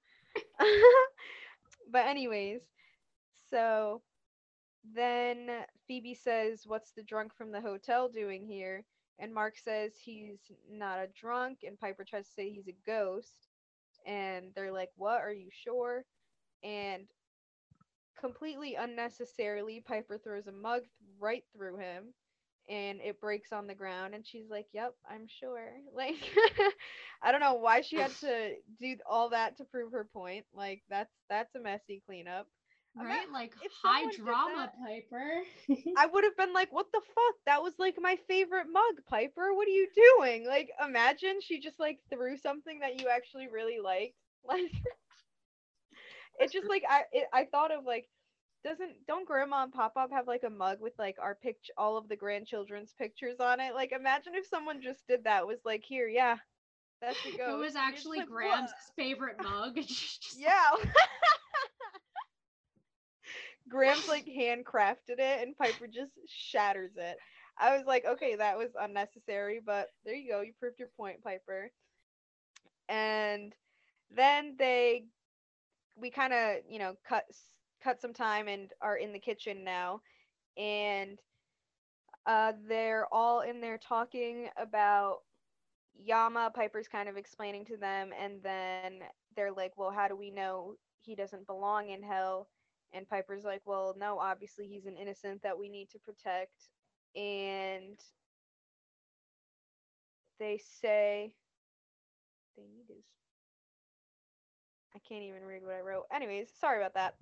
But 1.91 2.07
anyways, 2.07 2.63
so 3.51 4.03
then 4.95 5.67
Phoebe 5.87 6.15
says, 6.15 6.67
"What's 6.67 6.93
the 6.93 7.03
drunk 7.03 7.35
from 7.35 7.53
the 7.53 7.61
hotel 7.61 8.09
doing 8.09 8.47
here?" 8.47 8.85
And 9.19 9.33
Mark 9.35 9.59
says 9.59 9.97
he's 9.99 10.39
not 10.71 10.99
a 10.99 11.09
drunk, 11.09 11.61
and 11.65 11.79
Piper 11.79 12.05
tries 12.05 12.27
to 12.27 12.33
say 12.33 12.51
he's 12.51 12.69
a 12.69 12.77
ghost, 12.87 13.49
and 14.07 14.55
they're 14.55 14.73
like, 14.73 14.91
"What? 14.97 15.21
Are 15.21 15.33
you 15.33 15.49
sure?" 15.51 16.05
And 16.63 17.09
completely 18.19 18.75
unnecessarily, 18.77 19.81
Piper 19.81 20.19
throws 20.19 20.47
a 20.49 20.53
mug 20.53 20.83
right 21.19 21.45
through 21.53 21.79
him 21.79 22.15
and 22.69 23.01
it 23.01 23.21
breaks 23.21 23.53
on 23.53 23.67
the 23.67 23.75
ground 23.75 24.15
and 24.15 24.27
she's 24.27 24.49
like, 24.51 24.67
"Yep, 24.73 24.95
I'm 25.09 25.27
sure." 25.27 25.73
Like 25.95 26.17
I 27.23 27.33
don't 27.33 27.41
know 27.41 27.55
why 27.55 27.81
she 27.81 27.97
had 27.97 28.13
to 28.21 28.55
do 28.81 28.97
all 29.09 29.31
that 29.31 29.57
to 29.59 29.65
prove 29.65 29.93
her 29.93 30.05
point. 30.13 30.47
Like 30.55 30.83
that's 30.89 31.13
that's 31.29 31.55
a 31.55 31.61
messy 31.61 32.03
cleanup. 32.07 32.47
Right? 32.99 33.31
Like 33.33 33.53
if 33.63 33.73
high 33.83 34.07
drama, 34.15 34.73
that- 34.73 34.75
Piper. 34.85 35.43
I 35.97 36.07
would 36.07 36.25
have 36.25 36.37
been 36.37 36.53
like, 36.53 36.73
"What 36.73 36.91
the 36.93 37.01
fuck? 37.01 37.35
That 37.47 37.63
was 37.63 37.75
like 37.79 37.97
my 37.99 38.17
favorite 38.29 38.67
mug, 38.71 39.05
Piper. 39.09 39.55
What 39.55 39.69
are 39.69 39.71
you 39.71 39.89
doing?" 40.19 40.47
Like 40.47 40.71
imagine 40.85 41.41
she 41.41 41.61
just 41.61 41.79
like 41.79 42.01
threw 42.11 42.37
something 42.37 42.81
that 42.81 43.01
you 43.01 43.09
actually 43.09 43.49
really 43.49 43.79
liked. 43.81 44.15
Like 44.45 44.71
it 46.39 46.53
just 46.53 46.69
like 46.69 46.83
I 46.89 47.03
it, 47.13 47.29
I 47.33 47.45
thought 47.45 47.73
of 47.73 47.85
like 47.85 48.09
doesn't 48.67 49.07
don't 49.07 49.29
grandma 49.29 49.63
and 49.63 49.73
pop 49.73 49.93
up 49.97 50.11
have 50.11 50.27
like 50.27 50.43
a 50.45 50.51
mug 50.51 50.79
with 50.81 50.93
like 50.99 51.17
our 51.23 51.37
picture 51.37 51.73
all 51.79 51.97
of 51.97 52.09
the 52.09 52.17
grandchildren's 52.17 52.93
pictures 52.99 53.39
on 53.39 53.61
it 53.61 53.75
like 53.75 53.93
imagine 53.93 54.33
if 54.35 54.47
someone 54.47 54.83
just 54.83 55.07
did 55.07 55.23
that 55.25 55.47
was 55.47 55.59
like 55.65 55.85
here 55.87 56.09
yeah 56.09 56.37
that's 57.01 57.23
the 57.23 57.31
it 57.31 57.39
go 57.39 57.59
was 57.59 57.77
actually 57.77 58.21
Graham's 58.25 58.73
favorite 58.97 59.37
mug. 59.43 59.77
and 59.77 59.89
she's 59.89 60.19
just 60.19 60.41
like, 60.41 60.49
yeah 60.49 60.91
Graham's 63.69 64.09
like 64.09 64.27
handcrafted 64.27 65.19
it 65.19 65.43
and 65.43 65.57
Piper 65.57 65.87
just 65.87 66.13
shatters 66.29 66.93
it. 66.97 67.17
I 67.59 67.77
was 67.77 67.87
like, 67.87 68.05
okay, 68.05 68.37
that 68.37 68.59
was 68.59 68.71
unnecessary, 68.79 69.61
but 69.65 69.89
there 70.05 70.15
you 70.15 70.31
go. 70.31 70.41
You 70.43 70.53
proved 70.61 70.79
your 70.79 70.91
point, 70.97 71.25
Piper. 71.25 71.71
And 72.89 73.53
then 74.15 74.57
they 74.59 75.07
we 75.97 76.11
kind 76.11 76.33
of, 76.33 76.57
you 76.69 76.79
know, 76.79 76.95
cut 77.09 77.25
cut 77.87 78.01
some 78.01 78.13
time 78.13 78.49
and 78.49 78.73
are 78.83 78.97
in 78.97 79.13
the 79.13 79.19
kitchen 79.19 79.63
now 79.63 80.01
and 80.57 81.21
uh 82.27 82.53
they're 82.67 83.07
all 83.13 83.43
in 83.43 83.61
there 83.61 83.79
talking 83.79 84.49
about 84.57 85.19
Yama 85.95 86.51
Piper's 86.53 86.89
kind 86.89 87.09
of 87.09 87.17
explaining 87.17 87.65
to 87.67 87.77
them 87.77 88.11
and 88.21 88.43
then 88.43 89.05
they're 89.37 89.53
like, 89.53 89.73
"Well, 89.77 89.91
how 89.93 90.09
do 90.09 90.17
we 90.17 90.31
know 90.31 90.75
he 91.01 91.15
doesn't 91.15 91.47
belong 91.47 91.91
in 91.91 92.03
hell?" 92.03 92.49
And 92.93 93.09
Piper's 93.09 93.45
like, 93.45 93.63
"Well, 93.65 93.95
no, 93.97 94.19
obviously 94.19 94.67
he's 94.67 94.87
an 94.87 94.97
innocent 94.97 95.43
that 95.43 95.59
we 95.59 95.69
need 95.69 95.89
to 95.91 95.99
protect." 96.01 96.69
And 97.15 97.99
they 100.41 100.59
say 100.59 101.33
they 102.57 102.65
need 102.65 102.87
his 102.89 103.05
I 104.95 104.99
can't 105.07 105.23
even 105.25 105.45
read 105.45 105.63
what 105.63 105.75
I 105.75 105.81
wrote. 105.81 106.05
Anyways, 106.13 106.49
sorry 106.59 106.79
about 106.79 106.95
that. 106.95 107.15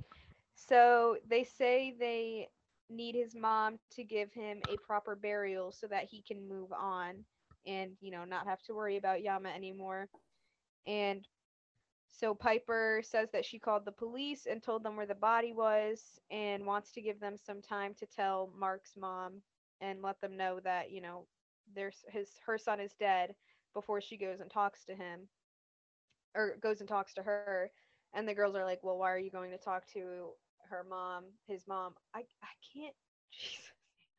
So 0.55 1.19
they 1.27 1.45
say 1.45 1.93
they 1.99 2.51
need 2.89 3.15
his 3.15 3.35
mom 3.35 3.79
to 3.91 4.05
give 4.05 4.33
him 4.33 4.63
a 4.67 4.79
proper 4.79 5.17
burial 5.17 5.73
so 5.73 5.89
that 5.89 6.05
he 6.05 6.23
can 6.23 6.49
move 6.49 6.73
on 6.73 7.27
and, 7.67 7.97
you 8.01 8.11
know, 8.11 8.25
not 8.25 8.47
have 8.47 8.63
to 8.65 8.75
worry 8.75 8.97
about 8.97 9.23
Yama 9.23 9.51
anymore. 9.51 10.11
And 10.87 11.27
so 12.09 12.35
Piper 12.35 13.03
says 13.03 13.31
that 13.33 13.45
she 13.45 13.59
called 13.59 13.85
the 13.85 13.93
police 13.93 14.47
and 14.47 14.63
told 14.63 14.83
them 14.83 14.97
where 14.97 15.07
the 15.07 15.15
body 15.15 15.53
was 15.53 16.19
and 16.31 16.67
wants 16.67 16.93
to 16.93 17.03
give 17.03 17.21
them 17.21 17.37
some 17.37 17.63
time 17.63 17.95
to 17.95 18.07
tell 18.07 18.53
Mark's 18.55 18.97
mom 18.97 19.43
and 19.81 20.03
let 20.03 20.21
them 20.21 20.37
know 20.37 20.61
that, 20.61 20.91
you 20.91 21.01
know, 21.01 21.29
there's 21.73 22.05
his 22.09 22.39
her 22.47 22.59
son 22.59 22.81
is 22.81 22.95
dead 22.95 23.35
before 23.75 24.01
she 24.01 24.17
goes 24.19 24.41
and 24.41 24.51
talks 24.51 24.85
to 24.85 24.95
him 24.95 25.29
or 26.35 26.57
goes 26.59 26.81
and 26.81 26.89
talks 26.89 27.15
to 27.15 27.23
her 27.23 27.73
and 28.13 28.29
the 28.29 28.35
girls 28.35 28.55
are 28.55 28.65
like, 28.65 28.83
"Well, 28.83 28.99
why 28.99 29.11
are 29.13 29.19
you 29.19 29.31
going 29.31 29.51
to 29.51 29.59
talk 29.59 29.87
to 29.89 30.37
her 30.75 30.85
mom, 30.89 31.25
his 31.49 31.67
mom?" 31.69 31.95
I 32.15 32.21
I 32.43 32.55
can't 32.75 32.97
Jesus. 33.33 33.73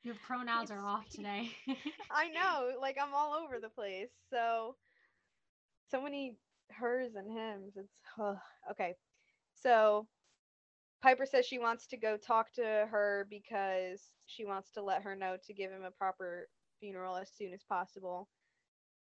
Your 0.03 0.15
pronouns 0.27 0.71
are 0.71 0.79
off 0.79 1.09
today. 1.09 1.51
I 2.11 2.29
know, 2.29 2.79
like 2.79 2.97
I'm 3.01 3.13
all 3.13 3.33
over 3.33 3.59
the 3.59 3.69
place. 3.69 4.09
So 4.29 4.75
so 5.89 6.01
many 6.01 6.37
hers 6.71 7.15
and 7.15 7.31
hims. 7.31 7.73
It's 7.77 8.01
okay. 8.71 8.95
So 9.55 10.07
Piper 11.01 11.25
says 11.25 11.45
she 11.45 11.59
wants 11.59 11.87
to 11.87 11.97
go 11.97 12.17
talk 12.17 12.51
to 12.53 12.63
her 12.63 13.27
because 13.29 14.11
she 14.27 14.45
wants 14.45 14.71
to 14.71 14.81
let 14.83 15.03
her 15.03 15.15
know 15.15 15.37
to 15.45 15.53
give 15.53 15.71
him 15.71 15.83
a 15.83 15.91
proper 15.91 16.47
funeral 16.79 17.17
as 17.17 17.29
soon 17.31 17.53
as 17.53 17.63
possible. 17.63 18.27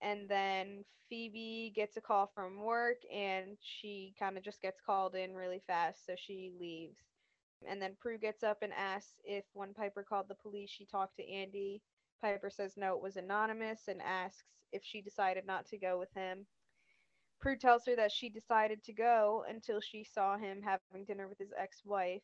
And 0.01 0.27
then 0.29 0.83
Phoebe 1.09 1.73
gets 1.75 1.97
a 1.97 2.01
call 2.01 2.31
from 2.33 2.63
work 2.63 2.97
and 3.13 3.57
she 3.61 4.15
kind 4.19 4.37
of 4.37 4.43
just 4.43 4.61
gets 4.61 4.81
called 4.85 5.15
in 5.15 5.35
really 5.35 5.61
fast, 5.67 6.05
so 6.05 6.15
she 6.17 6.51
leaves. 6.59 6.97
And 7.67 7.82
then 7.82 7.95
Prue 8.00 8.17
gets 8.17 8.43
up 8.43 8.60
and 8.62 8.74
asks 8.74 9.13
if 9.24 9.45
when 9.54 9.74
Piper 9.74 10.04
called 10.04 10.28
the 10.28 10.36
police, 10.36 10.69
she 10.69 10.86
talked 10.86 11.17
to 11.17 11.30
Andy. 11.30 11.82
Piper 12.21 12.50
says 12.50 12.78
no, 12.78 12.95
it 12.95 13.02
was 13.02 13.17
anonymous 13.17 13.88
and 13.88 14.02
asks 14.02 14.43
if 14.71 14.84
she 14.84 15.02
decided 15.02 15.45
not 15.45 15.65
to 15.67 15.78
go 15.78 16.00
with 16.00 16.13
him. 16.13 16.45
Prue 17.39 17.58
tells 17.58 17.86
her 17.88 17.95
that 17.95 18.12
she 18.12 18.30
decided 18.30 18.84
to 18.84 18.93
go 18.93 19.43
until 19.50 19.82
she 19.82 20.04
saw 20.04 20.38
him 20.38 20.62
having 20.62 21.06
dinner 21.06 21.28
with 21.28 21.39
his 21.39 21.54
ex 21.58 21.84
wife 21.86 22.21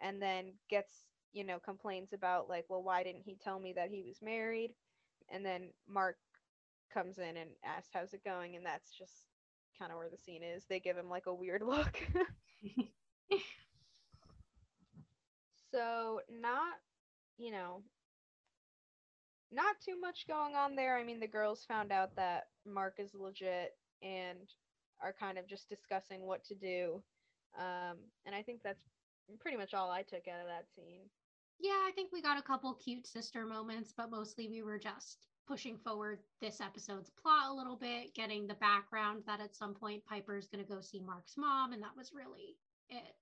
and 0.00 0.20
then 0.22 0.52
gets, 0.68 1.04
you 1.32 1.44
know, 1.44 1.58
complains 1.58 2.12
about, 2.12 2.48
like, 2.48 2.66
well, 2.68 2.82
why 2.82 3.02
didn't 3.02 3.22
he 3.24 3.36
tell 3.42 3.58
me 3.58 3.72
that 3.74 3.90
he 3.90 4.02
was 4.02 4.20
married? 4.22 4.74
And 5.30 5.44
then 5.44 5.70
Mark 5.88 6.16
comes 6.92 7.18
in 7.18 7.36
and 7.36 7.50
asks, 7.64 7.90
how's 7.92 8.12
it 8.14 8.24
going? 8.24 8.56
And 8.56 8.64
that's 8.66 8.92
just 8.92 9.24
kind 9.78 9.90
of 9.92 9.98
where 9.98 10.10
the 10.10 10.18
scene 10.18 10.42
is. 10.42 10.64
They 10.68 10.80
give 10.80 10.96
him, 10.96 11.08
like, 11.08 11.26
a 11.26 11.34
weird 11.34 11.62
look. 11.66 11.98
so, 15.72 16.20
not, 16.30 16.74
you 17.38 17.50
know, 17.52 17.82
not 19.50 19.76
too 19.84 19.98
much 20.00 20.26
going 20.26 20.54
on 20.54 20.74
there. 20.76 20.98
I 20.98 21.04
mean, 21.04 21.20
the 21.20 21.26
girls 21.26 21.64
found 21.66 21.90
out 21.92 22.14
that 22.16 22.48
Mark 22.66 22.94
is 22.98 23.14
legit 23.14 23.72
and 24.02 24.48
are 25.02 25.14
kind 25.18 25.38
of 25.38 25.46
just 25.48 25.68
discussing 25.68 26.22
what 26.26 26.44
to 26.44 26.54
do. 26.54 27.02
Um, 27.58 27.96
and 28.26 28.34
I 28.34 28.42
think 28.42 28.62
that's 28.62 28.84
pretty 29.40 29.56
much 29.56 29.74
all 29.74 29.90
I 29.90 30.02
took 30.02 30.28
out 30.28 30.40
of 30.40 30.46
that 30.48 30.66
scene. 30.74 31.08
yeah, 31.60 31.70
I 31.86 31.92
think 31.94 32.12
we 32.12 32.22
got 32.22 32.38
a 32.38 32.42
couple 32.42 32.72
cute 32.74 33.06
sister 33.06 33.44
moments, 33.44 33.92
but 33.96 34.10
mostly 34.10 34.48
we 34.48 34.62
were 34.62 34.78
just 34.78 35.26
pushing 35.46 35.78
forward 35.78 36.20
this 36.40 36.60
episode's 36.60 37.10
plot 37.22 37.50
a 37.50 37.54
little 37.54 37.76
bit, 37.76 38.14
getting 38.14 38.46
the 38.46 38.54
background 38.54 39.22
that 39.26 39.40
at 39.40 39.56
some 39.56 39.74
point 39.74 40.04
Piper's 40.06 40.46
going 40.48 40.64
to 40.64 40.70
go 40.70 40.80
see 40.80 41.00
Mark's 41.00 41.36
mom, 41.36 41.72
and 41.72 41.82
that 41.82 41.96
was 41.96 42.12
really 42.12 42.56
it. 42.90 43.14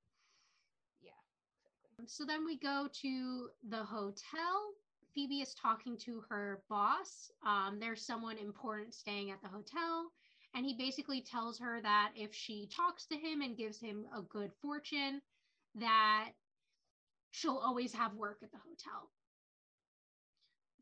So 2.05 2.25
then 2.25 2.45
we 2.45 2.59
go 2.59 2.89
to 3.03 3.49
the 3.69 3.83
hotel. 3.83 4.75
Phoebe 5.15 5.41
is 5.41 5.55
talking 5.55 5.97
to 5.99 6.23
her 6.29 6.63
boss. 6.69 7.31
Um, 7.45 7.79
there's 7.81 8.05
someone 8.05 8.37
important 8.37 8.95
staying 8.95 9.31
at 9.31 9.41
the 9.43 9.49
hotel. 9.49 10.13
And 10.55 10.65
he 10.65 10.75
basically 10.75 11.23
tells 11.23 11.59
her 11.59 11.81
that 11.83 12.13
if 12.15 12.35
she 12.35 12.69
talks 12.75 13.07
to 13.07 13.17
him 13.17 13.41
and 13.41 13.57
gives 13.57 13.81
him 13.81 14.07
a 14.17 14.23
good 14.23 14.53
fortune, 14.61 15.21
that 15.75 16.31
she'll 17.31 17.59
always 17.59 17.93
have 17.93 18.15
work 18.15 18.39
at 18.43 18.53
the 18.53 18.59
hotel. 18.59 19.11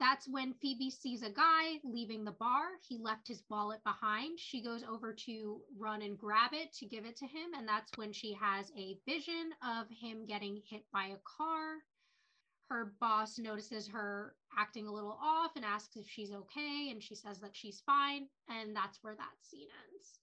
That's 0.01 0.29
when 0.29 0.55
Phoebe 0.55 0.91
sees 0.91 1.23
a 1.23 1.31
guy 1.31 1.79
leaving 1.85 2.25
the 2.25 2.33
bar. 2.33 2.65
He 2.87 2.99
left 2.99 3.29
his 3.29 3.45
wallet 3.49 3.83
behind. 3.85 4.41
She 4.41 4.61
goes 4.63 4.83
over 4.83 5.13
to 5.27 5.61
run 5.79 6.03
and 6.03 6.19
grab 6.19 6.53
it 6.53 6.73
to 6.75 6.87
give 6.87 7.07
it 7.07 7.17
to 7.19 7.27
him. 7.27 7.55
And 7.57 7.67
that's 7.67 7.93
when 7.97 8.13
she 8.13 8.35
has 8.35 8.73
a 8.77 8.99
vision 9.07 9.51
of 9.63 9.87
him 9.89 10.27
getting 10.27 10.61
hit 10.69 10.85
by 10.93 11.07
a 11.07 11.23
car. 11.25 11.77
Her 12.71 12.95
boss 13.01 13.39
notices 13.39 13.87
her 13.89 14.35
acting 14.59 14.87
a 14.87 14.93
little 14.93 15.17
off 15.23 15.53
and 15.55 15.65
asks 15.65 15.97
if 15.97 16.09
she's 16.09 16.33
okay. 16.33 16.89
And 16.91 17.03
she 17.03 17.15
says 17.15 17.39
that 17.41 17.55
she's 17.55 17.83
fine. 17.87 18.27
And 18.49 18.75
that's 18.75 18.99
where 19.03 19.15
that 19.15 19.35
scene 19.43 19.69
ends. 19.93 20.19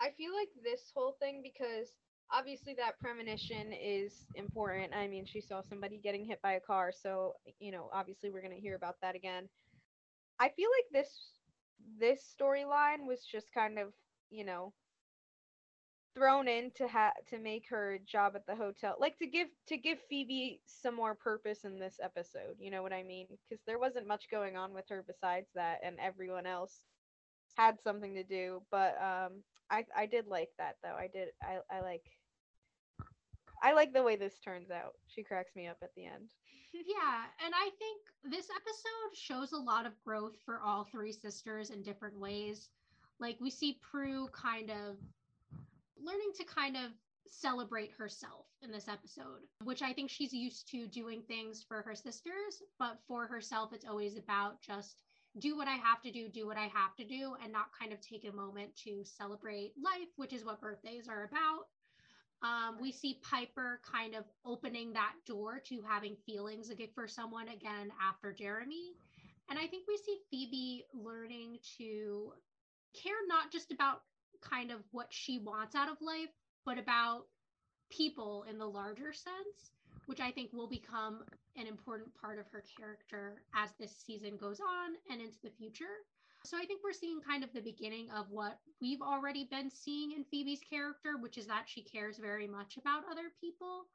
I 0.00 0.10
feel 0.10 0.32
like 0.34 0.50
this 0.62 0.92
whole 0.94 1.16
thing 1.20 1.42
because 1.42 1.90
obviously 2.32 2.74
that 2.74 2.98
premonition 2.98 3.72
is 3.72 4.26
important. 4.34 4.94
I 4.94 5.08
mean, 5.08 5.24
she 5.26 5.40
saw 5.40 5.60
somebody 5.62 5.98
getting 5.98 6.24
hit 6.24 6.40
by 6.42 6.52
a 6.52 6.60
car, 6.60 6.92
so 6.92 7.34
you 7.60 7.72
know, 7.72 7.88
obviously 7.92 8.30
we're 8.30 8.42
gonna 8.42 8.56
hear 8.56 8.76
about 8.76 8.96
that 9.02 9.14
again. 9.14 9.48
I 10.38 10.48
feel 10.50 10.70
like 10.78 10.86
this 10.92 11.40
this 11.98 12.34
storyline 12.38 13.06
was 13.06 13.24
just 13.24 13.52
kind 13.52 13.78
of, 13.78 13.92
you 14.30 14.44
know, 14.44 14.72
thrown 16.14 16.48
in 16.48 16.70
to 16.72 16.88
ha- 16.88 17.12
to 17.26 17.38
make 17.38 17.68
her 17.68 17.98
job 18.06 18.34
at 18.36 18.46
the 18.46 18.54
hotel 18.56 18.96
like 18.98 19.18
to 19.18 19.26
give 19.26 19.48
to 19.66 19.76
give 19.76 19.98
Phoebe 20.08 20.60
some 20.66 20.94
more 20.94 21.14
purpose 21.14 21.64
in 21.64 21.78
this 21.78 21.98
episode 22.02 22.56
you 22.58 22.70
know 22.70 22.82
what 22.82 22.92
I 22.92 23.02
mean 23.02 23.26
because 23.48 23.62
there 23.66 23.78
wasn't 23.78 24.06
much 24.06 24.30
going 24.30 24.56
on 24.56 24.72
with 24.72 24.86
her 24.88 25.04
besides 25.06 25.48
that 25.54 25.80
and 25.84 25.98
everyone 26.00 26.46
else 26.46 26.84
had 27.56 27.80
something 27.80 28.14
to 28.14 28.24
do 28.24 28.62
but 28.70 28.96
um 29.00 29.42
I 29.70 29.84
I 29.96 30.06
did 30.06 30.26
like 30.26 30.50
that 30.58 30.76
though. 30.82 30.94
I 30.94 31.08
did 31.12 31.28
I 31.42 31.58
I 31.74 31.80
like 31.80 32.04
I 33.62 33.72
like 33.72 33.92
the 33.92 34.02
way 34.02 34.16
this 34.16 34.38
turns 34.38 34.70
out. 34.70 34.92
She 35.06 35.22
cracks 35.22 35.56
me 35.56 35.66
up 35.66 35.78
at 35.82 35.94
the 35.96 36.06
end. 36.06 36.30
Yeah, 36.72 37.24
and 37.42 37.54
I 37.54 37.70
think 37.78 38.02
this 38.30 38.48
episode 38.54 39.16
shows 39.16 39.52
a 39.52 39.56
lot 39.56 39.86
of 39.86 39.92
growth 40.04 40.34
for 40.44 40.60
all 40.62 40.84
three 40.84 41.12
sisters 41.12 41.70
in 41.70 41.82
different 41.82 42.20
ways. 42.20 42.68
Like 43.18 43.38
we 43.40 43.48
see 43.48 43.78
Prue 43.80 44.28
kind 44.34 44.70
of 44.70 44.98
learning 45.98 46.32
to 46.36 46.44
kind 46.44 46.76
of 46.76 46.90
celebrate 47.26 47.92
herself 47.92 48.46
in 48.62 48.70
this 48.70 48.88
episode, 48.88 49.40
which 49.64 49.80
I 49.80 49.92
think 49.92 50.10
she's 50.10 50.32
used 50.34 50.70
to 50.72 50.86
doing 50.86 51.22
things 51.22 51.64
for 51.66 51.82
her 51.82 51.94
sisters, 51.94 52.62
but 52.78 52.98
for 53.08 53.26
herself, 53.26 53.72
it's 53.72 53.86
always 53.86 54.16
about 54.16 54.60
just 54.60 54.96
do 55.38 55.56
what 55.56 55.68
I 55.68 55.74
have 55.74 56.00
to 56.02 56.10
do, 56.10 56.28
do 56.28 56.46
what 56.46 56.56
I 56.56 56.70
have 56.72 56.94
to 56.96 57.04
do, 57.04 57.36
and 57.42 57.52
not 57.52 57.66
kind 57.78 57.92
of 57.92 58.00
take 58.00 58.26
a 58.26 58.34
moment 58.34 58.74
to 58.84 59.04
celebrate 59.04 59.72
life, 59.82 60.08
which 60.16 60.32
is 60.32 60.44
what 60.44 60.60
birthdays 60.60 61.08
are 61.08 61.24
about. 61.24 61.66
Um, 62.42 62.76
we 62.80 62.92
see 62.92 63.20
Piper 63.22 63.80
kind 63.90 64.14
of 64.14 64.24
opening 64.44 64.92
that 64.92 65.12
door 65.26 65.60
to 65.68 65.80
having 65.86 66.16
feelings 66.26 66.70
for 66.94 67.08
someone 67.08 67.48
again 67.48 67.90
after 68.00 68.32
Jeremy. 68.32 68.94
And 69.48 69.58
I 69.58 69.66
think 69.66 69.86
we 69.88 69.96
see 69.96 70.18
Phoebe 70.30 70.84
learning 70.92 71.58
to 71.78 72.32
care 72.94 73.26
not 73.26 73.50
just 73.50 73.72
about 73.72 74.02
kind 74.40 74.70
of 74.70 74.80
what 74.90 75.08
she 75.10 75.38
wants 75.38 75.74
out 75.74 75.90
of 75.90 75.96
life, 76.00 76.30
but 76.64 76.78
about 76.78 77.24
people 77.90 78.44
in 78.50 78.58
the 78.58 78.66
larger 78.66 79.12
sense, 79.12 79.70
which 80.06 80.20
I 80.20 80.30
think 80.30 80.52
will 80.52 80.68
become 80.68 81.24
an 81.56 81.66
important 81.66 82.08
part 82.20 82.38
of 82.38 82.46
her 82.52 82.62
character 82.78 83.42
as 83.54 83.70
this 83.78 83.94
season 84.06 84.36
goes 84.36 84.60
on 84.60 84.94
and 85.10 85.20
into 85.20 85.38
the 85.42 85.50
future. 85.50 86.04
So 86.44 86.56
I 86.56 86.64
think 86.64 86.82
we're 86.84 86.92
seeing 86.92 87.20
kind 87.20 87.42
of 87.42 87.52
the 87.52 87.60
beginning 87.60 88.08
of 88.10 88.30
what 88.30 88.58
we've 88.80 89.02
already 89.02 89.44
been 89.50 89.70
seeing 89.70 90.12
in 90.12 90.24
Phoebe's 90.24 90.60
character, 90.60 91.16
which 91.18 91.38
is 91.38 91.46
that 91.46 91.64
she 91.66 91.82
cares 91.82 92.18
very 92.18 92.46
much 92.46 92.76
about 92.76 93.02
other 93.10 93.32
people. 93.40 93.86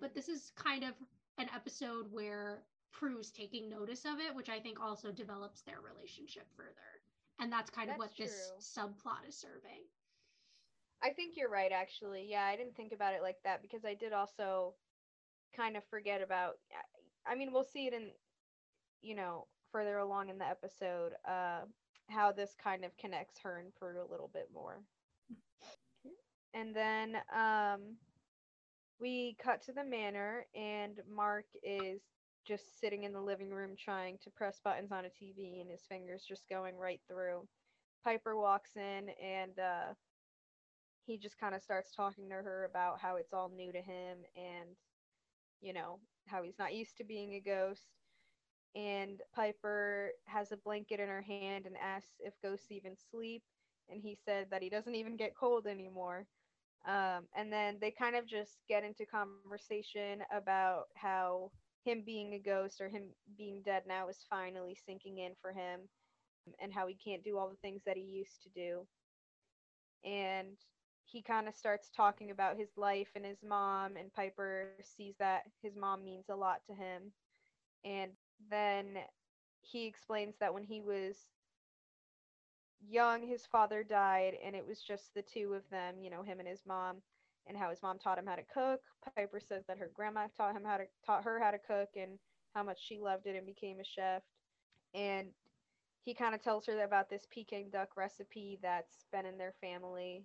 But 0.00 0.14
this 0.14 0.28
is 0.28 0.52
kind 0.56 0.84
of 0.84 0.94
an 1.38 1.48
episode 1.54 2.06
where 2.10 2.62
Prue's 2.92 3.30
taking 3.30 3.68
notice 3.68 4.04
of 4.04 4.18
it, 4.18 4.34
which 4.34 4.48
I 4.48 4.60
think 4.60 4.80
also 4.80 5.12
develops 5.12 5.62
their 5.62 5.80
relationship 5.80 6.46
further 6.56 7.00
and 7.40 7.50
that's 7.50 7.70
kind 7.70 7.88
that's 7.88 7.96
of 7.96 7.98
what 7.98 8.14
true. 8.14 8.26
this 8.26 8.52
subplot 8.60 9.26
is 9.28 9.36
serving 9.36 9.82
i 11.02 11.10
think 11.10 11.34
you're 11.36 11.50
right 11.50 11.72
actually 11.72 12.26
yeah 12.28 12.44
i 12.44 12.56
didn't 12.56 12.76
think 12.76 12.92
about 12.92 13.14
it 13.14 13.22
like 13.22 13.38
that 13.44 13.62
because 13.62 13.84
i 13.84 13.94
did 13.94 14.12
also 14.12 14.74
kind 15.56 15.76
of 15.76 15.82
forget 15.90 16.22
about 16.22 16.54
i 17.26 17.34
mean 17.34 17.52
we'll 17.52 17.64
see 17.64 17.86
it 17.86 17.94
in 17.94 18.10
you 19.02 19.14
know 19.14 19.46
further 19.72 19.98
along 19.98 20.28
in 20.28 20.38
the 20.38 20.46
episode 20.46 21.12
uh 21.28 21.60
how 22.08 22.32
this 22.32 22.54
kind 22.62 22.84
of 22.84 22.96
connects 22.96 23.38
her 23.40 23.58
and 23.58 23.74
Prue 23.74 24.02
a 24.02 24.10
little 24.10 24.30
bit 24.32 24.48
more 24.52 24.80
and 26.54 26.74
then 26.74 27.16
um 27.34 27.96
we 29.00 29.36
cut 29.42 29.62
to 29.62 29.72
the 29.72 29.84
manor 29.84 30.46
and 30.54 31.00
mark 31.08 31.46
is 31.62 32.02
just 32.46 32.80
sitting 32.80 33.04
in 33.04 33.12
the 33.12 33.20
living 33.20 33.50
room 33.50 33.74
trying 33.76 34.18
to 34.22 34.30
press 34.30 34.60
buttons 34.62 34.92
on 34.92 35.04
a 35.04 35.08
TV 35.08 35.60
and 35.60 35.70
his 35.70 35.82
fingers 35.88 36.24
just 36.26 36.48
going 36.48 36.76
right 36.76 37.00
through. 37.08 37.46
Piper 38.04 38.36
walks 38.36 38.76
in 38.76 39.10
and 39.22 39.58
uh, 39.58 39.94
he 41.06 41.18
just 41.18 41.38
kind 41.38 41.54
of 41.54 41.62
starts 41.62 41.90
talking 41.94 42.28
to 42.28 42.34
her 42.34 42.64
about 42.64 43.00
how 43.00 43.16
it's 43.16 43.32
all 43.32 43.50
new 43.50 43.72
to 43.72 43.80
him 43.80 44.18
and, 44.36 44.70
you 45.60 45.72
know, 45.72 45.98
how 46.30 46.42
he's 46.42 46.58
not 46.58 46.74
used 46.74 46.96
to 46.98 47.04
being 47.04 47.34
a 47.34 47.40
ghost. 47.40 47.88
And 48.76 49.20
Piper 49.34 50.10
has 50.26 50.52
a 50.52 50.56
blanket 50.56 51.00
in 51.00 51.08
her 51.08 51.22
hand 51.22 51.66
and 51.66 51.76
asks 51.76 52.20
if 52.20 52.34
ghosts 52.42 52.70
even 52.70 52.96
sleep. 53.10 53.42
And 53.88 54.00
he 54.00 54.16
said 54.24 54.46
that 54.50 54.62
he 54.62 54.70
doesn't 54.70 54.94
even 54.94 55.16
get 55.16 55.34
cold 55.34 55.66
anymore. 55.66 56.26
Um, 56.86 57.26
and 57.36 57.52
then 57.52 57.78
they 57.80 57.90
kind 57.90 58.16
of 58.16 58.26
just 58.26 58.58
get 58.68 58.84
into 58.84 59.04
conversation 59.04 60.22
about 60.34 60.84
how 60.94 61.50
him 61.84 62.02
being 62.04 62.34
a 62.34 62.38
ghost 62.38 62.80
or 62.80 62.88
him 62.88 63.04
being 63.36 63.62
dead 63.64 63.82
now 63.86 64.08
is 64.08 64.24
finally 64.28 64.76
sinking 64.86 65.18
in 65.18 65.32
for 65.42 65.52
him 65.52 65.80
and 66.62 66.72
how 66.72 66.86
he 66.86 66.94
can't 66.94 67.24
do 67.24 67.36
all 67.36 67.48
the 67.48 67.56
things 67.56 67.82
that 67.84 67.96
he 67.96 68.02
used 68.02 68.42
to 68.42 68.48
do. 68.50 68.86
And 70.04 70.56
he 71.10 71.22
kind 71.22 71.48
of 71.48 71.54
starts 71.54 71.90
talking 71.94 72.30
about 72.30 72.56
his 72.56 72.70
life 72.76 73.08
and 73.16 73.24
his 73.24 73.42
mom, 73.42 73.96
and 73.96 74.12
Piper 74.12 74.68
sees 74.82 75.14
that 75.18 75.42
his 75.62 75.76
mom 75.76 76.04
means 76.04 76.26
a 76.28 76.36
lot 76.36 76.60
to 76.66 76.74
him. 76.74 77.12
And 77.84 78.12
then 78.50 78.98
he 79.62 79.86
explains 79.86 80.36
that 80.38 80.54
when 80.54 80.64
he 80.64 80.80
was 80.80 81.16
young, 82.86 83.26
his 83.26 83.46
father 83.46 83.82
died, 83.82 84.34
and 84.44 84.54
it 84.54 84.66
was 84.66 84.80
just 84.82 85.14
the 85.14 85.22
two 85.22 85.54
of 85.54 85.68
them, 85.70 85.96
you 86.00 86.10
know, 86.10 86.22
him 86.22 86.38
and 86.38 86.48
his 86.48 86.62
mom 86.66 86.96
and 87.46 87.56
how 87.56 87.70
his 87.70 87.82
mom 87.82 87.98
taught 87.98 88.18
him 88.18 88.26
how 88.26 88.36
to 88.36 88.42
cook. 88.54 88.80
Piper 89.16 89.40
says 89.40 89.64
that 89.66 89.78
her 89.78 89.90
grandma 89.92 90.28
taught 90.36 90.54
him 90.54 90.64
how 90.64 90.76
to 90.76 90.84
taught 91.04 91.24
her 91.24 91.40
how 91.42 91.50
to 91.50 91.58
cook 91.58 91.88
and 91.96 92.18
how 92.54 92.62
much 92.62 92.78
she 92.80 92.98
loved 93.00 93.26
it 93.26 93.36
and 93.36 93.46
became 93.46 93.80
a 93.80 93.84
chef. 93.84 94.22
And 94.94 95.28
he 96.04 96.14
kind 96.14 96.34
of 96.34 96.42
tells 96.42 96.66
her 96.66 96.84
about 96.84 97.10
this 97.10 97.26
Peking 97.30 97.70
duck 97.70 97.96
recipe 97.96 98.58
that's 98.62 99.04
been 99.12 99.26
in 99.26 99.38
their 99.38 99.54
family. 99.60 100.24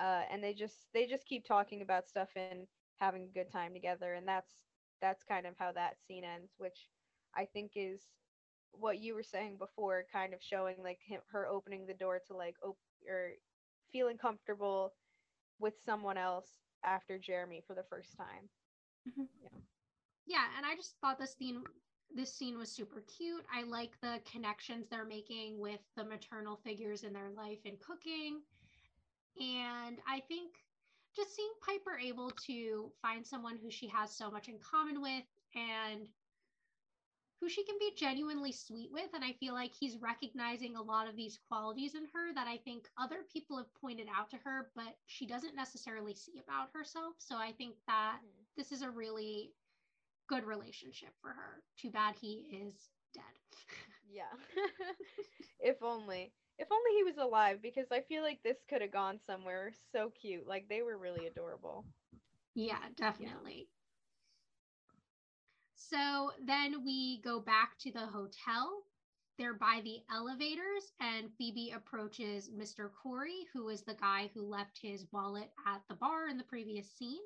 Uh, 0.00 0.22
and 0.30 0.42
they 0.42 0.54
just 0.54 0.86
they 0.94 1.06
just 1.06 1.26
keep 1.26 1.44
talking 1.46 1.82
about 1.82 2.08
stuff 2.08 2.30
and 2.36 2.66
having 2.98 3.24
a 3.24 3.38
good 3.38 3.50
time 3.50 3.72
together 3.72 4.14
and 4.14 4.26
that's 4.26 4.62
that's 5.00 5.24
kind 5.24 5.46
of 5.46 5.54
how 5.58 5.72
that 5.72 5.96
scene 6.06 6.22
ends 6.24 6.52
which 6.58 6.88
i 7.34 7.44
think 7.44 7.72
is 7.74 8.02
what 8.72 9.00
you 9.00 9.14
were 9.14 9.22
saying 9.22 9.56
before 9.58 10.04
kind 10.12 10.34
of 10.34 10.42
showing 10.42 10.76
like 10.82 10.98
him, 11.04 11.20
her 11.30 11.46
opening 11.46 11.86
the 11.86 11.94
door 11.94 12.20
to 12.26 12.34
like 12.36 12.56
op- 12.64 12.78
or 13.08 13.32
feeling 13.92 14.16
comfortable 14.16 14.94
with 15.58 15.74
someone 15.84 16.16
else 16.16 16.48
after 16.84 17.18
Jeremy 17.18 17.62
for 17.66 17.74
the 17.74 17.84
first 17.84 18.16
time. 18.16 18.48
Mm-hmm. 19.08 19.24
Yeah. 19.42 19.58
Yeah, 20.26 20.44
and 20.56 20.66
I 20.66 20.74
just 20.76 20.96
thought 21.00 21.18
this 21.18 21.34
scene 21.34 21.62
this 22.14 22.32
scene 22.34 22.58
was 22.58 22.70
super 22.70 23.02
cute. 23.16 23.44
I 23.52 23.62
like 23.62 23.92
the 24.02 24.20
connections 24.30 24.86
they're 24.88 25.04
making 25.06 25.58
with 25.58 25.80
the 25.96 26.04
maternal 26.04 26.56
figures 26.56 27.04
in 27.04 27.12
their 27.12 27.30
life 27.30 27.60
and 27.64 27.80
cooking. 27.80 28.40
And 29.38 29.98
I 30.06 30.20
think 30.28 30.52
just 31.14 31.34
seeing 31.36 31.50
Piper 31.66 31.98
able 31.98 32.30
to 32.46 32.90
find 33.02 33.26
someone 33.26 33.58
who 33.62 33.70
she 33.70 33.88
has 33.88 34.14
so 34.14 34.30
much 34.30 34.48
in 34.48 34.58
common 34.58 35.00
with 35.02 35.24
and 35.54 36.08
who 37.40 37.48
she 37.48 37.64
can 37.64 37.74
be 37.80 37.92
genuinely 37.96 38.52
sweet 38.52 38.90
with. 38.92 39.08
And 39.14 39.24
I 39.24 39.32
feel 39.32 39.52
like 39.52 39.72
he's 39.78 39.98
recognizing 40.00 40.76
a 40.76 40.82
lot 40.82 41.08
of 41.08 41.16
these 41.16 41.40
qualities 41.48 41.94
in 41.94 42.06
her 42.14 42.32
that 42.34 42.46
I 42.46 42.58
think 42.58 42.86
other 42.96 43.26
people 43.32 43.56
have 43.58 43.74
pointed 43.80 44.06
out 44.16 44.30
to 44.30 44.36
her, 44.44 44.70
but 44.76 44.94
she 45.06 45.26
doesn't 45.26 45.56
necessarily 45.56 46.14
see 46.14 46.40
about 46.42 46.68
herself. 46.72 47.14
So 47.18 47.36
I 47.36 47.52
think 47.58 47.74
that 47.88 48.18
mm-hmm. 48.18 48.44
this 48.56 48.70
is 48.70 48.82
a 48.82 48.90
really 48.90 49.50
good 50.28 50.44
relationship 50.44 51.10
for 51.20 51.30
her. 51.30 51.62
Too 51.76 51.90
bad 51.90 52.14
he 52.20 52.46
is 52.52 52.90
dead. 53.12 53.24
yeah. 54.08 54.22
if 55.60 55.82
only. 55.82 56.32
If 56.62 56.70
only 56.70 56.92
he 56.96 57.02
was 57.02 57.16
alive, 57.18 57.58
because 57.60 57.88
I 57.90 58.02
feel 58.02 58.22
like 58.22 58.40
this 58.44 58.58
could 58.70 58.82
have 58.82 58.92
gone 58.92 59.18
somewhere 59.26 59.72
so 59.90 60.10
cute. 60.10 60.46
Like 60.46 60.68
they 60.68 60.80
were 60.80 60.96
really 60.96 61.26
adorable. 61.26 61.84
Yeah, 62.54 62.78
definitely. 62.96 63.66
So 65.74 66.30
then 66.46 66.84
we 66.84 67.20
go 67.22 67.40
back 67.40 67.76
to 67.80 67.90
the 67.90 68.06
hotel. 68.06 68.84
They're 69.38 69.54
by 69.54 69.80
the 69.82 70.02
elevators, 70.14 70.92
and 71.00 71.30
Phoebe 71.36 71.72
approaches 71.74 72.48
Mr. 72.56 72.92
Corey, 73.02 73.48
who 73.52 73.68
is 73.68 73.82
the 73.82 73.94
guy 73.94 74.30
who 74.32 74.46
left 74.46 74.78
his 74.80 75.04
wallet 75.10 75.50
at 75.66 75.82
the 75.88 75.96
bar 75.96 76.28
in 76.28 76.38
the 76.38 76.44
previous 76.44 76.88
scene. 76.96 77.22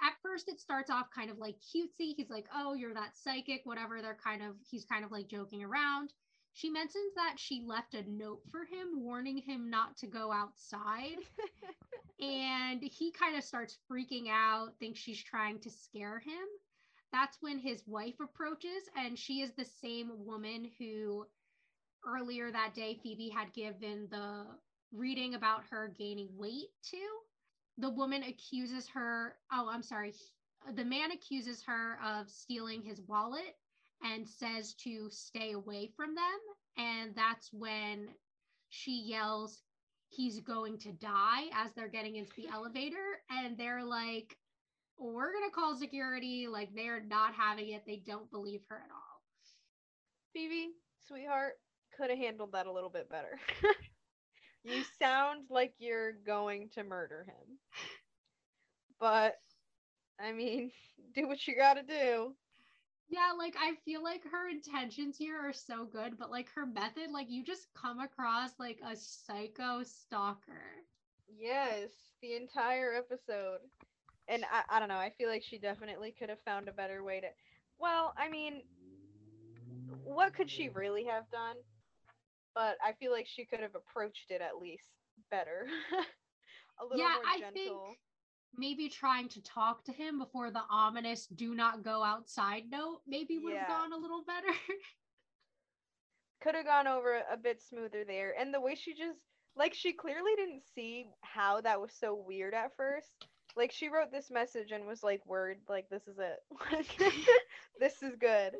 At 0.00 0.12
first, 0.22 0.48
it 0.48 0.60
starts 0.60 0.88
off 0.88 1.10
kind 1.10 1.32
of 1.32 1.38
like 1.38 1.56
cutesy. 1.56 2.14
He's 2.16 2.30
like, 2.30 2.46
Oh, 2.54 2.74
you're 2.74 2.94
that 2.94 3.16
psychic, 3.16 3.62
whatever. 3.64 4.00
They're 4.00 4.16
kind 4.22 4.40
of, 4.40 4.54
he's 4.70 4.84
kind 4.84 5.04
of 5.04 5.10
like 5.10 5.26
joking 5.26 5.64
around. 5.64 6.12
She 6.54 6.70
mentions 6.70 7.14
that 7.14 7.34
she 7.38 7.62
left 7.66 7.94
a 7.94 8.08
note 8.10 8.42
for 8.50 8.64
him 8.64 9.02
warning 9.02 9.38
him 9.38 9.70
not 9.70 9.96
to 9.98 10.06
go 10.06 10.30
outside. 10.32 11.18
and 12.20 12.82
he 12.82 13.10
kind 13.10 13.36
of 13.36 13.44
starts 13.44 13.78
freaking 13.90 14.28
out, 14.30 14.74
thinks 14.78 15.00
she's 15.00 15.22
trying 15.22 15.58
to 15.60 15.70
scare 15.70 16.18
him 16.18 16.46
that's 17.12 17.36
when 17.42 17.58
his 17.58 17.86
wife 17.86 18.18
approaches, 18.20 18.88
and 18.96 19.18
she 19.18 19.42
is 19.42 19.52
the 19.52 19.66
same 19.66 20.10
woman 20.24 20.70
who 20.78 21.26
earlier 22.06 22.50
that 22.50 22.74
day 22.74 22.98
Phoebe 23.02 23.28
had 23.28 23.52
given 23.52 24.08
the 24.10 24.46
reading 24.92 25.34
about 25.34 25.62
her 25.70 25.94
gaining 25.96 26.30
weight 26.36 26.70
too. 26.82 27.08
The 27.78 27.90
woman 27.90 28.22
accuses 28.22 28.88
her, 28.88 29.36
oh, 29.52 29.68
I'm 29.70 29.82
sorry. 29.82 30.14
The 30.74 30.84
man 30.84 31.12
accuses 31.12 31.62
her 31.66 31.98
of 32.04 32.30
stealing 32.30 32.82
his 32.82 33.00
wallet 33.02 33.56
and 34.04 34.28
says 34.28 34.74
to 34.74 35.08
stay 35.10 35.52
away 35.52 35.90
from 35.96 36.14
them. 36.14 36.38
And 36.76 37.14
that's 37.14 37.50
when 37.52 38.08
she 38.70 39.02
yells, 39.06 39.62
he's 40.08 40.40
going 40.40 40.78
to 40.78 40.92
die 40.92 41.44
as 41.54 41.72
they're 41.72 41.88
getting 41.88 42.16
into 42.16 42.32
the 42.36 42.48
elevator. 42.48 43.20
And 43.30 43.56
they're 43.56 43.84
like, 43.84 44.36
we're 44.98 45.32
going 45.32 45.48
to 45.48 45.54
call 45.54 45.76
security. 45.76 46.46
Like, 46.50 46.70
they're 46.74 47.04
not 47.04 47.34
having 47.34 47.70
it. 47.70 47.82
They 47.86 48.02
don't 48.06 48.30
believe 48.30 48.60
her 48.68 48.76
at 48.76 48.90
all. 48.90 49.22
Phoebe, 50.32 50.70
sweetheart, 51.06 51.54
could 51.96 52.10
have 52.10 52.18
handled 52.18 52.52
that 52.52 52.66
a 52.66 52.72
little 52.72 52.88
bit 52.90 53.08
better. 53.10 53.38
you 54.64 54.82
sound 54.98 55.46
like 55.50 55.74
you're 55.78 56.12
going 56.26 56.70
to 56.74 56.84
murder 56.84 57.24
him. 57.26 57.58
But, 59.00 59.34
I 60.20 60.32
mean, 60.32 60.70
do 61.14 61.26
what 61.26 61.46
you 61.46 61.56
gotta 61.56 61.82
do. 61.82 62.34
Yeah, 63.12 63.32
like 63.38 63.56
I 63.60 63.74
feel 63.84 64.02
like 64.02 64.22
her 64.32 64.48
intentions 64.48 65.18
here 65.18 65.38
are 65.38 65.52
so 65.52 65.84
good, 65.84 66.18
but 66.18 66.30
like 66.30 66.48
her 66.54 66.66
method, 66.66 67.10
like 67.12 67.30
you 67.30 67.44
just 67.44 67.68
come 67.74 68.00
across 68.00 68.58
like 68.58 68.80
a 68.86 68.96
psycho 68.96 69.82
stalker. 69.84 70.82
Yes, 71.28 71.90
the 72.22 72.34
entire 72.36 72.94
episode. 72.94 73.60
And 74.28 74.44
I, 74.50 74.76
I 74.76 74.80
don't 74.80 74.88
know, 74.88 74.96
I 74.96 75.10
feel 75.18 75.28
like 75.28 75.42
she 75.42 75.58
definitely 75.58 76.14
could 76.18 76.30
have 76.30 76.40
found 76.46 76.68
a 76.68 76.72
better 76.72 77.04
way 77.04 77.20
to. 77.20 77.28
Well, 77.78 78.14
I 78.18 78.30
mean, 78.30 78.62
what 80.04 80.34
could 80.34 80.50
she 80.50 80.70
really 80.70 81.04
have 81.04 81.30
done? 81.30 81.56
But 82.54 82.76
I 82.84 82.92
feel 82.94 83.12
like 83.12 83.26
she 83.28 83.44
could 83.44 83.60
have 83.60 83.74
approached 83.74 84.30
it 84.30 84.40
at 84.40 84.60
least 84.60 84.88
better. 85.30 85.66
a 86.80 86.84
little 86.84 86.98
yeah, 86.98 87.14
more 87.14 87.22
I 87.26 87.40
think 87.52 87.98
maybe 88.56 88.88
trying 88.88 89.28
to 89.28 89.42
talk 89.42 89.84
to 89.84 89.92
him 89.92 90.18
before 90.18 90.50
the 90.50 90.62
ominous 90.70 91.26
do 91.26 91.54
not 91.54 91.82
go 91.82 92.02
outside 92.02 92.70
note 92.70 93.00
maybe 93.06 93.38
would 93.38 93.52
have 93.54 93.64
Yeah. 93.64 93.66
gone 93.66 93.92
a 93.92 93.96
little 93.96 94.22
better. 94.24 94.48
could 96.40 96.54
have 96.54 96.66
gone 96.66 96.86
over 96.86 97.22
a 97.30 97.36
bit 97.36 97.60
smoother 97.62 98.04
there. 98.04 98.34
And 98.38 98.52
the 98.52 98.60
way 98.60 98.74
she 98.74 98.94
just 98.94 99.20
like 99.56 99.74
she 99.74 99.92
clearly 99.92 100.32
didn't 100.36 100.64
see 100.64 101.06
how 101.22 101.60
that 101.60 101.80
was 101.80 101.92
so 101.92 102.14
weird 102.14 102.54
at 102.54 102.76
first. 102.76 103.26
Like 103.56 103.70
she 103.72 103.88
wrote 103.88 104.10
this 104.12 104.30
message 104.30 104.72
and 104.72 104.86
was 104.86 105.02
like, 105.02 105.24
"Word, 105.26 105.58
like 105.68 105.88
this 105.90 106.08
is 106.08 106.18
it. 106.18 106.38
This 107.78 108.02
is 108.02 108.16
good." 108.16 108.54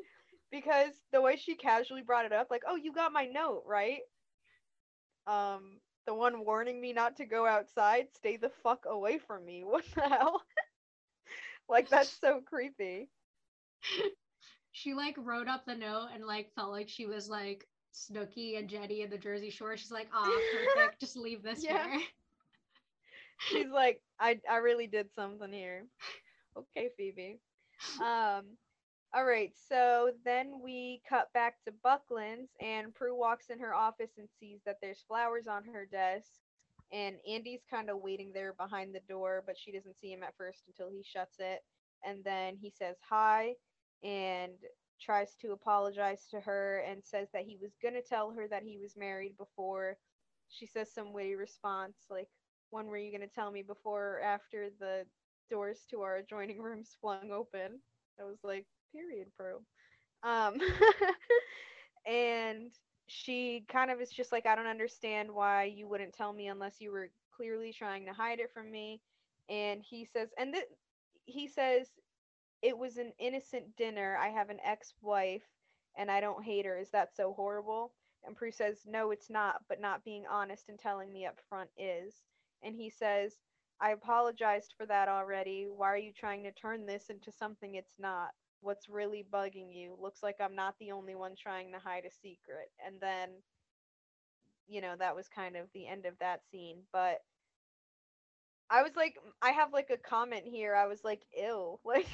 Because 0.51 0.93
the 1.11 1.21
way 1.21 1.35
she 1.35 1.55
casually 1.55 2.03
brought 2.03 2.25
it 2.25 2.33
up, 2.33 2.47
like, 2.49 2.63
"Oh, 2.67 2.75
you 2.75 2.93
got 2.93 3.11
my 3.11 3.25
note, 3.25 3.63
right?" 3.65 4.01
Um, 5.27 5.79
the 6.05 6.13
one 6.13 6.45
warning 6.45 6.79
me 6.81 6.93
not 6.93 7.17
to 7.17 7.25
go 7.25 7.45
outside, 7.45 8.13
stay 8.13 8.37
the 8.37 8.49
fuck 8.49 8.85
away 8.85 9.17
from 9.19 9.45
me. 9.45 9.63
What 9.65 9.85
the 9.95 10.01
hell? 10.07 10.43
like 11.69 11.89
that's 11.89 12.15
so 12.19 12.41
creepy. 12.41 13.09
she 14.71 14.93
like 14.93 15.15
wrote 15.17 15.47
up 15.47 15.65
the 15.65 15.75
note 15.75 16.09
and 16.13 16.25
like 16.25 16.51
felt 16.53 16.71
like 16.71 16.89
she 16.89 17.05
was 17.05 17.29
like 17.29 17.67
Snooki 17.93 18.57
and 18.57 18.69
Jenny 18.69 19.01
in 19.01 19.09
the 19.09 19.17
Jersey 19.17 19.49
Shore. 19.49 19.75
She's 19.77 19.91
like, 19.91 20.09
"Ah, 20.13 20.41
perfect. 20.49 20.99
Just 20.99 21.17
leave 21.17 21.41
this 21.43 21.63
Yeah. 21.63 21.77
here." 21.77 21.99
She's 23.43 23.69
like, 23.69 24.01
I 24.19 24.39
I 24.49 24.57
really 24.57 24.87
did 24.87 25.11
something 25.13 25.51
here. 25.51 25.87
Okay, 26.57 26.89
Phoebe. 26.97 27.39
Um, 27.99 28.57
all 29.13 29.25
right. 29.25 29.51
So 29.69 30.11
then 30.25 30.61
we 30.63 31.01
cut 31.07 31.31
back 31.33 31.63
to 31.65 31.73
Buckland's, 31.83 32.51
and 32.61 32.93
Prue 32.95 33.17
walks 33.17 33.49
in 33.49 33.59
her 33.59 33.73
office 33.75 34.11
and 34.17 34.27
sees 34.39 34.61
that 34.65 34.77
there's 34.81 35.05
flowers 35.07 35.47
on 35.47 35.63
her 35.65 35.85
desk, 35.85 36.29
and 36.91 37.17
Andy's 37.29 37.63
kind 37.69 37.89
of 37.89 38.01
waiting 38.01 38.31
there 38.33 38.53
behind 38.53 38.93
the 38.93 39.01
door, 39.09 39.43
but 39.45 39.57
she 39.57 39.71
doesn't 39.71 39.99
see 39.99 40.11
him 40.11 40.23
at 40.23 40.35
first 40.37 40.63
until 40.67 40.89
he 40.89 41.03
shuts 41.03 41.37
it, 41.39 41.61
and 42.05 42.23
then 42.23 42.57
he 42.61 42.69
says 42.71 42.97
hi, 43.07 43.53
and 44.03 44.53
tries 45.01 45.35
to 45.41 45.51
apologize 45.51 46.27
to 46.31 46.39
her 46.39 46.79
and 46.87 47.03
says 47.03 47.27
that 47.33 47.43
he 47.43 47.57
was 47.61 47.71
gonna 47.81 48.01
tell 48.01 48.31
her 48.31 48.47
that 48.47 48.63
he 48.63 48.77
was 48.77 48.95
married 48.97 49.37
before. 49.37 49.97
She 50.49 50.65
says 50.67 50.93
some 50.93 51.13
witty 51.13 51.35
response 51.35 51.97
like, 52.09 52.29
when 52.69 52.87
were 52.87 52.97
you 52.97 53.11
going 53.15 53.27
to 53.27 53.33
tell 53.33 53.51
me 53.51 53.61
before 53.61 54.17
or 54.17 54.21
after 54.21 54.69
the 54.79 55.05
doors 55.49 55.85
to 55.91 56.01
our 56.01 56.17
adjoining 56.17 56.61
rooms 56.61 56.95
flung 56.99 57.31
open? 57.31 57.79
I 58.19 58.23
was 58.23 58.39
like, 58.43 58.65
period, 58.93 59.27
Prue. 59.37 59.59
Um, 60.23 60.57
and 62.05 62.71
she 63.07 63.65
kind 63.71 63.91
of 63.91 64.01
is 64.01 64.11
just 64.11 64.31
like, 64.31 64.45
I 64.45 64.55
don't 64.55 64.67
understand 64.67 65.31
why 65.31 65.65
you 65.65 65.87
wouldn't 65.87 66.13
tell 66.13 66.33
me 66.33 66.47
unless 66.47 66.79
you 66.79 66.91
were 66.91 67.09
clearly 67.35 67.73
trying 67.73 68.05
to 68.05 68.13
hide 68.13 68.39
it 68.39 68.51
from 68.53 68.71
me. 68.71 69.01
And 69.49 69.81
he 69.83 70.05
says, 70.05 70.29
and 70.37 70.53
th- 70.53 70.65
he 71.25 71.47
says, 71.47 71.89
it 72.63 72.77
was 72.77 72.97
an 72.97 73.13
innocent 73.19 73.75
dinner. 73.77 74.17
I 74.17 74.29
have 74.29 74.49
an 74.49 74.59
ex 74.65 74.93
wife 75.01 75.43
and 75.97 76.09
I 76.09 76.21
don't 76.21 76.43
hate 76.43 76.65
her. 76.65 76.77
Is 76.77 76.89
that 76.91 77.15
so 77.15 77.33
horrible? 77.33 77.93
And 78.25 78.35
Prue 78.35 78.51
says, 78.51 78.79
No, 78.87 79.11
it's 79.11 79.29
not, 79.29 79.61
but 79.69 79.81
not 79.81 80.03
being 80.05 80.25
honest 80.31 80.69
and 80.69 80.79
telling 80.79 81.11
me 81.13 81.25
up 81.25 81.39
front 81.49 81.69
is 81.77 82.15
and 82.63 82.75
he 82.75 82.89
says, 82.89 83.35
I 83.81 83.91
apologized 83.91 84.73
for 84.77 84.85
that 84.87 85.09
already. 85.09 85.67
Why 85.69 85.89
are 85.93 85.97
you 85.97 86.13
trying 86.13 86.43
to 86.43 86.51
turn 86.53 86.85
this 86.85 87.09
into 87.09 87.31
something 87.31 87.75
it's 87.75 87.95
not? 87.99 88.31
What's 88.63 88.89
really 88.89 89.25
bugging 89.31 89.73
you? 89.75 89.97
Looks 89.99 90.23
like 90.23 90.37
I'm 90.41 90.55
not 90.55 90.75
the 90.79 90.91
only 90.91 91.15
one 91.15 91.35
trying 91.35 91.71
to 91.73 91.79
hide 91.79 92.05
a 92.05 92.11
secret. 92.11 92.71
And 92.85 92.99
then, 93.01 93.29
you 94.67 94.81
know, 94.81 94.95
that 94.97 95.15
was 95.15 95.27
kind 95.29 95.55
of 95.57 95.67
the 95.73 95.87
end 95.87 96.05
of 96.05 96.15
that 96.19 96.41
scene. 96.51 96.83
But 96.93 97.19
I 98.69 98.83
was 98.83 98.95
like, 98.95 99.17
I 99.41 99.51
have 99.51 99.73
like 99.73 99.89
a 99.91 99.97
comment 99.97 100.45
here. 100.45 100.75
I 100.75 100.87
was 100.87 101.03
like, 101.03 101.21
ew. 101.35 101.79
Like, 101.85 102.07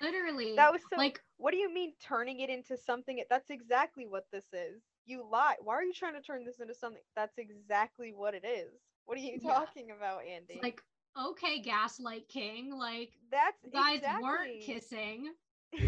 Literally. 0.00 0.56
that 0.56 0.72
was 0.72 0.82
so. 0.90 0.96
like 0.96 1.20
what 1.38 1.52
do 1.52 1.58
you 1.58 1.72
mean 1.72 1.94
turning 2.00 2.40
it 2.40 2.50
into 2.50 2.76
something? 2.76 3.22
That's 3.30 3.50
exactly 3.50 4.06
what 4.06 4.26
this 4.32 4.46
is. 4.52 4.82
You 5.06 5.24
lie. 5.30 5.56
Why 5.62 5.74
are 5.74 5.82
you 5.84 5.92
trying 5.94 6.14
to 6.14 6.22
turn 6.22 6.44
this 6.44 6.60
into 6.60 6.74
something? 6.74 7.02
That's 7.16 7.38
exactly 7.38 8.12
what 8.14 8.34
it 8.34 8.44
is. 8.46 8.72
What 9.06 9.18
are 9.18 9.22
you 9.22 9.38
Yeah. 9.40 9.52
talking 9.54 9.90
about, 9.96 10.22
Andy? 10.24 10.54
it's 10.54 10.62
like 10.62 10.82
okay, 11.18 11.60
Gaslight 11.60 12.28
King. 12.28 12.76
Like 12.76 13.10
that's 13.30 13.64
guys 13.72 13.96
exactly. 13.98 14.22
weren't 14.22 14.60
kissing. 14.60 15.32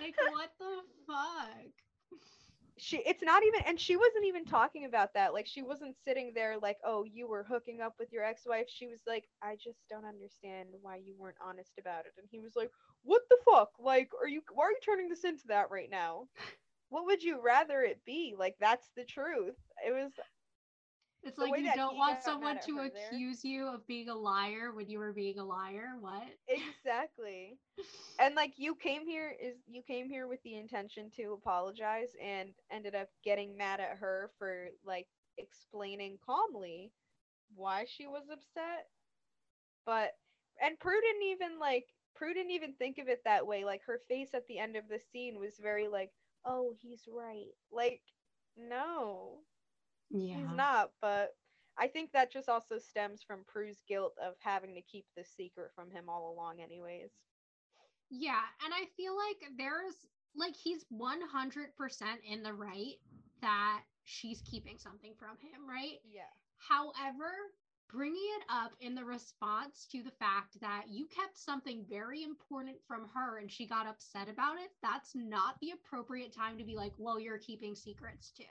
Like 0.00 0.16
what 0.30 0.50
the 0.58 0.82
fuck? 1.06 1.72
she 2.76 2.98
it's 3.06 3.22
not 3.22 3.42
even 3.44 3.60
and 3.66 3.78
she 3.78 3.96
wasn't 3.96 4.24
even 4.26 4.44
talking 4.44 4.84
about 4.84 5.14
that. 5.14 5.32
Like 5.32 5.46
she 5.46 5.62
wasn't 5.62 5.96
sitting 6.04 6.32
there 6.34 6.56
like, 6.60 6.78
"Oh, 6.84 7.04
you 7.04 7.28
were 7.28 7.44
hooking 7.44 7.80
up 7.80 7.94
with 7.98 8.12
your 8.12 8.24
ex-wife." 8.24 8.66
She 8.68 8.86
was 8.88 9.00
like, 9.06 9.24
"I 9.42 9.56
just 9.62 9.78
don't 9.88 10.04
understand 10.04 10.70
why 10.82 10.96
you 10.96 11.14
weren't 11.18 11.36
honest 11.44 11.72
about 11.78 12.06
it." 12.06 12.12
And 12.18 12.26
he 12.30 12.40
was 12.40 12.56
like, 12.56 12.70
"What 13.02 13.22
the 13.30 13.38
fuck? 13.44 13.70
Like, 13.78 14.10
are 14.20 14.28
you 14.28 14.42
why 14.52 14.64
are 14.66 14.70
you 14.70 14.80
turning 14.84 15.08
this 15.08 15.24
into 15.24 15.46
that 15.48 15.70
right 15.70 15.90
now? 15.90 16.26
What 16.90 17.06
would 17.06 17.22
you 17.22 17.40
rather 17.42 17.82
it 17.82 18.00
be? 18.04 18.34
Like 18.38 18.56
that's 18.60 18.90
the 18.96 19.04
truth." 19.04 19.56
It 19.86 19.92
was 19.92 20.12
It's 21.24 21.38
The 21.38 21.44
like 21.44 21.58
you 21.58 21.72
don't 21.72 21.96
want 21.96 22.22
someone 22.22 22.58
to 22.66 22.80
there. 22.92 23.10
accuse 23.10 23.44
you 23.44 23.66
of 23.66 23.86
being 23.86 24.08
a 24.08 24.14
liar 24.14 24.72
when 24.72 24.88
you 24.88 24.98
were 24.98 25.12
being 25.12 25.38
a 25.38 25.44
liar. 25.44 25.96
What? 26.00 26.24
exactly 26.48 27.58
and 28.18 28.34
like 28.34 28.52
you 28.56 28.74
came 28.74 29.06
here 29.06 29.34
is 29.40 29.56
you 29.66 29.82
came 29.82 30.08
here 30.08 30.26
with 30.26 30.42
the 30.44 30.56
intention 30.56 31.10
to 31.16 31.32
apologize 31.32 32.10
and 32.22 32.50
ended 32.70 32.94
up 32.94 33.08
getting 33.24 33.56
mad 33.56 33.80
at 33.80 33.96
her 33.98 34.30
for 34.38 34.68
like 34.84 35.06
explaining 35.38 36.18
calmly 36.24 36.92
why 37.54 37.84
she 37.88 38.06
was 38.06 38.24
upset 38.30 38.86
but 39.86 40.12
and 40.62 40.78
prue 40.78 41.00
didn't 41.00 41.22
even 41.22 41.58
like 41.58 41.86
prue 42.14 42.34
didn't 42.34 42.50
even 42.52 42.74
think 42.74 42.98
of 42.98 43.08
it 43.08 43.20
that 43.24 43.46
way 43.46 43.64
like 43.64 43.82
her 43.86 44.00
face 44.08 44.34
at 44.34 44.46
the 44.48 44.58
end 44.58 44.76
of 44.76 44.88
the 44.88 44.98
scene 45.12 45.38
was 45.38 45.58
very 45.60 45.88
like 45.88 46.10
oh 46.44 46.72
he's 46.80 47.02
right 47.08 47.52
like 47.72 48.00
no 48.56 49.38
Yeah. 50.10 50.36
he's 50.36 50.56
not 50.56 50.90
but 51.00 51.30
i 51.78 51.86
think 51.88 52.12
that 52.12 52.32
just 52.32 52.48
also 52.48 52.78
stems 52.78 53.22
from 53.22 53.44
prue's 53.46 53.82
guilt 53.88 54.14
of 54.22 54.34
having 54.40 54.74
to 54.74 54.82
keep 54.82 55.06
this 55.16 55.30
secret 55.36 55.70
from 55.74 55.90
him 55.90 56.08
all 56.08 56.32
along 56.32 56.60
anyways 56.60 57.10
Yeah, 58.10 58.42
and 58.64 58.72
I 58.74 58.86
feel 58.96 59.16
like 59.16 59.50
there's 59.56 60.06
like 60.36 60.54
he's 60.56 60.84
100% 60.92 61.20
in 62.28 62.42
the 62.42 62.52
right 62.52 62.94
that 63.40 63.82
she's 64.04 64.42
keeping 64.42 64.78
something 64.78 65.14
from 65.18 65.36
him, 65.38 65.68
right? 65.68 65.98
yeah 66.10 66.30
However, 66.58 67.30
bringing 67.90 68.22
it 68.40 68.44
up 68.48 68.72
in 68.80 68.94
the 68.94 69.04
response 69.04 69.86
to 69.92 70.02
the 70.02 70.10
fact 70.10 70.60
that 70.60 70.84
you 70.88 71.06
kept 71.06 71.38
something 71.38 71.84
very 71.88 72.22
important 72.22 72.76
from 72.86 73.08
her 73.14 73.38
and 73.38 73.50
she 73.50 73.66
got 73.66 73.86
upset 73.86 74.28
about 74.28 74.56
it, 74.58 74.70
that's 74.82 75.14
not 75.14 75.56
the 75.60 75.70
appropriate 75.72 76.32
time 76.32 76.58
to 76.58 76.64
be 76.64 76.76
like, 76.76 76.92
well, 76.98 77.20
you're 77.20 77.38
keeping 77.38 77.74
secrets 77.74 78.32
too. 78.32 78.44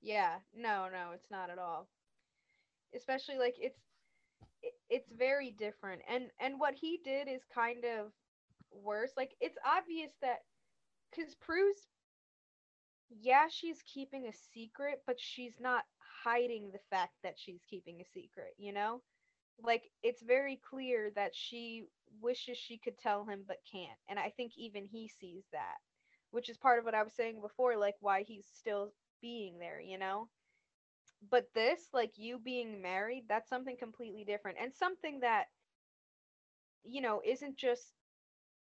Yeah, 0.00 0.40
no, 0.52 0.88
no, 0.88 1.12
it's 1.12 1.30
not 1.30 1.50
at 1.50 1.58
all. 1.58 1.88
Especially 2.94 3.38
like 3.38 3.56
it's 3.58 3.78
it's 4.90 5.10
very 5.12 5.50
different. 5.50 6.02
And 6.08 6.30
and 6.40 6.58
what 6.60 6.74
he 6.74 7.00
did 7.04 7.28
is 7.28 7.42
kind 7.54 7.84
of 7.84 8.12
worse. 8.72 9.12
Like 9.16 9.34
it's 9.40 9.58
obvious 9.66 10.12
that 10.22 10.40
cuz 11.14 11.34
Prue's 11.36 11.88
yeah, 13.20 13.46
she's 13.50 13.82
keeping 13.82 14.26
a 14.26 14.32
secret, 14.54 15.02
but 15.06 15.16
she's 15.18 15.54
not 15.60 15.84
hiding 16.24 16.70
the 16.70 16.78
fact 16.90 17.14
that 17.22 17.38
she's 17.38 17.60
keeping 17.68 18.00
a 18.00 18.04
secret, 18.04 18.54
you 18.58 18.72
know? 18.72 19.00
Like 19.62 19.84
it's 20.02 20.22
very 20.22 20.60
clear 20.68 21.10
that 21.16 21.34
she 21.34 21.84
wishes 22.20 22.58
she 22.58 22.78
could 22.78 22.98
tell 22.98 23.24
him 23.24 23.44
but 23.46 23.58
can't. 23.70 23.98
And 24.08 24.18
I 24.18 24.30
think 24.36 24.52
even 24.56 24.84
he 24.86 25.08
sees 25.08 25.44
that, 25.52 25.76
which 26.32 26.48
is 26.50 26.58
part 26.58 26.78
of 26.78 26.84
what 26.84 26.94
I 26.94 27.02
was 27.02 27.14
saying 27.14 27.40
before 27.40 27.76
like 27.76 27.96
why 28.00 28.24
he's 28.24 28.46
still 28.54 28.92
being 29.20 29.58
there, 29.58 29.80
you 29.80 29.98
know? 29.98 30.30
But 31.22 31.52
this, 31.54 31.92
like 31.92 32.18
you 32.18 32.38
being 32.38 32.80
married, 32.80 33.28
that's 33.28 33.48
something 33.48 33.76
completely 33.76 34.24
different 34.24 34.58
and 34.60 34.74
something 34.74 35.20
that 35.20 35.48
you 36.84 37.00
know, 37.00 37.20
isn't 37.24 37.56
just 37.56 37.94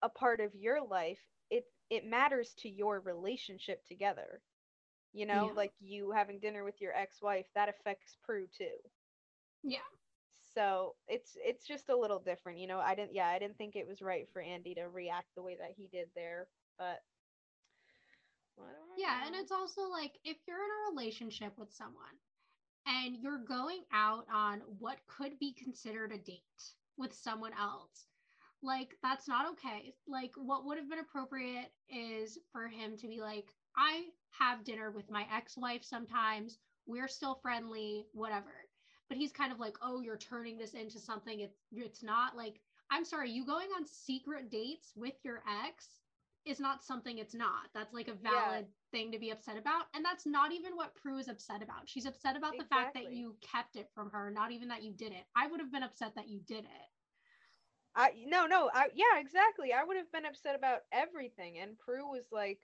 a 0.03 0.09
part 0.09 0.41
of 0.41 0.55
your 0.55 0.83
life. 0.85 1.21
It 1.51 1.65
it 1.91 2.05
matters 2.05 2.55
to 2.59 2.69
your 2.69 3.01
relationship 3.01 3.85
together. 3.85 4.43
You 5.13 5.27
know, 5.27 5.47
Yeah. 5.47 5.53
like 5.55 5.75
you 5.81 6.11
having 6.11 6.41
dinner 6.41 6.65
with 6.65 6.81
your 6.81 6.95
ex-wife, 6.95 7.47
that 7.55 7.69
affects 7.69 8.17
Prue 8.23 8.47
too. 8.49 8.77
Yeah. 9.63 9.81
So 10.55 10.97
it's 11.09 11.37
it's 11.37 11.67
just 11.67 11.89
a 11.89 11.97
little 11.97 12.19
different, 12.21 12.59
you 12.59 12.67
know. 12.67 12.79
I 12.81 12.95
didn't 12.95 13.15
yeah, 13.15 13.29
I 13.29 13.39
didn't 13.39 13.57
think 13.57 13.77
it 13.77 13.87
was 13.87 14.03
right 14.03 14.29
for 14.33 14.41
Andy 14.43 14.75
to 14.75 14.83
react 14.89 15.35
the 15.35 15.43
way 15.43 15.57
that 15.57 15.73
he 15.77 15.87
did 15.89 16.09
there, 16.15 16.49
but 16.79 16.81
what 16.81 16.89
do 16.89 16.99
I 16.99 17.12
Yeah, 18.97 19.27
and 19.27 19.35
it's 19.35 19.53
also 19.53 19.83
like 19.91 20.13
if 20.25 20.37
you're 20.47 20.57
in 20.59 20.71
a 20.71 20.91
relationship 20.91 21.53
with 21.59 21.73
someone 21.73 22.17
and 22.87 23.17
you're 23.17 23.39
going 23.39 23.83
out 23.93 24.27
on 24.33 24.61
what 24.79 24.99
could 25.07 25.39
be 25.39 25.53
considered 25.53 26.13
a 26.13 26.19
date 26.19 26.43
with 26.97 27.13
someone 27.15 27.53
else, 27.61 28.07
like 28.63 28.97
that's 29.03 29.29
not 29.29 29.51
okay. 29.53 29.95
Like 30.07 30.33
what 30.37 30.65
would 30.67 30.79
have 30.79 30.89
been 30.89 30.99
appropriate 30.99 31.73
is 31.89 32.39
for 32.53 32.69
him 32.69 32.97
to 32.99 33.09
be 33.09 33.21
like, 33.21 33.47
I 33.77 34.05
have 34.39 34.65
dinner 34.65 34.91
with 34.91 35.11
my 35.11 35.27
ex-wife 35.35 35.85
sometimes. 35.85 36.59
We're 36.87 37.09
still 37.09 37.39
friendly, 37.43 38.07
whatever. 38.13 38.53
But 39.09 39.19
he's 39.19 39.33
kind 39.33 39.53
of 39.53 39.61
like, 39.61 39.77
"Oh, 39.83 40.01
you're 40.01 40.17
turning 40.17 40.57
this 40.59 40.75
into 40.75 40.99
something 40.99 41.41
it's 41.41 41.59
it's 41.73 42.03
not 42.03 42.37
like 42.37 42.61
I'm 42.91 43.05
sorry, 43.05 43.31
you 43.31 43.45
going 43.47 43.69
on 43.77 43.87
secret 43.87 44.51
dates 44.51 44.93
with 44.97 45.15
your 45.25 45.43
ex 45.67 46.02
is 46.45 46.61
not 46.61 46.83
something 46.83 47.19
it's 47.19 47.35
not. 47.35 47.69
That's 47.75 47.93
like 47.95 48.09
a 48.09 48.15
Yeah. 48.23 48.23
valid 48.23 48.67
thing 48.93 49.13
to 49.13 49.19
be 49.19 49.31
upset 49.31 49.57
about. 49.59 49.87
And 49.95 50.05
that's 50.05 50.27
not 50.27 50.53
even 50.53 50.77
what 50.77 50.95
Prue 50.95 51.19
is 51.19 51.29
upset 51.29 51.63
about. 51.63 51.89
She's 51.89 52.07
upset 52.07 52.37
about 52.37 52.57
the 52.59 52.65
fact 52.65 52.95
that 52.95 53.09
you 53.09 53.37
kept 53.41 53.77
it 53.77 53.91
from 53.95 54.11
her, 54.11 54.31
not 54.31 54.51
even 54.53 54.69
that 54.69 54.83
you 54.83 54.93
did 54.93 55.13
it. 55.13 55.25
I 55.37 55.47
would 55.47 55.61
have 55.61 55.73
been 55.73 55.83
upset 55.83 56.15
that 56.17 56.29
you 56.29 56.41
did 56.41 56.65
it. 56.65 56.89
I 57.95 58.13
no 58.27 58.47
no 58.47 58.71
I 58.73 58.91
yeah 58.95 59.19
exactly 59.19 59.73
I 59.73 59.85
would 59.85 59.97
have 59.97 60.11
been 60.13 60.25
upset 60.27 60.55
about 60.57 60.83
everything 60.93 61.59
and 61.59 61.79
Prue 61.79 62.09
was 62.11 62.31
like 62.33 62.61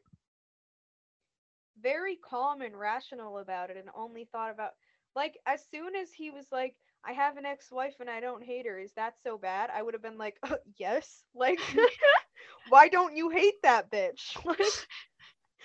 very 1.80 2.16
calm 2.16 2.60
and 2.62 2.78
rational 2.78 3.38
about 3.38 3.70
it 3.70 3.76
and 3.76 3.88
only 3.94 4.24
thought 4.24 4.50
about 4.50 4.72
like 5.14 5.38
as 5.46 5.64
soon 5.66 5.94
as 5.94 6.12
he 6.12 6.30
was 6.30 6.48
like 6.52 6.76
I 7.04 7.12
have 7.12 7.36
an 7.36 7.44
ex-wife 7.46 7.96
and 8.00 8.10
I 8.10 8.20
don't 8.20 8.42
hate 8.44 8.66
her 8.66 8.78
is 8.78 8.92
that 8.94 9.18
so 9.18 9.38
bad 9.38 9.70
I 9.70 9.82
would 9.82 9.94
have 9.94 10.02
been 10.02 10.18
like 10.18 10.38
uh, 10.42 10.56
yes 10.78 11.24
like 11.34 11.60
why 12.68 12.88
don't 12.88 13.16
you 13.16 13.30
hate 13.30 13.60
that 13.62 13.90
bitch 13.90 14.36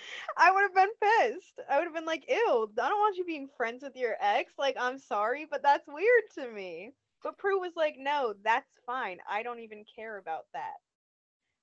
I 0.36 0.50
would 0.50 0.62
have 0.62 0.74
been 0.74 0.88
pissed 1.02 1.60
I 1.70 1.78
would 1.78 1.84
have 1.84 1.94
been 1.94 2.04
like 2.06 2.24
ew 2.28 2.70
I 2.80 2.88
don't 2.88 2.98
want 2.98 3.16
you 3.16 3.24
being 3.24 3.48
friends 3.56 3.82
with 3.82 3.96
your 3.96 4.16
ex 4.20 4.52
like 4.58 4.76
I'm 4.78 4.98
sorry 4.98 5.46
but 5.50 5.62
that's 5.62 5.86
weird 5.88 6.24
to 6.36 6.50
me 6.50 6.92
but 7.22 7.38
Prue 7.38 7.58
was 7.58 7.72
like, 7.74 7.94
no, 7.98 8.34
that's 8.44 8.68
fine. 8.84 9.16
I 9.26 9.42
don't 9.42 9.60
even 9.60 9.84
care 9.96 10.18
about 10.18 10.44
that. 10.52 10.74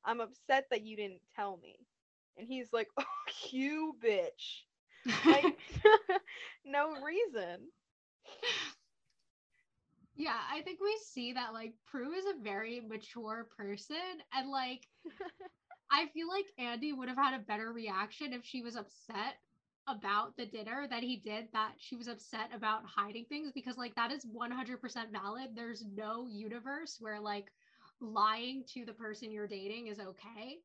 I'm 0.06 0.22
upset 0.22 0.66
that 0.72 0.86
you 0.86 0.98
didn't 0.98 1.22
tell 1.36 1.58
me. 1.64 1.76
And 2.38 2.48
he's 2.48 2.74
like, 2.74 2.88
oh, 3.00 3.06
you 3.52 3.96
bitch. 4.04 4.64
Like, 5.26 5.46
no 6.66 6.94
reason. 7.02 7.70
Yeah, 10.22 10.38
I 10.54 10.62
think 10.62 10.80
we 10.80 10.96
see 11.04 11.34
that 11.34 11.54
like 11.54 11.74
Prue 11.88 12.14
is 12.14 12.26
a 12.26 12.44
very 12.44 12.80
mature 12.80 13.48
person 13.58 13.96
and 14.34 14.50
like 14.50 14.88
I 15.92 16.08
feel 16.14 16.30
like 16.30 16.46
Andy 16.58 16.94
would 16.94 17.10
have 17.10 17.18
had 17.18 17.34
a 17.34 17.44
better 17.44 17.74
reaction 17.74 18.32
if 18.32 18.46
she 18.46 18.62
was 18.62 18.76
upset 18.76 19.36
about 19.88 20.38
the 20.38 20.46
dinner 20.46 20.86
that 20.90 21.02
he 21.02 21.18
did 21.18 21.48
that 21.54 21.72
she 21.80 21.96
was 21.96 22.08
upset 22.08 22.50
about 22.56 22.84
hiding 22.86 23.26
things 23.26 23.52
because 23.54 23.78
like 23.78 23.96
that 23.96 24.12
is 24.12 24.26
100% 24.26 25.12
valid. 25.12 25.50
There's 25.56 25.84
no 25.96 26.28
universe 26.30 26.98
where 27.00 27.20
like 27.20 27.52
lying 28.00 28.64
to 28.74 28.86
the 28.86 28.94
person 28.94 29.32
you're 29.32 29.48
dating 29.48 29.88
is 29.88 30.00
okay. 30.00 30.60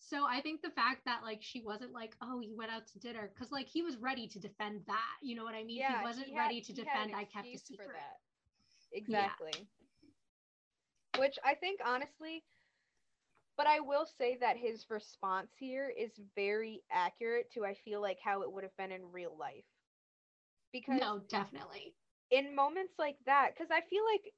So 0.00 0.26
i 0.28 0.40
think 0.40 0.62
the 0.62 0.70
fact 0.70 1.04
that 1.06 1.22
like 1.24 1.38
she 1.40 1.60
wasn't 1.60 1.92
like 1.92 2.14
oh 2.22 2.40
you 2.40 2.56
went 2.56 2.70
out 2.70 2.86
to 2.86 3.00
dinner 3.00 3.30
because 3.34 3.50
like 3.50 3.66
he 3.66 3.82
was 3.82 3.96
ready 3.96 4.28
to 4.28 4.38
defend 4.38 4.82
that 4.86 5.16
you 5.22 5.34
know 5.34 5.42
what 5.42 5.54
i 5.54 5.64
mean? 5.64 5.78
Yeah, 5.78 5.98
he 5.98 6.04
wasn't 6.04 6.26
he 6.26 6.34
had- 6.34 6.44
ready 6.44 6.60
to 6.60 6.72
he 6.72 6.82
defend 6.82 7.12
i 7.16 7.24
kept 7.24 7.48
a 7.52 7.58
secret 7.58 7.86
for 7.88 7.94
that. 7.94 8.20
Exactly. 8.92 9.52
Which 11.18 11.38
I 11.44 11.54
think 11.54 11.80
honestly, 11.84 12.44
but 13.56 13.66
I 13.66 13.80
will 13.80 14.06
say 14.06 14.36
that 14.40 14.56
his 14.56 14.88
response 14.90 15.50
here 15.58 15.88
is 15.96 16.18
very 16.34 16.82
accurate 16.90 17.50
to 17.52 17.64
I 17.64 17.74
feel 17.74 18.00
like 18.00 18.18
how 18.22 18.42
it 18.42 18.52
would 18.52 18.62
have 18.64 18.76
been 18.76 18.92
in 18.92 19.12
real 19.12 19.36
life. 19.36 19.64
Because 20.72 21.00
no 21.00 21.18
definitely 21.28 21.94
in 22.30 22.54
moments 22.54 22.94
like 22.98 23.16
that 23.26 23.50
because 23.54 23.70
i 23.70 23.80
feel 23.80 24.04
like 24.12 24.32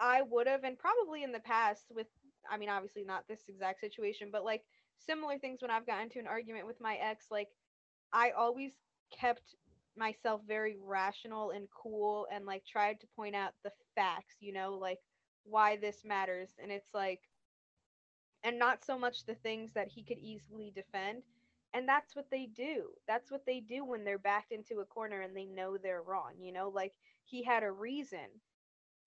i 0.00 0.22
would 0.22 0.46
have 0.46 0.64
and 0.64 0.78
probably 0.78 1.22
in 1.22 1.32
the 1.32 1.40
past 1.40 1.86
with 1.94 2.06
i 2.50 2.56
mean 2.56 2.68
obviously 2.68 3.04
not 3.04 3.26
this 3.28 3.48
exact 3.48 3.80
situation 3.80 4.28
but 4.30 4.44
like 4.44 4.62
similar 4.98 5.38
things 5.38 5.62
when 5.62 5.70
i've 5.70 5.86
gotten 5.86 6.04
into 6.04 6.18
an 6.18 6.26
argument 6.26 6.66
with 6.66 6.80
my 6.80 6.96
ex 6.96 7.26
like 7.30 7.48
i 8.12 8.30
always 8.30 8.72
kept 9.10 9.54
myself 9.96 10.42
very 10.46 10.76
rational 10.82 11.50
and 11.50 11.68
cool 11.70 12.26
and 12.32 12.46
like 12.46 12.64
tried 12.66 13.00
to 13.00 13.06
point 13.16 13.34
out 13.34 13.52
the 13.64 13.72
facts 13.94 14.36
you 14.40 14.52
know 14.52 14.74
like 14.78 14.98
why 15.44 15.76
this 15.76 16.04
matters. 16.04 16.50
And 16.62 16.70
it's 16.70 16.92
like 16.94 17.20
and 18.44 18.58
not 18.58 18.84
so 18.84 18.98
much 18.98 19.24
the 19.24 19.34
things 19.34 19.72
that 19.74 19.88
he 19.88 20.02
could 20.02 20.18
easily 20.18 20.72
defend. 20.74 21.22
And 21.72 21.88
that's 21.88 22.16
what 22.16 22.26
they 22.30 22.46
do. 22.46 22.88
That's 23.06 23.30
what 23.30 23.46
they 23.46 23.60
do 23.60 23.84
when 23.84 24.04
they're 24.04 24.18
backed 24.18 24.50
into 24.52 24.80
a 24.80 24.84
corner 24.84 25.20
and 25.20 25.36
they 25.36 25.44
know 25.46 25.76
they're 25.78 26.02
wrong 26.02 26.32
you 26.40 26.52
know? 26.52 26.68
Like 26.68 26.92
he 27.24 27.42
had 27.44 27.62
a 27.62 27.70
reason 27.70 28.26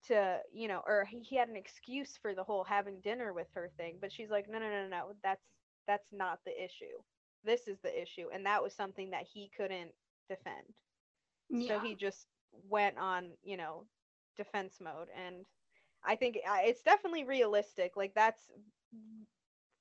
to 0.08 0.38
you 0.52 0.68
know 0.68 0.82
or 0.86 1.06
he, 1.10 1.20
he 1.20 1.36
had 1.36 1.48
an 1.48 1.56
excuse 1.56 2.18
for 2.20 2.34
the 2.34 2.44
whole 2.44 2.64
having 2.64 3.00
dinner 3.00 3.32
with 3.32 3.48
her 3.54 3.70
thing 3.78 3.96
but 4.00 4.12
she's 4.12 4.30
like 4.30 4.46
no 4.50 4.58
no 4.58 4.68
no 4.68 4.86
no 4.88 5.12
that's 5.22 5.44
that's 5.86 6.08
not 6.12 6.40
the 6.46 6.64
issue. 6.64 6.96
This 7.44 7.68
is 7.68 7.78
the 7.82 8.02
issue. 8.02 8.28
And 8.32 8.46
that 8.46 8.62
was 8.62 8.74
something 8.74 9.10
that 9.10 9.24
he 9.32 9.50
couldn't 9.56 9.90
defend 10.28 10.74
yeah 11.50 11.68
so 11.68 11.78
he 11.78 11.94
just 11.94 12.28
went 12.68 12.98
on 12.98 13.30
you 13.42 13.56
know 13.56 13.86
defense 14.36 14.78
mode 14.80 15.08
and 15.16 15.44
i 16.04 16.14
think 16.16 16.36
uh, 16.48 16.58
it's 16.60 16.82
definitely 16.82 17.24
realistic 17.24 17.96
like 17.96 18.14
that's 18.14 18.50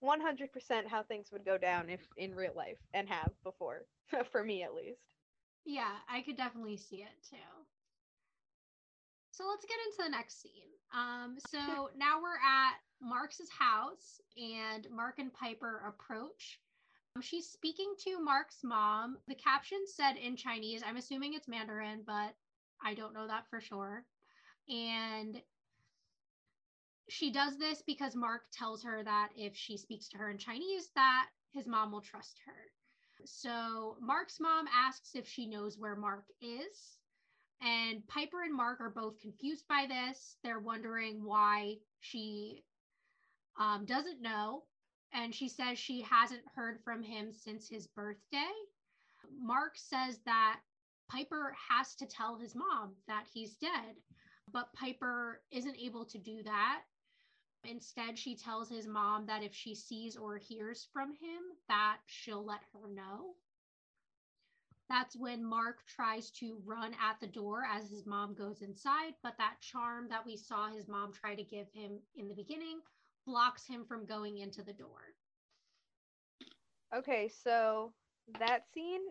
100% 0.02 0.88
how 0.88 1.04
things 1.04 1.32
would 1.32 1.46
go 1.46 1.58
down 1.58 1.89
if 1.89 2.02
in 2.18 2.36
real 2.36 2.54
life 2.56 2.80
and 2.94 3.08
have 3.10 3.32
before 3.44 3.86
for 4.32 4.44
me 4.44 4.64
at 4.64 4.74
least 4.74 5.16
Yeah, 5.66 6.00
I 6.10 6.22
could 6.22 6.38
definitely 6.38 6.78
see 6.78 7.04
it 7.04 7.22
too. 7.30 7.38
So 9.32 9.46
let's 9.48 9.66
get 9.66 9.78
into 9.88 10.04
the 10.04 10.10
next 10.10 10.41
scene. 10.41 10.70
Um, 10.94 11.36
so 11.39 11.89
now 11.96 12.22
we're 12.22 12.38
at 12.44 12.76
Mark's 13.02 13.41
house, 13.50 14.22
and 14.38 14.89
Mark 14.91 15.20
and 15.20 15.34
Piper 15.34 15.84
approach. 15.88 16.60
She's 17.22 17.47
speaking 17.47 17.93
to 18.05 18.20
Mark's 18.20 18.64
mom. 18.64 19.18
The 19.28 19.36
caption 19.36 19.86
said 19.86 20.16
in 20.18 20.36
Chinese. 20.36 20.82
I'm 20.86 20.97
assuming 20.97 21.34
it's 21.34 21.47
Mandarin, 21.47 22.01
but 22.05 22.34
I 22.84 22.95
don't 22.95 23.14
know 23.14 23.28
that 23.28 23.47
for 23.49 23.61
sure. 23.61 24.03
And 24.68 25.41
she 27.09 27.32
does 27.32 27.57
this 27.57 27.84
because 27.86 28.16
Mark 28.16 28.43
tells 28.51 28.84
her 28.84 29.03
that 29.03 29.30
if 29.36 29.55
she 29.55 29.78
speaks 29.78 30.09
to 30.09 30.18
her 30.18 30.32
in 30.32 30.38
Chinese, 30.38 30.89
that 30.95 31.28
his 31.51 31.68
mom 31.68 31.91
will 31.91 32.01
trust 32.01 32.39
her. 32.45 32.72
So 33.26 33.97
Mark's 34.01 34.39
mom 34.39 34.66
asks 34.74 35.11
if 35.14 35.28
she 35.28 35.45
knows 35.45 35.78
where 35.78 35.95
Mark 35.95 36.26
is. 36.41 36.97
And 37.61 38.05
Piper 38.07 38.43
and 38.43 38.55
Mark 38.55 38.82
are 38.82 38.89
both 38.89 39.20
confused 39.22 39.66
by 39.70 39.86
this. 39.88 40.38
They're 40.43 40.59
wondering 40.59 41.24
why 41.24 41.76
she 41.99 42.64
um, 43.57 43.86
doesn't 43.86 44.22
know. 44.22 44.64
And 45.14 45.34
she 45.34 45.47
says 45.47 45.78
she 45.78 46.01
hasn't 46.01 46.41
heard 46.55 46.80
from 46.84 47.03
him 47.03 47.32
since 47.34 47.70
his 47.70 47.88
birthday. 47.88 48.51
Mark 49.39 49.74
says 49.78 50.20
that 50.26 50.59
Piper 51.09 51.55
has 51.70 51.95
to 51.95 52.07
tell 52.07 52.36
his 52.36 52.55
mom 52.55 52.95
that 53.07 53.26
he's 53.32 53.55
dead, 53.55 53.95
but 54.51 54.74
Piper 54.74 55.41
isn't 55.51 55.78
able 55.78 56.05
to 56.05 56.18
do 56.18 56.41
that. 56.43 56.82
Instead, 57.64 58.18
she 58.18 58.36
tells 58.36 58.70
his 58.70 58.88
mom 58.88 59.26
that 59.28 59.43
if 59.43 59.53
she 59.53 59.76
sees 59.76 60.18
or 60.18 60.38
hears 60.38 60.88
from 60.91 61.09
him, 61.11 61.41
that 61.70 61.97
she'll 62.07 62.43
let 62.43 62.61
her 62.74 62.89
know. 62.89 63.36
That's 64.89 65.16
when 65.16 65.45
Mark 65.45 65.86
tries 65.88 66.30
to 66.32 66.61
run 66.66 66.93
at 67.01 67.20
the 67.20 67.28
door 67.28 67.64
as 67.72 67.89
his 67.89 68.05
mom 68.05 68.34
goes 68.34 68.61
inside, 68.61 69.14
but 69.24 69.38
that 69.38 69.61
charm 69.61 70.09
that 70.09 70.26
we 70.26 70.36
saw 70.36 70.70
his 70.70 70.88
mom 70.88 71.14
try 71.14 71.36
to 71.36 71.43
give 71.43 71.68
him 71.74 71.99
in 72.16 72.28
the 72.28 72.36
beginning 72.36 72.80
blocks 73.26 73.65
him 73.65 73.86
from 73.86 74.05
going 74.05 74.39
into 74.39 74.63
the 74.63 74.74
door. 74.74 75.13
Okay, 76.95 77.30
so 77.43 77.93
that 78.39 78.61
scene 78.74 79.01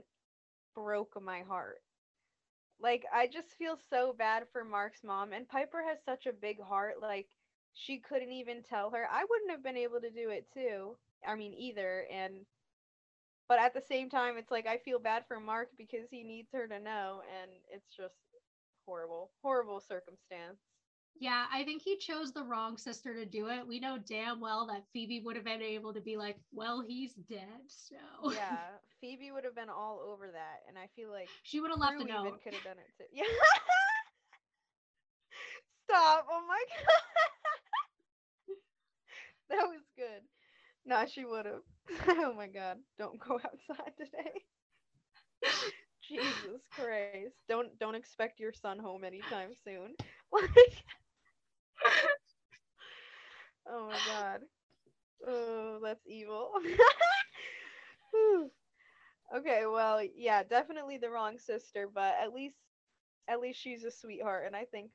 broke 0.74 1.20
my 1.22 1.40
heart. 1.42 1.82
Like 2.80 3.04
I 3.14 3.26
just 3.26 3.56
feel 3.58 3.78
so 3.90 4.12
bad 4.16 4.44
for 4.52 4.64
Mark's 4.64 5.04
mom 5.04 5.32
and 5.32 5.48
Piper 5.48 5.82
has 5.88 5.98
such 6.04 6.26
a 6.26 6.32
big 6.32 6.60
heart 6.60 6.94
like 7.00 7.28
she 7.74 7.98
couldn't 7.98 8.32
even 8.32 8.62
tell 8.62 8.90
her. 8.90 9.06
I 9.10 9.24
wouldn't 9.28 9.50
have 9.52 9.62
been 9.62 9.76
able 9.76 10.00
to 10.00 10.10
do 10.10 10.30
it 10.30 10.46
too. 10.52 10.96
I 11.26 11.36
mean 11.36 11.54
either 11.54 12.06
and 12.12 12.44
but 13.48 13.60
at 13.60 13.74
the 13.74 13.82
same 13.88 14.10
time 14.10 14.36
it's 14.36 14.50
like 14.50 14.66
I 14.66 14.78
feel 14.78 14.98
bad 14.98 15.24
for 15.28 15.38
Mark 15.38 15.68
because 15.78 16.08
he 16.10 16.24
needs 16.24 16.48
her 16.52 16.66
to 16.66 16.80
know 16.80 17.22
and 17.40 17.50
it's 17.70 17.94
just 17.96 18.14
horrible. 18.86 19.30
Horrible 19.42 19.80
circumstance. 19.80 20.58
Yeah, 21.20 21.46
I 21.52 21.62
think 21.64 21.82
he 21.82 21.96
chose 21.98 22.32
the 22.32 22.42
wrong 22.42 22.76
sister 22.76 23.14
to 23.14 23.24
do 23.24 23.48
it. 23.48 23.66
We 23.66 23.78
know 23.78 23.98
damn 24.08 24.40
well 24.40 24.66
that 24.66 24.84
Phoebe 24.92 25.20
would 25.20 25.36
have 25.36 25.44
been 25.44 25.62
able 25.62 25.92
to 25.94 26.00
be 26.00 26.16
like, 26.16 26.36
well, 26.52 26.80
he's 26.80 27.14
dead, 27.14 27.46
so. 27.68 28.32
Yeah, 28.32 28.58
Phoebe 29.00 29.30
would 29.30 29.44
have 29.44 29.54
been 29.54 29.68
all 29.70 30.00
over 30.12 30.28
that, 30.32 30.62
and 30.68 30.76
I 30.78 30.88
feel 30.96 31.10
like 31.10 31.28
she 31.44 31.60
would 31.60 31.70
have 31.70 31.78
left 31.78 32.00
a 32.00 32.04
note. 32.04 32.42
could 32.42 32.54
have 32.54 32.64
done 32.64 32.78
it 32.78 32.90
too. 32.98 33.04
Yeah. 33.12 33.24
Stop! 35.88 36.26
Oh 36.30 36.42
my 36.48 36.62
god, 38.48 38.56
that 39.50 39.68
was 39.68 39.82
good. 39.96 40.22
Nah, 40.86 41.06
she 41.06 41.24
would 41.24 41.46
have. 41.46 41.62
oh 42.08 42.34
my 42.34 42.46
god, 42.48 42.78
don't 42.98 43.18
go 43.20 43.34
outside 43.34 43.92
today. 43.98 44.32
Jesus 46.02 46.62
Christ! 46.70 47.34
Don't 47.48 47.78
don't 47.78 47.94
expect 47.94 48.40
your 48.40 48.52
son 48.52 48.78
home 48.78 49.04
anytime 49.04 49.50
soon. 49.64 49.94
Like. 50.32 50.84
Oh 53.68 53.86
my 53.88 53.98
god. 54.06 54.40
Oh, 55.26 55.80
that's 55.82 56.06
evil. 56.06 56.52
Okay, 59.34 59.64
well, 59.66 60.00
yeah, 60.16 60.42
definitely 60.42 60.98
the 60.98 61.10
wrong 61.10 61.38
sister, 61.38 61.88
but 61.92 62.14
at 62.20 62.32
least 62.34 62.56
at 63.28 63.40
least 63.40 63.60
she's 63.60 63.84
a 63.84 63.90
sweetheart 63.90 64.44
and 64.46 64.56
I 64.56 64.64
think 64.66 64.90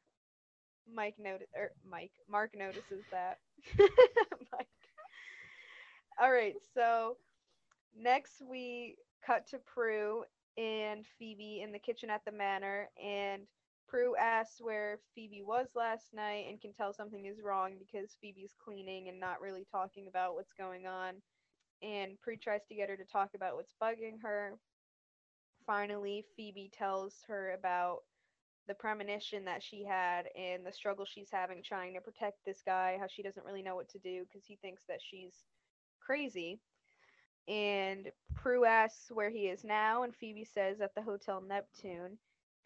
Mike 0.92 1.16
notice 1.20 1.48
or 1.56 1.72
Mike 1.90 2.12
Mark 2.30 2.52
notices 2.56 3.06
that. 3.12 3.40
Mike. 3.80 4.68
All 6.20 6.32
right, 6.32 6.56
so 6.74 7.18
next 7.98 8.42
we 8.50 8.98
cut 9.26 9.48
to 9.50 9.60
Prue 9.60 10.24
and 10.58 11.06
Phoebe 11.20 11.62
in 11.64 11.72
the 11.72 11.80
kitchen 11.80 12.10
at 12.10 12.26
the 12.26 12.32
manor 12.32 12.90
and 13.04 13.44
Prue 13.88 14.16
asks 14.18 14.60
where 14.60 15.00
Phoebe 15.16 15.44
was 15.44 15.70
last 15.76 16.14
night 16.14 16.46
and 16.50 16.60
can 16.60 16.74
tell 16.74 16.94
something 16.94 17.26
is 17.26 17.42
wrong 17.42 17.76
because 17.80 18.18
Phoebe's 18.22 18.54
cleaning 18.64 19.08
and 19.08 19.20
not 19.20 19.42
really 19.42 19.66
talking 19.72 20.08
about 20.08 20.36
what's 20.36 20.54
going 20.54 20.86
on. 20.86 21.16
And 21.82 22.20
Prue 22.22 22.38
tries 22.38 22.66
to 22.68 22.76
get 22.76 22.90
her 22.90 22.98
to 22.98 23.06
talk 23.06 23.30
about 23.36 23.56
what's 23.56 23.74
bugging 23.82 24.22
her. 24.22 24.56
Finally, 25.66 26.26
Phoebe 26.36 26.70
tells 26.74 27.16
her 27.28 27.52
about 27.52 28.00
the 28.68 28.74
premonition 28.74 29.46
that 29.46 29.64
she 29.64 29.86
had 29.86 30.28
and 30.38 30.66
the 30.66 30.72
struggle 30.72 31.06
she's 31.06 31.30
having 31.32 31.64
trying 31.64 31.94
to 31.94 32.02
protect 32.02 32.38
this 32.46 32.62
guy, 32.66 32.98
how 33.00 33.08
she 33.08 33.24
doesn't 33.24 33.46
really 33.46 33.62
know 33.62 33.76
what 33.76 33.90
to 33.90 34.00
do 34.00 34.26
because 34.26 34.46
he 34.46 34.58
thinks 34.58 34.84
that 34.88 35.00
she's 35.02 35.46
crazy. 36.02 36.60
And 37.48 38.12
Prue 38.36 38.66
asks 38.66 39.10
where 39.10 39.30
he 39.30 39.48
is 39.48 39.64
now, 39.64 40.04
and 40.04 40.14
Phoebe 40.14 40.44
says 40.44 40.82
at 40.82 40.94
the 40.96 41.02
Hotel 41.02 41.42
Neptune 41.42 42.18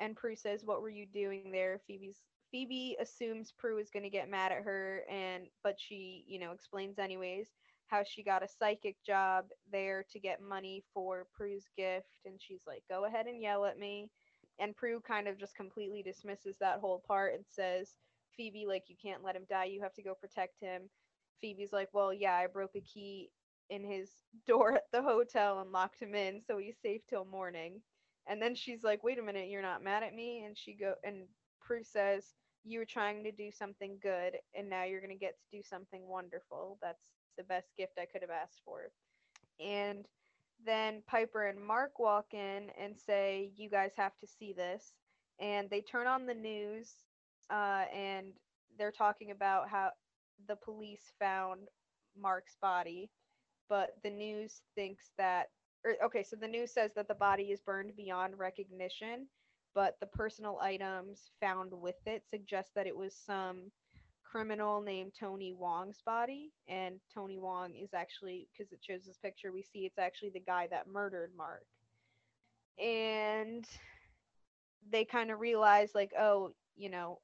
and 0.01 0.17
Prue 0.17 0.35
says, 0.35 0.65
"What 0.65 0.81
were 0.81 0.89
you 0.89 1.05
doing 1.05 1.51
there?" 1.51 1.79
Phoebe's 1.87 2.23
Phoebe 2.51 2.97
assumes 2.99 3.53
Prue 3.53 3.77
is 3.77 3.91
going 3.91 4.03
to 4.03 4.09
get 4.09 4.29
mad 4.29 4.51
at 4.51 4.63
her 4.63 5.05
and 5.09 5.47
but 5.63 5.79
she, 5.79 6.25
you 6.27 6.39
know, 6.39 6.51
explains 6.51 6.99
anyways 6.99 7.53
how 7.87 8.03
she 8.03 8.23
got 8.23 8.43
a 8.43 8.47
psychic 8.47 8.97
job 9.05 9.45
there 9.71 10.03
to 10.11 10.19
get 10.19 10.41
money 10.41 10.83
for 10.93 11.27
Prue's 11.33 11.67
gift 11.77 12.19
and 12.25 12.41
she's 12.41 12.63
like, 12.67 12.83
"Go 12.89 13.05
ahead 13.05 13.27
and 13.27 13.41
yell 13.41 13.65
at 13.65 13.77
me." 13.79 14.09
And 14.59 14.75
Prue 14.75 15.01
kind 15.01 15.27
of 15.27 15.37
just 15.37 15.55
completely 15.55 16.03
dismisses 16.03 16.57
that 16.59 16.79
whole 16.79 16.99
part 17.07 17.35
and 17.35 17.45
says, 17.47 17.97
"Phoebe, 18.35 18.65
like 18.67 18.89
you 18.89 18.95
can't 19.01 19.23
let 19.23 19.35
him 19.35 19.45
die. 19.49 19.65
You 19.65 19.81
have 19.81 19.93
to 19.93 20.03
go 20.03 20.15
protect 20.15 20.59
him." 20.59 20.89
Phoebe's 21.41 21.73
like, 21.73 21.89
"Well, 21.93 22.13
yeah, 22.13 22.35
I 22.35 22.47
broke 22.47 22.75
a 22.75 22.81
key 22.81 23.31
in 23.69 23.83
his 23.83 24.11
door 24.47 24.75
at 24.75 24.91
the 24.91 25.03
hotel 25.03 25.59
and 25.59 25.71
locked 25.71 26.01
him 26.01 26.15
in, 26.15 26.41
so 26.41 26.57
he's 26.57 26.77
safe 26.81 27.05
till 27.07 27.25
morning." 27.25 27.81
And 28.27 28.41
then 28.41 28.55
she's 28.55 28.83
like, 28.83 29.03
"Wait 29.03 29.19
a 29.19 29.23
minute, 29.23 29.49
you're 29.49 29.61
not 29.61 29.83
mad 29.83 30.03
at 30.03 30.13
me?" 30.13 30.43
And 30.43 30.57
she 30.57 30.73
go 30.73 30.95
and 31.03 31.27
Prue 31.59 31.83
says, 31.83 32.33
"You 32.63 32.79
were 32.79 32.85
trying 32.85 33.23
to 33.23 33.31
do 33.31 33.51
something 33.51 33.99
good, 34.01 34.37
and 34.53 34.69
now 34.69 34.83
you're 34.83 35.01
gonna 35.01 35.15
get 35.15 35.37
to 35.39 35.57
do 35.57 35.63
something 35.63 36.07
wonderful. 36.07 36.77
That's 36.81 37.11
the 37.37 37.43
best 37.43 37.75
gift 37.75 37.97
I 37.99 38.05
could 38.05 38.21
have 38.21 38.31
asked 38.31 38.61
for." 38.65 38.91
And 39.59 40.07
then 40.63 41.01
Piper 41.07 41.47
and 41.47 41.59
Mark 41.59 41.99
walk 41.99 42.33
in 42.33 42.69
and 42.71 42.97
say, 42.97 43.51
"You 43.55 43.69
guys 43.69 43.95
have 43.95 44.17
to 44.19 44.27
see 44.27 44.53
this." 44.53 44.93
And 45.39 45.69
they 45.69 45.81
turn 45.81 46.07
on 46.07 46.25
the 46.25 46.35
news, 46.35 47.05
uh, 47.49 47.85
and 47.91 48.33
they're 48.77 48.91
talking 48.91 49.31
about 49.31 49.69
how 49.69 49.91
the 50.47 50.55
police 50.55 51.11
found 51.19 51.67
Mark's 52.15 52.55
body, 52.61 53.11
but 53.69 54.01
the 54.03 54.09
news 54.09 54.61
thinks 54.75 55.11
that 55.17 55.49
or 55.85 55.95
okay, 56.05 56.23
so 56.23 56.35
the 56.35 56.47
news 56.47 56.71
says 56.71 56.91
that 56.95 57.07
the 57.07 57.15
body 57.15 57.45
is 57.45 57.59
burned 57.59 57.95
beyond 57.95 58.37
recognition, 58.37 59.27
but 59.73 59.97
the 59.99 60.05
personal 60.07 60.59
items 60.61 61.31
found 61.39 61.71
with 61.73 61.95
it 62.05 62.23
suggest 62.29 62.71
that 62.75 62.87
it 62.87 62.95
was 62.95 63.15
some 63.15 63.71
criminal 64.23 64.81
named 64.81 65.11
Tony 65.19 65.53
Wong's 65.53 66.01
body, 66.05 66.51
and 66.67 66.99
Tony 67.13 67.37
Wong 67.37 67.73
is 67.75 67.93
actually 67.93 68.47
because 68.51 68.71
it 68.71 68.79
shows 68.81 69.05
this 69.05 69.17
picture, 69.17 69.51
we 69.51 69.63
see 69.63 69.79
it's 69.79 69.99
actually 69.99 70.29
the 70.29 70.39
guy 70.39 70.67
that 70.71 70.87
murdered 70.87 71.31
Mark. 71.37 71.65
And 72.79 73.65
they 74.89 75.05
kind 75.05 75.31
of 75.31 75.39
realize 75.39 75.91
like, 75.93 76.11
oh, 76.17 76.51
you 76.75 76.89
know, 76.89 77.19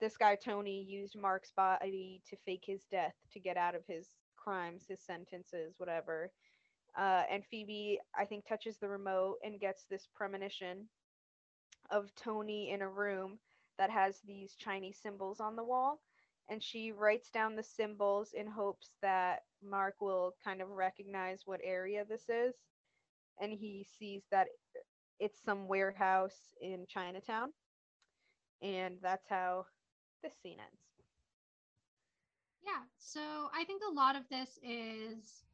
this 0.00 0.16
guy 0.16 0.36
Tony 0.36 0.82
used 0.82 1.18
Mark's 1.18 1.52
body 1.56 2.20
to 2.28 2.36
fake 2.44 2.64
his 2.66 2.82
death 2.90 3.14
to 3.32 3.40
get 3.40 3.56
out 3.56 3.74
of 3.74 3.82
his 3.88 4.08
crimes, 4.36 4.84
his 4.88 5.00
sentences, 5.00 5.74
whatever. 5.78 6.30
Uh, 6.96 7.22
and 7.30 7.44
Phoebe, 7.44 8.00
I 8.18 8.24
think, 8.24 8.46
touches 8.46 8.78
the 8.78 8.88
remote 8.88 9.36
and 9.44 9.60
gets 9.60 9.84
this 9.84 10.08
premonition 10.14 10.88
of 11.90 12.10
Tony 12.16 12.70
in 12.70 12.82
a 12.82 12.88
room 12.88 13.38
that 13.78 13.90
has 13.90 14.20
these 14.26 14.54
Chinese 14.58 14.98
symbols 15.02 15.40
on 15.40 15.56
the 15.56 15.64
wall. 15.64 16.00
And 16.48 16.62
she 16.62 16.92
writes 16.92 17.28
down 17.30 17.56
the 17.56 17.62
symbols 17.62 18.30
in 18.32 18.46
hopes 18.46 18.90
that 19.02 19.40
Mark 19.62 20.00
will 20.00 20.34
kind 20.42 20.62
of 20.62 20.70
recognize 20.70 21.42
what 21.44 21.60
area 21.62 22.04
this 22.08 22.28
is. 22.28 22.54
And 23.40 23.52
he 23.52 23.86
sees 23.98 24.22
that 24.30 24.46
it's 25.18 25.42
some 25.44 25.68
warehouse 25.68 26.54
in 26.60 26.86
Chinatown. 26.88 27.52
And 28.62 28.96
that's 29.02 29.28
how 29.28 29.66
this 30.22 30.32
scene 30.42 30.58
ends. 30.58 30.80
Yeah, 32.64 32.82
so 32.98 33.20
I 33.54 33.64
think 33.64 33.82
a 33.88 33.94
lot 33.94 34.16
of 34.16 34.22
this 34.28 34.58
is 34.62 35.45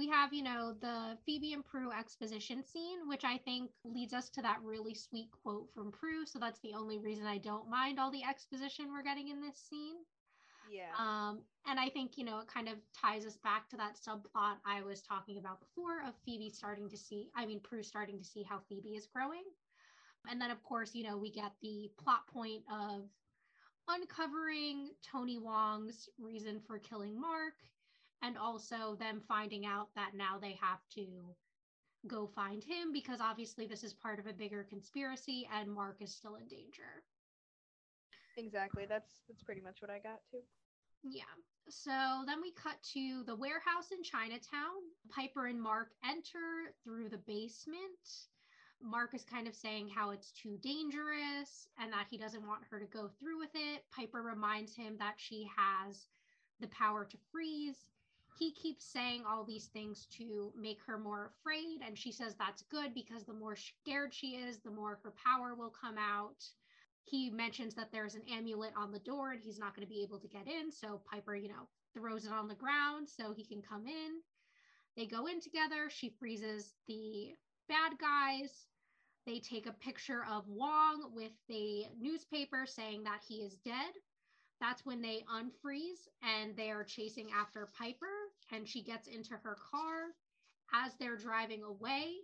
we 0.00 0.08
have, 0.08 0.32
you 0.32 0.42
know, 0.42 0.74
the 0.80 1.18
Phoebe 1.26 1.52
and 1.52 1.62
Prue 1.62 1.92
exposition 1.92 2.64
scene, 2.64 3.06
which 3.06 3.22
I 3.22 3.36
think 3.36 3.70
leads 3.84 4.14
us 4.14 4.30
to 4.30 4.40
that 4.40 4.56
really 4.64 4.94
sweet 4.94 5.28
quote 5.30 5.68
from 5.74 5.92
Prue. 5.92 6.24
So 6.24 6.38
that's 6.38 6.58
the 6.60 6.72
only 6.72 6.98
reason 6.98 7.26
I 7.26 7.36
don't 7.36 7.68
mind 7.68 8.00
all 8.00 8.10
the 8.10 8.24
exposition 8.24 8.86
we're 8.90 9.02
getting 9.02 9.28
in 9.28 9.42
this 9.42 9.58
scene. 9.68 9.96
Yeah. 10.72 10.88
Um, 10.98 11.42
and 11.66 11.78
I 11.78 11.90
think, 11.90 12.16
you 12.16 12.24
know, 12.24 12.38
it 12.38 12.48
kind 12.48 12.66
of 12.66 12.76
ties 12.98 13.26
us 13.26 13.36
back 13.44 13.68
to 13.68 13.76
that 13.76 13.96
subplot 13.96 14.54
I 14.64 14.80
was 14.80 15.02
talking 15.02 15.36
about 15.36 15.60
before 15.60 16.00
of 16.08 16.14
Phoebe 16.24 16.48
starting 16.48 16.88
to 16.88 16.96
see, 16.96 17.28
I 17.36 17.44
mean, 17.44 17.60
Prue 17.60 17.82
starting 17.82 18.18
to 18.18 18.24
see 18.24 18.42
how 18.42 18.60
Phoebe 18.70 18.96
is 18.96 19.06
growing. 19.06 19.44
And 20.30 20.40
then, 20.40 20.50
of 20.50 20.62
course, 20.62 20.94
you 20.94 21.04
know, 21.04 21.18
we 21.18 21.30
get 21.30 21.52
the 21.60 21.90
plot 22.02 22.26
point 22.32 22.62
of 22.72 23.02
uncovering 23.86 24.92
Tony 25.02 25.36
Wong's 25.36 26.08
reason 26.18 26.58
for 26.66 26.78
killing 26.78 27.20
Mark 27.20 27.54
and 28.22 28.36
also 28.36 28.96
them 28.98 29.20
finding 29.26 29.66
out 29.66 29.88
that 29.94 30.12
now 30.14 30.38
they 30.40 30.58
have 30.60 30.80
to 30.94 31.06
go 32.06 32.26
find 32.34 32.62
him 32.64 32.92
because 32.92 33.20
obviously 33.20 33.66
this 33.66 33.84
is 33.84 33.92
part 33.92 34.18
of 34.18 34.26
a 34.26 34.32
bigger 34.32 34.64
conspiracy 34.68 35.48
and 35.54 35.70
Mark 35.70 35.96
is 36.00 36.14
still 36.14 36.36
in 36.36 36.46
danger. 36.46 37.04
Exactly. 38.36 38.86
That's 38.88 39.22
that's 39.28 39.42
pretty 39.42 39.60
much 39.60 39.82
what 39.82 39.90
I 39.90 39.98
got 39.98 40.20
too. 40.30 40.40
Yeah. 41.02 41.22
So 41.68 42.24
then 42.26 42.40
we 42.40 42.52
cut 42.52 42.82
to 42.94 43.22
the 43.26 43.36
warehouse 43.36 43.92
in 43.92 44.02
Chinatown. 44.02 44.80
Piper 45.10 45.46
and 45.46 45.60
Mark 45.60 45.90
enter 46.04 46.74
through 46.82 47.08
the 47.08 47.18
basement. 47.18 48.28
Mark 48.82 49.14
is 49.14 49.24
kind 49.24 49.46
of 49.46 49.54
saying 49.54 49.90
how 49.94 50.10
it's 50.10 50.32
too 50.32 50.56
dangerous 50.62 51.68
and 51.78 51.92
that 51.92 52.06
he 52.10 52.16
doesn't 52.16 52.46
want 52.46 52.62
her 52.70 52.80
to 52.80 52.86
go 52.86 53.10
through 53.18 53.38
with 53.38 53.50
it. 53.54 53.84
Piper 53.94 54.22
reminds 54.22 54.74
him 54.74 54.96
that 54.98 55.14
she 55.18 55.46
has 55.54 56.06
the 56.60 56.68
power 56.68 57.04
to 57.04 57.16
freeze 57.30 57.90
he 58.40 58.52
keeps 58.52 58.86
saying 58.86 59.24
all 59.28 59.44
these 59.44 59.68
things 59.68 60.08
to 60.18 60.52
make 60.58 60.80
her 60.86 60.98
more 60.98 61.32
afraid. 61.38 61.80
And 61.86 61.98
she 61.98 62.12
says 62.12 62.36
that's 62.36 62.62
good 62.64 62.94
because 62.94 63.24
the 63.24 63.34
more 63.34 63.56
scared 63.56 64.14
she 64.14 64.28
is, 64.36 64.60
the 64.60 64.72
more 64.72 64.98
her 65.04 65.14
power 65.24 65.54
will 65.54 65.70
come 65.70 65.96
out. 65.98 66.44
He 67.04 67.30
mentions 67.30 67.74
that 67.76 67.92
there's 67.92 68.16
an 68.16 68.24
amulet 68.32 68.72
on 68.76 68.92
the 68.92 69.00
door 69.00 69.32
and 69.32 69.42
he's 69.42 69.58
not 69.60 69.76
going 69.76 69.86
to 69.86 69.94
be 69.94 70.02
able 70.02 70.20
to 70.20 70.28
get 70.28 70.48
in. 70.48 70.72
So 70.72 71.02
Piper, 71.12 71.36
you 71.36 71.48
know, 71.48 71.68
throws 71.94 72.26
it 72.26 72.32
on 72.32 72.48
the 72.48 72.56
ground 72.56 73.08
so 73.08 73.32
he 73.32 73.44
can 73.44 73.62
come 73.62 73.86
in. 73.86 74.22
They 74.96 75.06
go 75.06 75.26
in 75.26 75.40
together. 75.40 75.90
She 75.90 76.10
freezes 76.18 76.74
the 76.88 77.34
bad 77.68 77.98
guys. 77.98 78.66
they 79.26 79.40
take 79.40 79.66
a 79.66 79.72
picture 79.72 80.24
of 80.30 80.48
Wong 80.48 81.12
with 81.14 81.32
the 81.48 81.86
newspaper 82.00 82.66
saying 82.66 83.04
that 83.04 83.22
he 83.26 83.36
is 83.42 83.56
dead. 83.64 83.92
That's 84.60 84.84
when 84.86 85.02
they 85.02 85.24
unfreeze 85.32 86.08
and 86.22 86.56
they 86.56 86.70
are 86.70 86.84
chasing 86.84 87.30
after 87.32 87.68
Piper, 87.78 88.19
and 88.52 88.68
she 88.68 88.82
gets 88.82 89.08
into 89.08 89.34
her 89.34 89.56
car. 89.70 90.14
As 90.72 90.94
they're 90.98 91.16
driving 91.16 91.62
away, 91.64 92.14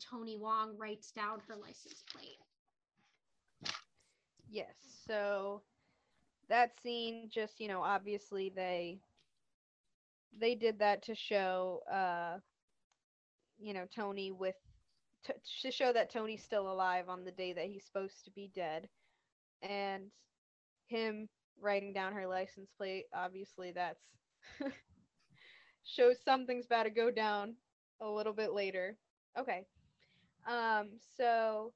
Tony 0.00 0.36
Wong 0.36 0.76
writes 0.76 1.12
down 1.12 1.40
her 1.48 1.56
license 1.56 2.02
plate. 2.12 2.38
Yes. 4.48 4.74
So 5.06 5.62
that 6.48 6.72
scene 6.82 7.28
just, 7.30 7.60
you 7.60 7.68
know, 7.68 7.82
obviously 7.82 8.50
they 8.54 9.00
they 10.38 10.54
did 10.54 10.78
that 10.80 11.02
to 11.04 11.14
show 11.14 11.82
uh 11.90 12.38
you 13.58 13.72
know, 13.74 13.86
Tony 13.94 14.32
with 14.32 14.56
to, 15.24 15.34
to 15.62 15.70
show 15.70 15.92
that 15.92 16.10
Tony's 16.12 16.44
still 16.44 16.70
alive 16.70 17.08
on 17.08 17.24
the 17.24 17.32
day 17.32 17.52
that 17.52 17.66
he's 17.66 17.84
supposed 17.84 18.24
to 18.24 18.30
be 18.30 18.50
dead. 18.54 18.88
And 19.62 20.10
him 20.88 21.28
writing 21.60 21.92
down 21.92 22.12
her 22.14 22.26
license 22.26 22.70
plate, 22.76 23.06
obviously 23.14 23.72
that's 23.72 24.02
shows 25.86 26.16
something's 26.24 26.66
about 26.66 26.84
to 26.84 26.90
go 26.90 27.10
down 27.10 27.54
a 28.00 28.08
little 28.08 28.32
bit 28.32 28.52
later. 28.52 28.96
Okay. 29.38 29.64
Um 30.48 30.90
so 31.16 31.72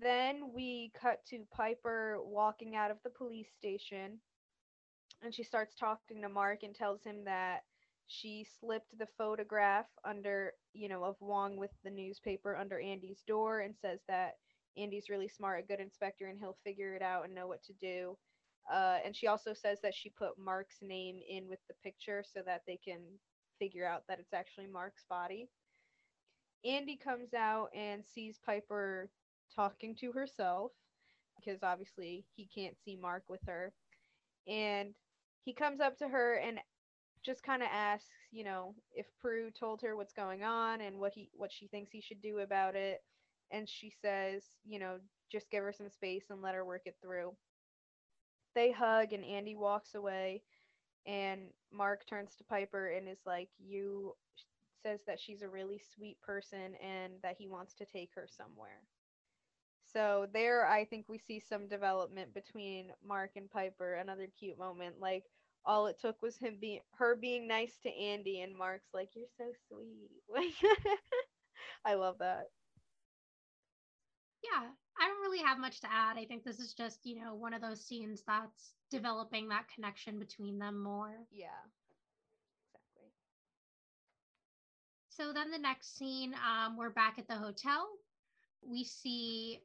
then 0.00 0.52
we 0.54 0.90
cut 1.00 1.24
to 1.30 1.44
Piper 1.52 2.18
walking 2.22 2.74
out 2.74 2.90
of 2.90 2.98
the 3.04 3.10
police 3.10 3.48
station 3.56 4.18
and 5.22 5.34
she 5.34 5.42
starts 5.42 5.74
talking 5.74 6.20
to 6.22 6.28
Mark 6.28 6.62
and 6.62 6.74
tells 6.74 7.02
him 7.02 7.24
that 7.24 7.60
she 8.06 8.46
slipped 8.60 8.98
the 8.98 9.06
photograph 9.16 9.86
under, 10.04 10.52
you 10.74 10.88
know, 10.88 11.04
of 11.04 11.16
Wong 11.20 11.56
with 11.56 11.70
the 11.82 11.90
newspaper 11.90 12.56
under 12.56 12.78
Andy's 12.78 13.22
door 13.26 13.60
and 13.60 13.74
says 13.80 14.00
that 14.08 14.34
Andy's 14.76 15.08
really 15.08 15.28
smart, 15.28 15.60
a 15.60 15.66
good 15.66 15.80
inspector, 15.80 16.26
and 16.26 16.38
he'll 16.38 16.58
figure 16.64 16.94
it 16.94 17.02
out 17.02 17.24
and 17.24 17.34
know 17.34 17.46
what 17.46 17.62
to 17.64 17.72
do. 17.74 18.16
Uh, 18.70 18.98
and 19.04 19.14
she 19.14 19.26
also 19.26 19.52
says 19.54 19.78
that 19.82 19.94
she 19.94 20.10
put 20.10 20.38
Mark's 20.38 20.78
name 20.82 21.20
in 21.28 21.48
with 21.48 21.60
the 21.68 21.74
picture 21.82 22.24
so 22.34 22.40
that 22.44 22.62
they 22.66 22.78
can 22.82 23.00
figure 23.64 23.86
out 23.86 24.02
that 24.08 24.18
it's 24.18 24.34
actually 24.34 24.66
Mark's 24.66 25.04
body. 25.08 25.48
Andy 26.64 26.96
comes 26.96 27.32
out 27.34 27.68
and 27.74 28.04
sees 28.04 28.38
Piper 28.44 29.08
talking 29.54 29.94
to 30.00 30.12
herself 30.12 30.72
because 31.36 31.62
obviously 31.62 32.24
he 32.36 32.48
can't 32.54 32.76
see 32.84 32.96
Mark 32.96 33.24
with 33.28 33.40
her. 33.46 33.72
And 34.46 34.90
he 35.44 35.54
comes 35.54 35.80
up 35.80 35.96
to 35.98 36.08
her 36.08 36.34
and 36.34 36.58
just 37.24 37.42
kind 37.42 37.62
of 37.62 37.68
asks, 37.72 38.10
you 38.32 38.44
know, 38.44 38.74
if 38.94 39.06
Prue 39.20 39.50
told 39.50 39.80
her 39.82 39.96
what's 39.96 40.12
going 40.12 40.42
on 40.42 40.82
and 40.82 40.98
what 40.98 41.12
he 41.14 41.30
what 41.34 41.50
she 41.52 41.66
thinks 41.66 41.90
he 41.90 42.02
should 42.02 42.20
do 42.20 42.40
about 42.40 42.74
it. 42.74 43.02
And 43.50 43.68
she 43.68 43.92
says, 44.02 44.42
you 44.66 44.78
know, 44.78 44.96
just 45.32 45.50
give 45.50 45.62
her 45.64 45.72
some 45.72 45.88
space 45.88 46.24
and 46.30 46.42
let 46.42 46.54
her 46.54 46.64
work 46.64 46.82
it 46.84 46.96
through. 47.02 47.34
They 48.54 48.72
hug 48.72 49.12
and 49.12 49.24
Andy 49.24 49.56
walks 49.56 49.94
away 49.94 50.42
and 51.06 51.52
Mark 51.72 52.06
turns 52.06 52.36
to 52.36 52.44
Piper 52.44 52.88
and 52.88 53.08
is 53.08 53.20
like, 53.26 53.50
"You 53.58 54.16
says 54.82 55.00
that 55.06 55.20
she's 55.20 55.42
a 55.42 55.48
really 55.48 55.78
sweet 55.94 56.20
person 56.22 56.74
and 56.76 57.14
that 57.22 57.36
he 57.38 57.48
wants 57.48 57.74
to 57.74 57.86
take 57.86 58.14
her 58.14 58.28
somewhere." 58.28 58.82
So 59.92 60.26
there 60.32 60.66
I 60.66 60.84
think 60.84 61.08
we 61.08 61.18
see 61.18 61.38
some 61.40 61.68
development 61.68 62.34
between 62.34 62.92
Mark 63.04 63.32
and 63.36 63.50
Piper, 63.50 63.94
another 63.94 64.26
cute 64.38 64.58
moment. 64.58 64.98
Like 65.00 65.24
all 65.64 65.86
it 65.86 65.98
took 66.00 66.20
was 66.22 66.36
him 66.36 66.58
being 66.60 66.80
her 66.98 67.14
being 67.16 67.46
nice 67.46 67.76
to 67.82 67.90
Andy 67.90 68.40
and 68.40 68.56
Mark's 68.56 68.92
like, 68.92 69.10
You're 69.14 69.28
so 69.38 69.52
sweet. 69.68 70.10
I 71.84 71.94
love 71.94 72.18
that. 72.18 72.46
Yeah, 74.42 74.70
I 74.98 75.08
don't 75.08 75.20
really 75.22 75.42
have 75.44 75.58
much 75.58 75.80
to 75.80 75.88
add. 75.92 76.16
I 76.16 76.24
think 76.24 76.44
this 76.44 76.60
is 76.60 76.72
just, 76.72 77.00
you 77.04 77.16
know, 77.16 77.34
one 77.34 77.52
of 77.52 77.60
those 77.60 77.84
scenes 77.84 78.22
that's 78.26 78.74
developing 78.90 79.48
that 79.48 79.66
connection 79.74 80.18
between 80.18 80.58
them 80.58 80.82
more. 80.82 81.26
Yeah. 81.32 81.46
Exactly. 82.72 83.10
So 85.10 85.32
then 85.32 85.50
the 85.50 85.58
next 85.58 85.96
scene, 85.96 86.34
um, 86.34 86.76
we're 86.76 86.90
back 86.90 87.18
at 87.18 87.26
the 87.26 87.34
hotel. 87.34 87.88
We 88.62 88.84
see 88.84 89.60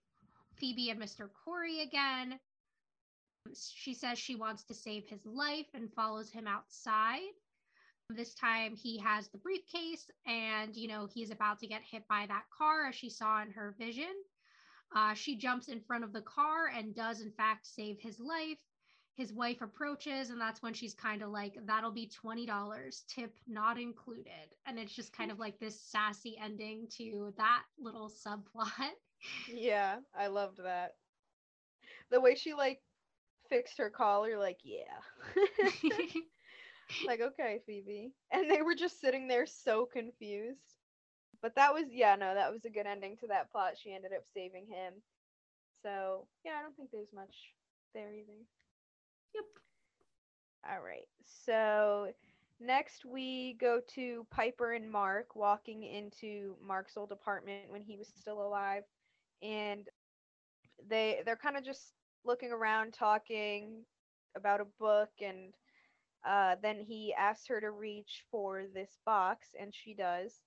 Phoebe 0.58 0.90
and 0.90 1.00
Mr. 1.00 1.30
Corey 1.46 1.82
again. 1.82 2.40
She 3.56 3.94
says 3.94 4.20
she 4.20 4.36
wants 4.36 4.64
to 4.66 4.74
save 4.74 5.06
his 5.08 5.26
life 5.26 5.68
and 5.74 5.94
follows 5.94 6.32
him 6.32 6.48
outside. 6.48 7.22
This 8.10 8.34
time 8.34 8.76
he 8.76 8.98
has 9.00 9.28
the 9.30 9.38
briefcase 9.38 10.10
and, 10.26 10.76
you 10.76 10.88
know, 10.88 11.08
he's 11.14 11.30
about 11.32 11.60
to 11.60 11.68
get 11.68 11.82
hit 11.84 12.08
by 12.08 12.26
that 12.28 12.44
car 12.56 12.88
as 12.88 12.96
she 12.96 13.10
saw 13.10 13.42
in 13.42 13.52
her 13.52 13.76
vision. 13.78 14.14
Uh, 14.96 15.14
she 15.14 15.36
jumps 15.36 15.68
in 15.68 15.82
front 15.82 16.04
of 16.04 16.14
the 16.14 16.22
car 16.22 16.68
and 16.68 16.96
does, 16.96 17.22
in 17.22 17.32
fact, 17.32 17.68
save 17.68 18.00
his 18.00 18.20
life. 18.20 18.60
His 19.16 19.34
wife 19.34 19.62
approaches, 19.62 20.30
and 20.30 20.40
that's 20.40 20.62
when 20.62 20.74
she's 20.74 20.94
kind 20.94 21.22
of 21.22 21.30
like, 21.30 21.58
That'll 21.66 21.92
be 21.92 22.10
$20, 22.24 23.06
tip 23.08 23.36
not 23.48 23.78
included. 23.80 24.56
And 24.66 24.80
it's 24.80 24.96
just 24.96 25.12
kind 25.12 25.32
of 25.32 25.40
like 25.40 25.60
this 25.60 25.82
sassy 25.82 26.38
ending 26.42 26.88
to 26.98 27.34
that 27.38 27.64
little 27.80 28.10
subplot. 28.10 28.72
Yeah, 29.54 29.98
I 30.18 30.28
loved 30.28 30.60
that. 30.64 30.96
The 32.10 32.22
way 32.22 32.36
she 32.36 32.54
like 32.54 32.82
fixed 33.50 33.78
her 33.80 33.90
collar, 33.90 34.38
like, 34.38 34.60
yeah. 34.64 35.02
like, 37.08 37.22
okay, 37.22 37.62
Phoebe. 37.66 38.14
And 38.32 38.50
they 38.50 38.62
were 38.62 38.76
just 38.76 39.02
sitting 39.02 39.28
there 39.28 39.46
so 39.46 39.86
confused. 39.86 40.79
But 41.42 41.56
that 41.56 41.74
was, 41.74 41.86
yeah, 41.92 42.16
no, 42.16 42.34
that 42.36 42.52
was 42.52 42.66
a 42.66 42.70
good 42.70 42.86
ending 42.88 43.18
to 43.18 43.28
that 43.28 43.52
plot. 43.52 43.74
She 43.78 43.94
ended 43.94 44.12
up 44.16 44.24
saving 44.34 44.68
him. 44.68 44.94
So, 45.84 46.28
yeah, 46.44 46.54
I 46.60 46.62
don't 46.62 46.76
think 46.76 46.92
there's 46.92 47.14
much 47.14 47.36
there 47.94 48.14
either. 48.14 48.46
Yep. 49.36 49.46
All 50.70 50.82
right. 50.82 51.08
So, 51.46 52.12
next 52.60 53.06
we 53.06 53.54
go 53.60 53.80
to 53.96 54.26
Piper 54.32 54.74
and 54.74 54.92
Mark 54.92 55.36
walking 55.36 55.84
into 55.84 56.56
Mark's 56.62 56.98
old 56.98 57.12
apartment 57.12 57.72
when 57.72 57.82
he 57.84 57.98
was 57.98 58.10
still 58.10 58.42
alive. 58.42 58.84
And 59.42 59.88
they 60.90 61.22
they're 61.26 61.36
kind 61.36 61.58
of 61.58 61.64
just 61.64 61.94
looking 62.26 62.52
around 62.52 62.94
talking 62.94 63.86
about 64.36 64.62
a 64.62 64.66
book 64.80 65.10
and 65.22 65.54
uh, 66.28 66.56
then 66.62 66.80
he 66.80 67.14
asks 67.18 67.48
her 67.48 67.62
to 67.62 67.72
reach 67.72 68.26
for 68.32 68.66
this 68.74 68.98
box 69.06 69.50
and 69.60 69.74
she 69.74 69.94
does 69.94 70.42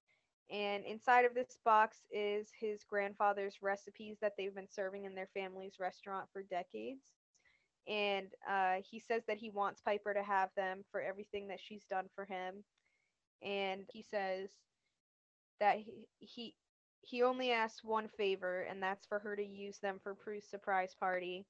and 0.50 0.84
inside 0.84 1.24
of 1.24 1.34
this 1.34 1.58
box 1.64 1.98
is 2.10 2.48
his 2.58 2.84
grandfather's 2.84 3.56
recipes 3.62 4.18
that 4.20 4.32
they've 4.36 4.54
been 4.54 4.68
serving 4.70 5.04
in 5.04 5.14
their 5.14 5.28
family's 5.34 5.80
restaurant 5.80 6.28
for 6.32 6.42
decades. 6.42 7.02
And 7.88 8.28
uh, 8.48 8.76
he 8.88 9.00
says 9.00 9.22
that 9.26 9.38
he 9.38 9.50
wants 9.50 9.80
piper 9.80 10.14
to 10.14 10.22
have 10.22 10.50
them 10.56 10.84
for 10.90 11.00
everything 11.00 11.48
that 11.48 11.60
she's 11.60 11.84
done 11.84 12.06
for 12.14 12.24
him. 12.24 12.64
And 13.42 13.82
he 13.92 14.02
says 14.02 14.50
that 15.60 15.78
he, 15.78 16.06
he 16.20 16.54
he 17.04 17.22
only 17.24 17.50
asks 17.50 17.82
one 17.82 18.08
favor 18.08 18.62
and 18.62 18.80
that's 18.80 19.06
for 19.06 19.18
her 19.18 19.34
to 19.34 19.44
use 19.44 19.78
them 19.78 19.98
for 20.02 20.14
prue's 20.14 20.48
surprise 20.48 20.94
party. 20.98 21.44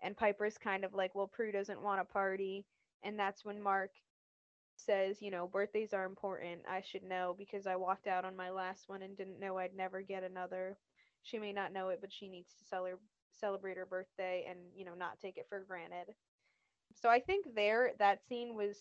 And 0.00 0.16
Piper's 0.16 0.58
kind 0.58 0.84
of 0.84 0.94
like, 0.94 1.14
well, 1.14 1.26
Prue 1.26 1.52
doesn't 1.52 1.82
want 1.82 2.00
a 2.00 2.04
party. 2.04 2.64
And 3.04 3.18
that's 3.18 3.44
when 3.44 3.60
Mark 3.60 3.90
says, 4.76 5.22
you 5.22 5.30
know, 5.30 5.46
birthdays 5.46 5.92
are 5.92 6.04
important. 6.04 6.62
I 6.68 6.82
should 6.82 7.02
know 7.04 7.34
because 7.38 7.66
I 7.66 7.76
walked 7.76 8.06
out 8.06 8.24
on 8.24 8.36
my 8.36 8.50
last 8.50 8.88
one 8.88 9.02
and 9.02 9.16
didn't 9.16 9.40
know 9.40 9.58
I'd 9.58 9.74
never 9.76 10.02
get 10.02 10.22
another. 10.24 10.76
She 11.22 11.38
may 11.38 11.52
not 11.52 11.72
know 11.72 11.88
it, 11.90 12.00
but 12.00 12.12
she 12.12 12.28
needs 12.28 12.54
to 12.58 12.64
cel- 12.64 13.00
celebrate 13.32 13.76
her 13.76 13.86
birthday 13.86 14.46
and, 14.48 14.58
you 14.74 14.84
know, 14.84 14.94
not 14.94 15.20
take 15.20 15.36
it 15.38 15.46
for 15.48 15.60
granted. 15.60 16.14
So 16.94 17.08
I 17.08 17.20
think 17.20 17.46
there, 17.54 17.92
that 17.98 18.24
scene 18.28 18.54
was. 18.54 18.76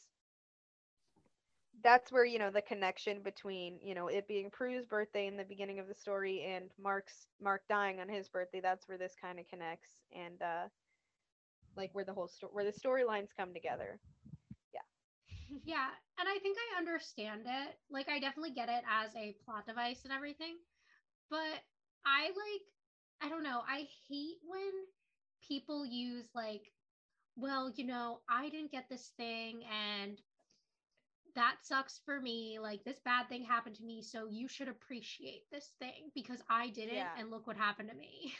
That's 1.83 2.11
where, 2.11 2.25
you 2.25 2.37
know, 2.37 2.51
the 2.51 2.61
connection 2.61 3.23
between, 3.23 3.79
you 3.81 3.95
know, 3.95 4.07
it 4.07 4.27
being 4.27 4.51
Prue's 4.51 4.85
birthday 4.85 5.25
in 5.27 5.35
the 5.35 5.43
beginning 5.43 5.79
of 5.79 5.87
the 5.87 5.95
story 5.95 6.43
and 6.43 6.69
Mark's 6.79 7.25
Mark 7.41 7.63
dying 7.67 7.99
on 7.99 8.07
his 8.07 8.29
birthday, 8.29 8.61
that's 8.61 8.87
where 8.87 8.97
this 8.99 9.15
kind 9.19 9.39
of 9.39 9.47
connects. 9.47 9.89
And 10.15 10.41
uh 10.41 10.67
like 11.75 11.89
where 11.93 12.05
the 12.05 12.13
whole 12.13 12.27
story 12.27 12.51
where 12.53 12.65
the 12.65 12.71
storylines 12.71 13.29
come 13.35 13.53
together 13.53 13.99
yeah 15.65 15.87
and 16.19 16.27
i 16.29 16.37
think 16.39 16.57
i 16.57 16.77
understand 16.77 17.41
it 17.45 17.77
like 17.89 18.09
i 18.09 18.19
definitely 18.19 18.51
get 18.51 18.69
it 18.69 18.83
as 18.89 19.15
a 19.15 19.35
plot 19.45 19.65
device 19.67 20.01
and 20.03 20.13
everything 20.13 20.55
but 21.29 21.61
i 22.05 22.25
like 22.25 22.63
i 23.21 23.29
don't 23.29 23.43
know 23.43 23.61
i 23.69 23.87
hate 24.09 24.37
when 24.47 24.71
people 25.47 25.85
use 25.85 26.25
like 26.35 26.71
well 27.35 27.71
you 27.75 27.85
know 27.85 28.19
i 28.29 28.49
didn't 28.49 28.71
get 28.71 28.89
this 28.89 29.11
thing 29.17 29.63
and 29.71 30.21
that 31.35 31.55
sucks 31.63 32.01
for 32.05 32.19
me 32.19 32.59
like 32.61 32.83
this 32.83 32.99
bad 33.05 33.27
thing 33.29 33.43
happened 33.43 33.75
to 33.75 33.83
me 33.83 34.01
so 34.01 34.27
you 34.29 34.47
should 34.47 34.67
appreciate 34.67 35.43
this 35.51 35.71
thing 35.79 36.11
because 36.13 36.41
i 36.49 36.69
didn't 36.69 36.95
yeah. 36.95 37.09
and 37.17 37.31
look 37.31 37.47
what 37.47 37.57
happened 37.57 37.89
to 37.89 37.95
me 37.95 38.33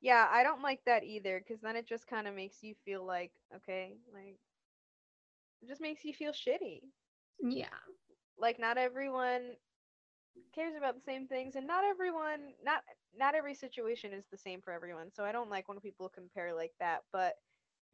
Yeah, 0.00 0.28
I 0.30 0.42
don't 0.42 0.62
like 0.62 0.84
that 0.84 1.02
either 1.04 1.40
because 1.40 1.62
then 1.62 1.76
it 1.76 1.86
just 1.86 2.06
kind 2.06 2.28
of 2.28 2.34
makes 2.34 2.62
you 2.62 2.74
feel 2.84 3.04
like, 3.04 3.32
okay, 3.56 3.96
like, 4.12 4.38
just 5.68 5.80
makes 5.80 6.04
you 6.04 6.12
feel 6.12 6.32
shitty. 6.32 6.80
Yeah. 7.42 7.66
Like, 8.38 8.58
not 8.58 8.78
everyone 8.78 9.52
cares 10.54 10.74
about 10.76 10.94
the 10.94 11.00
same 11.00 11.26
things 11.26 11.54
and 11.54 11.66
not 11.66 11.84
everyone 11.84 12.40
not 12.64 12.82
not 13.16 13.34
every 13.34 13.54
situation 13.54 14.12
is 14.12 14.24
the 14.30 14.38
same 14.38 14.60
for 14.60 14.72
everyone. 14.72 15.10
So 15.12 15.24
I 15.24 15.32
don't 15.32 15.50
like 15.50 15.68
when 15.68 15.78
people 15.80 16.08
compare 16.08 16.54
like 16.54 16.72
that, 16.80 17.02
but 17.12 17.34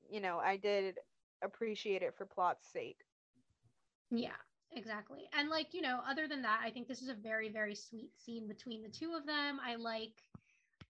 you 0.09 0.21
know, 0.21 0.39
I 0.39 0.57
did 0.57 0.97
appreciate 1.43 2.03
it 2.03 2.15
for 2.17 2.27
plot's 2.27 2.67
sake. 2.73 2.99
Yeah, 4.11 4.31
exactly. 4.73 5.29
And 5.39 5.49
like, 5.49 5.73
you 5.73 5.83
know, 5.83 6.01
other 6.09 6.27
than 6.27 6.43
that, 6.43 6.61
I 6.65 6.71
think 6.71 6.89
this 6.89 7.03
is 7.03 7.09
a 7.09 7.15
very, 7.15 7.49
very 7.49 7.75
sweet 7.75 8.11
scene 8.19 8.49
between 8.49 8.83
the 8.83 8.89
two 8.89 9.13
of 9.15 9.27
them. 9.27 9.61
I 9.65 9.77
like 9.77 10.23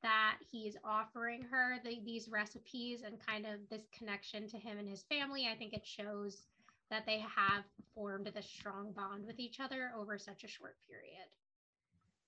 that 0.03 0.37
he's 0.51 0.77
offering 0.85 1.43
her 1.51 1.77
the, 1.85 2.01
these 2.05 2.29
recipes 2.29 3.03
and 3.05 3.19
kind 3.25 3.45
of 3.45 3.69
this 3.69 3.83
connection 3.97 4.49
to 4.49 4.57
him 4.57 4.79
and 4.79 4.89
his 4.89 5.03
family. 5.03 5.49
I 5.53 5.57
think 5.57 5.75
it 5.75 5.85
shows 5.85 6.47
that 6.91 7.07
they 7.07 7.21
have 7.21 7.65
formed 7.95 8.31
this 8.35 8.47
strong 8.47 8.93
bond 8.93 9.27
with 9.27 9.39
each 9.39 9.61
other 9.61 9.93
over 9.97 10.19
such 10.19 10.45
a 10.45 10.49
short 10.49 10.77
period. 10.89 11.29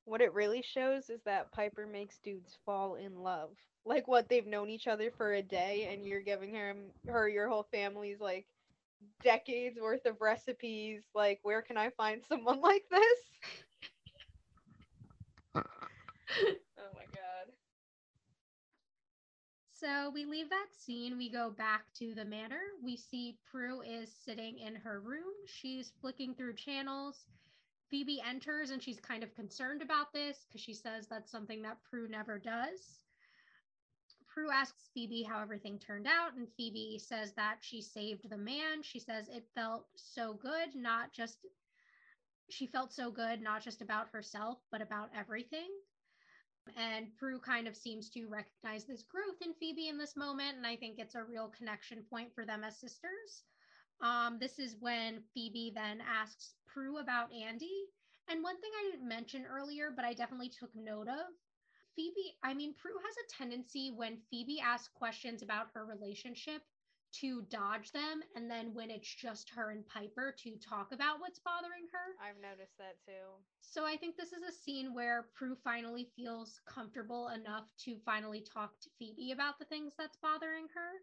What 0.04 0.20
it 0.20 0.34
really 0.34 0.62
shows 0.62 1.10
is 1.10 1.20
that 1.24 1.52
Piper 1.52 1.86
makes 1.86 2.18
dudes 2.18 2.58
fall 2.64 2.96
in 2.96 3.22
love. 3.22 3.50
Like 3.84 4.08
what 4.08 4.28
they've 4.28 4.46
known 4.46 4.68
each 4.68 4.86
other 4.86 5.10
for 5.16 5.34
a 5.34 5.42
day 5.42 5.90
and 5.92 6.06
you're 6.06 6.20
giving 6.20 6.54
her 6.54 6.74
her 7.08 7.28
your 7.28 7.48
whole 7.48 7.66
family's 7.72 8.20
like 8.20 8.46
decades 9.22 9.78
worth 9.80 10.06
of 10.06 10.20
recipes. 10.20 11.02
Like 11.14 11.40
where 11.42 11.62
can 11.62 11.76
I 11.76 11.90
find 11.90 12.22
someone 12.28 12.60
like 12.60 12.84
this? 12.90 13.18
oh 15.54 16.92
my 16.94 17.06
god. 17.12 17.52
So 19.82 20.10
we 20.14 20.24
leave 20.24 20.48
that 20.50 20.68
scene. 20.78 21.18
We 21.18 21.28
go 21.28 21.50
back 21.50 21.86
to 21.98 22.14
the 22.14 22.24
manor. 22.24 22.60
We 22.84 22.96
see 22.96 23.38
Prue 23.50 23.80
is 23.82 24.14
sitting 24.24 24.60
in 24.60 24.76
her 24.76 25.00
room. 25.00 25.34
She's 25.46 25.92
flicking 26.00 26.34
through 26.34 26.54
channels. 26.54 27.26
Phoebe 27.90 28.22
enters 28.24 28.70
and 28.70 28.80
she's 28.80 29.00
kind 29.00 29.24
of 29.24 29.34
concerned 29.34 29.82
about 29.82 30.12
this 30.12 30.46
because 30.46 30.60
she 30.60 30.72
says 30.72 31.08
that's 31.08 31.32
something 31.32 31.62
that 31.62 31.82
Prue 31.82 32.06
never 32.08 32.38
does. 32.38 33.00
Prue 34.28 34.52
asks 34.52 34.88
Phoebe 34.94 35.24
how 35.24 35.42
everything 35.42 35.80
turned 35.80 36.06
out, 36.06 36.34
and 36.36 36.46
Phoebe 36.56 36.98
says 36.98 37.32
that 37.32 37.56
she 37.60 37.82
saved 37.82 38.30
the 38.30 38.38
man. 38.38 38.82
She 38.82 39.00
says 39.00 39.28
it 39.28 39.48
felt 39.54 39.86
so 39.96 40.34
good, 40.34 40.76
not 40.76 41.12
just 41.12 41.38
she 42.50 42.68
felt 42.68 42.92
so 42.92 43.10
good, 43.10 43.42
not 43.42 43.62
just 43.64 43.82
about 43.82 44.10
herself, 44.12 44.58
but 44.70 44.80
about 44.80 45.10
everything. 45.16 45.68
And 46.76 47.14
Prue 47.18 47.38
kind 47.40 47.66
of 47.66 47.76
seems 47.76 48.08
to 48.10 48.26
recognize 48.26 48.84
this 48.84 49.02
growth 49.02 49.42
in 49.44 49.54
Phoebe 49.54 49.88
in 49.88 49.98
this 49.98 50.16
moment. 50.16 50.56
And 50.56 50.66
I 50.66 50.76
think 50.76 50.98
it's 50.98 51.14
a 51.14 51.24
real 51.24 51.52
connection 51.56 52.04
point 52.08 52.34
for 52.34 52.44
them 52.44 52.64
as 52.64 52.78
sisters. 52.78 53.44
Um, 54.00 54.38
this 54.40 54.58
is 54.58 54.76
when 54.80 55.22
Phoebe 55.34 55.72
then 55.74 56.00
asks 56.00 56.54
Prue 56.66 56.98
about 56.98 57.32
Andy. 57.32 57.86
And 58.28 58.42
one 58.42 58.60
thing 58.60 58.70
I 58.78 58.90
didn't 58.90 59.08
mention 59.08 59.44
earlier, 59.44 59.90
but 59.94 60.04
I 60.04 60.14
definitely 60.14 60.50
took 60.50 60.70
note 60.74 61.08
of 61.08 61.34
Phoebe, 61.94 62.36
I 62.42 62.54
mean, 62.54 62.74
Prue 62.74 62.96
has 63.04 63.16
a 63.16 63.36
tendency 63.36 63.92
when 63.94 64.18
Phoebe 64.30 64.60
asks 64.60 64.88
questions 64.94 65.42
about 65.42 65.68
her 65.74 65.84
relationship 65.84 66.62
to 67.20 67.42
dodge 67.50 67.92
them. 67.92 68.22
And 68.34 68.50
then 68.50 68.74
when 68.74 68.90
it's 68.90 69.14
just 69.14 69.50
her 69.50 69.70
and 69.70 69.86
Piper 69.86 70.34
to 70.42 70.56
talk 70.56 70.92
about 70.92 71.20
what's 71.20 71.38
bothering 71.38 71.86
her. 71.92 72.16
I've 72.20 72.40
noticed 72.40 72.78
that 72.78 72.96
too. 73.04 73.42
So 73.60 73.84
I 73.84 73.96
think 73.96 74.16
this 74.16 74.32
is 74.32 74.42
a 74.42 74.52
scene 74.52 74.94
where 74.94 75.26
Prue 75.34 75.56
finally 75.62 76.08
feels 76.16 76.60
comfortable 76.66 77.28
enough 77.28 77.70
to 77.84 77.96
finally 78.04 78.40
talk 78.42 78.78
to 78.80 78.90
Phoebe 78.98 79.32
about 79.32 79.58
the 79.58 79.64
things 79.66 79.92
that's 79.98 80.16
bothering 80.16 80.66
her. 80.74 81.00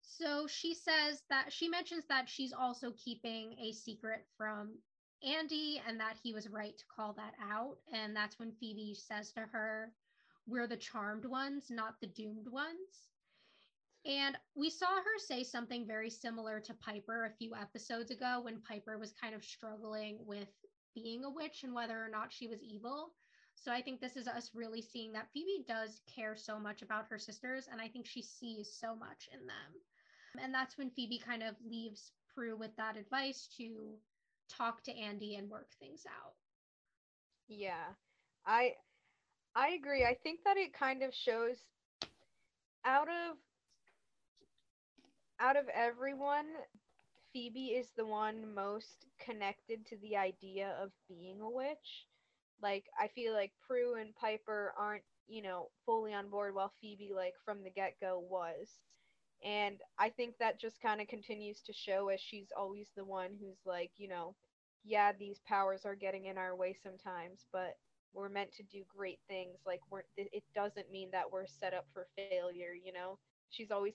So 0.00 0.46
she 0.46 0.74
says 0.74 1.22
that 1.28 1.52
she 1.52 1.68
mentions 1.68 2.04
that 2.08 2.28
she's 2.28 2.52
also 2.52 2.92
keeping 2.92 3.54
a 3.58 3.72
secret 3.72 4.26
from 4.36 4.78
Andy 5.22 5.82
and 5.86 5.98
that 6.00 6.16
he 6.22 6.32
was 6.32 6.48
right 6.48 6.76
to 6.76 6.84
call 6.86 7.12
that 7.14 7.34
out. 7.42 7.76
And 7.92 8.14
that's 8.14 8.38
when 8.38 8.52
Phoebe 8.52 8.94
says 8.94 9.32
to 9.32 9.40
her, 9.40 9.92
We're 10.46 10.66
the 10.66 10.76
charmed 10.76 11.24
ones, 11.24 11.70
not 11.70 12.00
the 12.00 12.06
doomed 12.06 12.48
ones. 12.48 13.08
And 14.06 14.36
we 14.54 14.70
saw 14.70 14.86
her 14.86 15.18
say 15.18 15.42
something 15.44 15.86
very 15.86 16.10
similar 16.10 16.60
to 16.60 16.74
Piper 16.74 17.24
a 17.26 17.36
few 17.36 17.54
episodes 17.54 18.10
ago 18.10 18.40
when 18.42 18.62
Piper 18.62 18.98
was 18.98 19.12
kind 19.12 19.34
of 19.34 19.44
struggling 19.44 20.18
with 20.24 20.48
being 20.94 21.24
a 21.24 21.30
witch 21.30 21.62
and 21.64 21.74
whether 21.74 22.02
or 22.02 22.08
not 22.08 22.32
she 22.32 22.48
was 22.48 22.62
evil. 22.62 23.12
So 23.54 23.72
I 23.72 23.82
think 23.82 24.00
this 24.00 24.16
is 24.16 24.28
us 24.28 24.50
really 24.54 24.80
seeing 24.80 25.12
that 25.12 25.28
Phoebe 25.32 25.64
does 25.66 26.00
care 26.14 26.36
so 26.36 26.58
much 26.60 26.82
about 26.82 27.06
her 27.10 27.18
sisters, 27.18 27.68
and 27.70 27.80
I 27.80 27.88
think 27.88 28.06
she 28.06 28.22
sees 28.22 28.72
so 28.80 28.94
much 28.94 29.28
in 29.32 29.40
them. 29.46 30.42
And 30.42 30.54
that's 30.54 30.78
when 30.78 30.90
Phoebe 30.90 31.18
kind 31.18 31.42
of 31.42 31.56
leaves 31.68 32.12
Prue 32.34 32.56
with 32.56 32.74
that 32.76 32.96
advice 32.96 33.48
to 33.58 33.96
talk 34.48 34.84
to 34.84 34.96
Andy 34.96 35.34
and 35.34 35.50
work 35.50 35.70
things 35.80 36.04
out. 36.06 36.34
Yeah. 37.48 37.94
I 38.46 38.74
I 39.56 39.70
agree. 39.70 40.04
I 40.04 40.14
think 40.22 40.40
that 40.44 40.56
it 40.56 40.72
kind 40.72 41.02
of 41.02 41.12
shows 41.12 41.56
out 42.84 43.08
of 43.08 43.36
out 45.40 45.56
of 45.56 45.68
everyone, 45.74 46.46
Phoebe 47.32 47.68
is 47.68 47.88
the 47.96 48.06
one 48.06 48.54
most 48.54 49.06
connected 49.24 49.86
to 49.86 49.96
the 49.98 50.16
idea 50.16 50.76
of 50.82 50.90
being 51.08 51.40
a 51.40 51.50
witch. 51.50 52.06
Like 52.62 52.86
I 52.98 53.08
feel 53.08 53.32
like 53.34 53.52
Prue 53.66 53.94
and 53.94 54.14
Piper 54.16 54.74
aren't, 54.78 55.04
you 55.28 55.42
know, 55.42 55.68
fully 55.86 56.12
on 56.14 56.28
board 56.30 56.54
while 56.54 56.72
Phoebe 56.80 57.12
like 57.14 57.34
from 57.44 57.62
the 57.62 57.70
get-go 57.70 58.18
was. 58.28 58.68
And 59.44 59.78
I 59.98 60.10
think 60.10 60.34
that 60.38 60.60
just 60.60 60.80
kind 60.82 61.00
of 61.00 61.06
continues 61.06 61.60
to 61.62 61.72
show 61.72 62.08
as 62.08 62.20
she's 62.20 62.48
always 62.56 62.88
the 62.96 63.04
one 63.04 63.30
who's 63.40 63.60
like, 63.64 63.92
you 63.96 64.08
know, 64.08 64.34
yeah, 64.84 65.12
these 65.12 65.40
powers 65.46 65.84
are 65.84 65.94
getting 65.94 66.26
in 66.26 66.38
our 66.38 66.56
way 66.56 66.74
sometimes, 66.82 67.46
but 67.52 67.76
we're 68.12 68.28
meant 68.28 68.52
to 68.54 68.62
do 68.64 68.82
great 68.88 69.20
things. 69.28 69.58
Like 69.66 69.80
we're 69.90 70.02
it 70.16 70.42
doesn't 70.54 70.90
mean 70.90 71.10
that 71.12 71.30
we're 71.30 71.46
set 71.46 71.74
up 71.74 71.86
for 71.92 72.08
failure, 72.16 72.72
you 72.74 72.92
know. 72.92 73.18
She's 73.50 73.70
always 73.70 73.94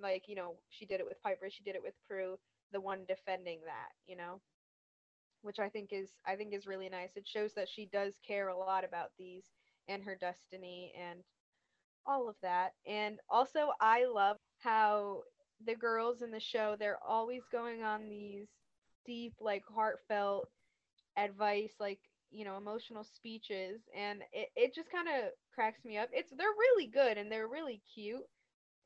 like, 0.00 0.24
you 0.28 0.34
know, 0.34 0.54
she 0.70 0.86
did 0.86 1.00
it 1.00 1.06
with 1.06 1.22
Piper, 1.22 1.48
she 1.50 1.62
did 1.64 1.74
it 1.74 1.82
with 1.82 1.94
Prue, 2.08 2.38
the 2.72 2.80
one 2.80 3.04
defending 3.06 3.60
that, 3.64 3.90
you 4.06 4.16
know. 4.16 4.40
Which 5.42 5.60
I 5.60 5.68
think 5.68 5.90
is 5.92 6.10
I 6.26 6.34
think 6.34 6.52
is 6.52 6.66
really 6.66 6.88
nice. 6.88 7.10
It 7.16 7.26
shows 7.26 7.54
that 7.54 7.68
she 7.68 7.86
does 7.92 8.14
care 8.26 8.48
a 8.48 8.56
lot 8.56 8.84
about 8.84 9.10
these 9.18 9.44
and 9.86 10.02
her 10.02 10.16
destiny 10.20 10.92
and 11.00 11.20
all 12.06 12.28
of 12.28 12.34
that. 12.42 12.72
And 12.86 13.20
also 13.30 13.68
I 13.80 14.04
love 14.06 14.36
how 14.58 15.22
the 15.64 15.74
girls 15.74 16.22
in 16.22 16.30
the 16.30 16.40
show 16.40 16.76
they're 16.78 17.02
always 17.06 17.42
going 17.50 17.82
on 17.82 18.08
these 18.08 18.46
deep 19.04 19.34
like 19.40 19.62
heartfelt 19.74 20.48
advice 21.16 21.74
like 21.80 21.98
you 22.30 22.44
know 22.44 22.56
emotional 22.56 23.02
speeches 23.02 23.80
and 23.96 24.22
it, 24.32 24.48
it 24.54 24.74
just 24.74 24.90
kind 24.90 25.08
of 25.08 25.30
cracks 25.52 25.84
me 25.84 25.98
up 25.98 26.08
it's 26.12 26.30
they're 26.36 26.46
really 26.46 26.86
good 26.86 27.16
and 27.18 27.32
they're 27.32 27.48
really 27.48 27.80
cute 27.94 28.22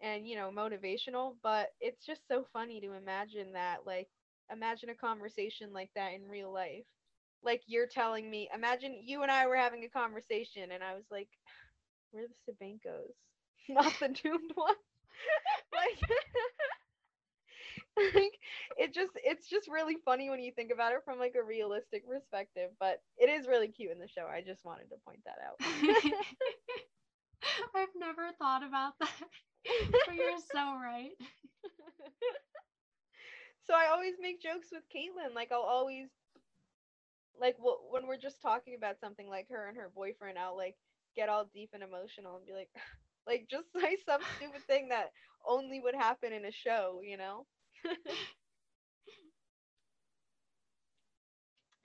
and 0.02 0.26
you 0.28 0.36
know 0.36 0.50
motivational 0.54 1.34
but 1.42 1.68
it's 1.80 2.04
just 2.04 2.22
so 2.28 2.44
funny 2.52 2.80
to 2.80 2.92
imagine 2.94 3.52
that 3.52 3.78
like 3.86 4.08
imagine 4.52 4.90
a 4.90 4.94
conversation 4.94 5.72
like 5.72 5.90
that 5.94 6.12
in 6.14 6.28
real 6.28 6.52
life. 6.52 6.84
Like 7.44 7.62
you're 7.66 7.86
telling 7.88 8.30
me 8.30 8.48
imagine 8.54 9.00
you 9.04 9.22
and 9.22 9.30
i 9.32 9.46
were 9.46 9.56
having 9.56 9.84
a 9.84 9.88
conversation 9.88 10.70
and 10.72 10.82
i 10.82 10.94
was 10.94 11.04
like 11.10 11.28
we're 12.12 12.26
the 12.28 12.52
sabankos 12.52 13.14
not 13.68 13.92
the 14.00 14.08
doomed 14.08 14.52
one. 14.54 14.74
Like 15.72 16.10
like 18.14 18.38
it 18.78 18.94
just 18.94 19.12
it's 19.16 19.48
just 19.48 19.68
really 19.68 19.96
funny 20.04 20.30
when 20.30 20.40
you 20.40 20.52
think 20.52 20.70
about 20.72 20.92
it 20.92 21.00
from 21.04 21.18
like 21.18 21.34
a 21.38 21.42
realistic 21.44 22.08
perspective 22.08 22.70
but 22.80 23.00
it 23.18 23.28
is 23.28 23.46
really 23.46 23.68
cute 23.68 23.92
in 23.92 23.98
the 23.98 24.08
show. 24.08 24.26
I 24.26 24.40
just 24.42 24.64
wanted 24.64 24.88
to 24.90 24.96
point 25.06 25.20
that 25.24 25.38
out. 25.46 25.58
I've 27.74 27.94
never 27.96 28.30
thought 28.38 28.62
about 28.64 28.94
that 29.00 29.28
you're 30.14 30.38
so 30.52 30.74
right 30.76 31.12
so 33.66 33.74
i 33.74 33.88
always 33.92 34.14
make 34.20 34.42
jokes 34.42 34.68
with 34.72 34.82
caitlin 34.94 35.34
like 35.34 35.50
i'll 35.52 35.62
always 35.62 36.08
like 37.38 37.56
when 37.90 38.06
we're 38.06 38.16
just 38.18 38.40
talking 38.42 38.74
about 38.76 39.00
something 39.00 39.28
like 39.28 39.48
her 39.50 39.68
and 39.68 39.76
her 39.76 39.90
boyfriend 39.94 40.38
i'll 40.38 40.56
like 40.56 40.76
get 41.16 41.28
all 41.28 41.48
deep 41.52 41.70
and 41.74 41.82
emotional 41.82 42.36
and 42.36 42.46
be 42.46 42.52
like 42.52 42.70
like 43.26 43.46
just 43.50 43.66
say 43.72 43.96
some 44.06 44.20
stupid 44.36 44.62
thing 44.66 44.88
that 44.88 45.10
only 45.46 45.80
would 45.80 45.94
happen 45.94 46.32
in 46.32 46.44
a 46.44 46.52
show 46.52 47.00
you 47.02 47.16
know 47.16 47.46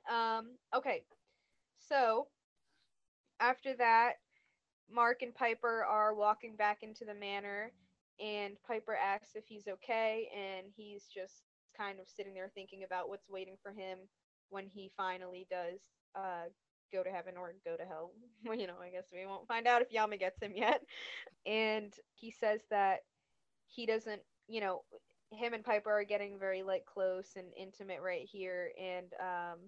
um, 0.10 0.58
okay. 0.76 1.04
So 1.80 2.28
after 3.40 3.76
that, 3.76 4.14
Mark 4.92 5.22
and 5.22 5.34
Piper 5.34 5.84
are 5.84 6.14
walking 6.14 6.56
back 6.56 6.84
into 6.84 7.06
the 7.06 7.14
manor, 7.14 7.72
and 8.20 8.58
Piper 8.68 8.96
asks 8.96 9.36
if 9.36 9.46
he's 9.48 9.68
okay, 9.68 10.30
and 10.36 10.68
he's 10.76 11.06
just 11.06 11.44
kind 11.78 12.00
of 12.00 12.08
sitting 12.10 12.34
there 12.34 12.52
thinking 12.54 12.84
about 12.84 13.10
what's 13.10 13.30
waiting 13.30 13.56
for 13.62 13.72
him 13.72 14.00
when 14.50 14.66
he 14.68 14.92
finally 14.98 15.46
does 15.50 15.80
uh, 16.16 16.46
go 16.92 17.04
to 17.04 17.10
heaven 17.10 17.36
or 17.38 17.54
go 17.66 17.76
to 17.76 17.84
hell. 17.86 18.12
Well, 18.46 18.58
you 18.58 18.68
know, 18.68 18.76
I 18.82 18.90
guess 18.90 19.08
we 19.12 19.26
won't 19.26 19.48
find 19.48 19.68
out 19.68 19.82
if 19.82 19.92
Yama 19.92 20.18
gets 20.18 20.42
him 20.42 20.54
yet. 20.56 20.82
And 21.46 21.94
he 22.14 22.32
says 22.32 22.62
that 22.72 23.00
he 23.68 23.86
doesn't, 23.86 24.22
you 24.48 24.60
know, 24.60 24.84
him 25.32 25.54
and 25.54 25.64
Piper 25.64 25.92
are 25.92 26.04
getting 26.04 26.38
very 26.40 26.64
like 26.64 26.86
close 26.86 27.28
and 27.36 27.48
intimate 27.58 28.02
right 28.02 28.28
here, 28.30 28.72
and 28.78 29.08
um, 29.20 29.60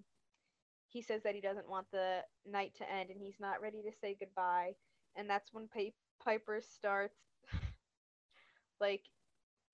he 0.90 1.02
says 1.02 1.22
that 1.22 1.34
he 1.34 1.40
doesn't 1.40 1.68
want 1.68 1.86
the 1.92 2.18
night 2.46 2.72
to 2.78 2.92
end 2.92 3.10
and 3.10 3.20
he's 3.20 3.38
not 3.40 3.62
ready 3.62 3.80
to 3.82 3.92
say 4.00 4.16
goodbye. 4.18 4.72
And 5.16 5.28
that's 5.28 5.52
when 5.52 5.68
Pi- 5.68 5.92
Piper 6.24 6.60
starts 6.62 7.18
like 8.80 9.02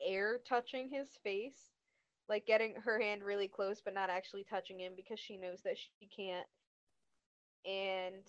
air 0.06 0.38
touching 0.48 0.88
his 0.90 1.08
face, 1.22 1.72
like 2.28 2.46
getting 2.46 2.74
her 2.84 3.00
hand 3.00 3.22
really 3.24 3.48
close 3.48 3.80
but 3.84 3.94
not 3.94 4.10
actually 4.10 4.44
touching 4.44 4.80
him 4.80 4.94
because 4.96 5.20
she 5.20 5.36
knows 5.38 5.62
that 5.64 5.78
she 5.78 6.08
can't. 6.14 6.46
And 7.66 8.24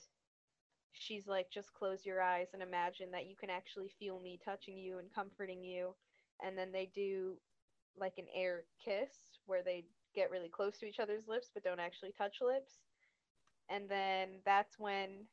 she's 0.94 1.28
like, 1.28 1.52
just 1.52 1.74
close 1.74 2.06
your 2.06 2.22
eyes 2.22 2.48
and 2.54 2.62
imagine 2.62 3.12
that 3.12 3.28
you 3.28 3.36
can 3.36 3.50
actually 3.50 3.90
feel 4.00 4.20
me 4.20 4.40
touching 4.44 4.78
you 4.78 5.00
and 5.00 5.14
comforting 5.14 5.64
you. 5.64 5.96
And 6.44 6.58
then 6.58 6.72
they 6.72 6.90
do 6.94 7.38
like 8.00 8.14
an 8.18 8.28
air 8.36 8.66
kiss 8.84 9.10
where 9.46 9.64
they 9.64 9.86
get 10.16 10.32
really 10.32 10.50
close 10.50 10.78
to 10.80 10.86
each 10.88 11.00
other's 11.00 11.28
lips 11.28 11.50
but 11.54 11.64
don't 11.64 11.80
actually 11.80 12.14
touch 12.18 12.38
lips. 12.42 12.74
And 13.70 13.90
then 13.90 14.40
that's 14.46 14.80
when 14.80 15.26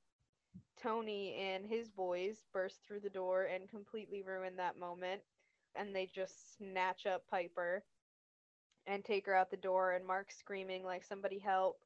Tony 0.76 1.34
and 1.34 1.66
his 1.66 1.90
boys 1.90 2.44
burst 2.52 2.82
through 2.86 3.00
the 3.00 3.10
door 3.10 3.44
and 3.44 3.68
completely 3.68 4.22
ruin 4.22 4.56
that 4.56 4.78
moment. 4.78 5.22
And 5.74 5.94
they 5.94 6.06
just 6.06 6.56
snatch 6.56 7.06
up 7.06 7.26
Piper 7.28 7.84
and 8.86 9.04
take 9.04 9.26
her 9.26 9.34
out 9.34 9.50
the 9.50 9.56
door, 9.56 9.92
and 9.92 10.06
Mark's 10.06 10.36
screaming, 10.36 10.84
like, 10.84 11.04
somebody 11.04 11.38
help. 11.38 11.78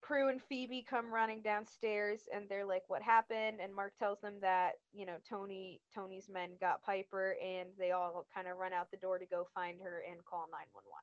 Prue 0.00 0.28
and 0.28 0.40
Phoebe 0.42 0.82
come 0.88 1.12
running 1.12 1.42
downstairs 1.42 2.28
and 2.32 2.48
they're 2.48 2.64
like, 2.64 2.88
"What 2.88 3.02
happened?" 3.02 3.60
And 3.60 3.74
Mark 3.74 3.96
tells 3.98 4.20
them 4.20 4.40
that 4.40 4.74
you 4.92 5.04
know 5.04 5.18
Tony 5.28 5.82
Tony's 5.94 6.28
men 6.28 6.56
got 6.60 6.82
Piper, 6.82 7.36
and 7.42 7.76
they 7.76 7.90
all 7.90 8.26
kind 8.32 8.48
of 8.48 8.56
run 8.56 8.72
out 8.72 8.90
the 8.90 8.96
door 8.96 9.18
to 9.18 9.26
go 9.26 9.44
find 9.54 9.80
her 9.82 10.00
and 10.08 10.24
call 10.24 10.46
nine 10.50 10.68
one 10.72 10.84
one. 10.88 11.02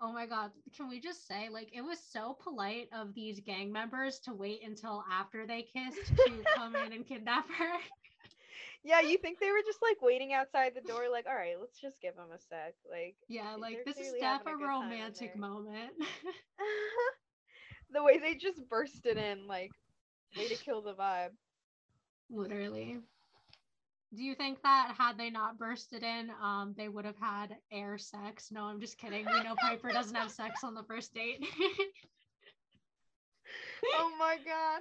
Oh 0.00 0.12
my 0.12 0.26
god, 0.26 0.52
can 0.76 0.88
we 0.88 1.00
just 1.00 1.26
say 1.26 1.48
like 1.48 1.70
it 1.72 1.82
was 1.82 1.98
so 1.98 2.34
polite 2.42 2.88
of 2.92 3.14
these 3.14 3.40
gang 3.40 3.72
members 3.72 4.18
to 4.20 4.32
wait 4.34 4.62
until 4.64 5.04
after 5.10 5.46
they 5.46 5.62
kissed 5.62 6.14
to 6.24 6.44
come 6.54 6.74
in 6.76 6.92
and 6.92 7.06
kidnap 7.06 7.48
her. 7.50 7.78
Yeah, 8.84 9.00
you 9.00 9.18
think 9.18 9.38
they 9.38 9.50
were 9.50 9.62
just 9.64 9.82
like 9.82 10.00
waiting 10.02 10.32
outside 10.32 10.74
the 10.74 10.80
door, 10.80 11.08
like, 11.10 11.26
all 11.26 11.34
right, 11.34 11.58
let's 11.58 11.78
just 11.80 12.00
give 12.00 12.16
them 12.16 12.28
a 12.34 12.38
sec. 12.38 12.74
Like, 12.90 13.16
Yeah, 13.28 13.54
like 13.58 13.84
this 13.84 13.98
is 14.00 14.12
clearly 14.12 14.20
def 14.20 14.40
having 14.40 14.46
a 14.46 14.54
a 14.54 14.56
good 14.56 14.72
time 14.78 14.92
in 14.92 15.12
romantic 15.12 15.36
moment. 15.36 15.92
the 17.90 18.02
way 18.02 18.18
they 18.18 18.34
just 18.34 18.68
bursted 18.68 19.16
in, 19.16 19.46
like, 19.46 19.72
way 20.36 20.48
to 20.48 20.56
kill 20.56 20.82
the 20.82 20.94
vibe. 20.94 21.30
Literally. 22.30 23.00
Do 24.14 24.22
you 24.24 24.34
think 24.34 24.62
that 24.62 24.94
had 24.96 25.18
they 25.18 25.28
not 25.28 25.58
bursted 25.58 26.02
in, 26.02 26.30
um, 26.42 26.74
they 26.76 26.88
would 26.88 27.04
have 27.04 27.18
had 27.20 27.56
air 27.70 27.98
sex? 27.98 28.50
No, 28.50 28.62
I'm 28.62 28.80
just 28.80 28.96
kidding. 28.96 29.26
We 29.26 29.42
know 29.42 29.54
Piper 29.60 29.92
doesn't 29.92 30.14
have 30.14 30.30
sex 30.30 30.64
on 30.64 30.74
the 30.74 30.82
first 30.84 31.12
date. 31.12 31.44
oh 33.98 34.10
my 34.18 34.38
god. 34.44 34.80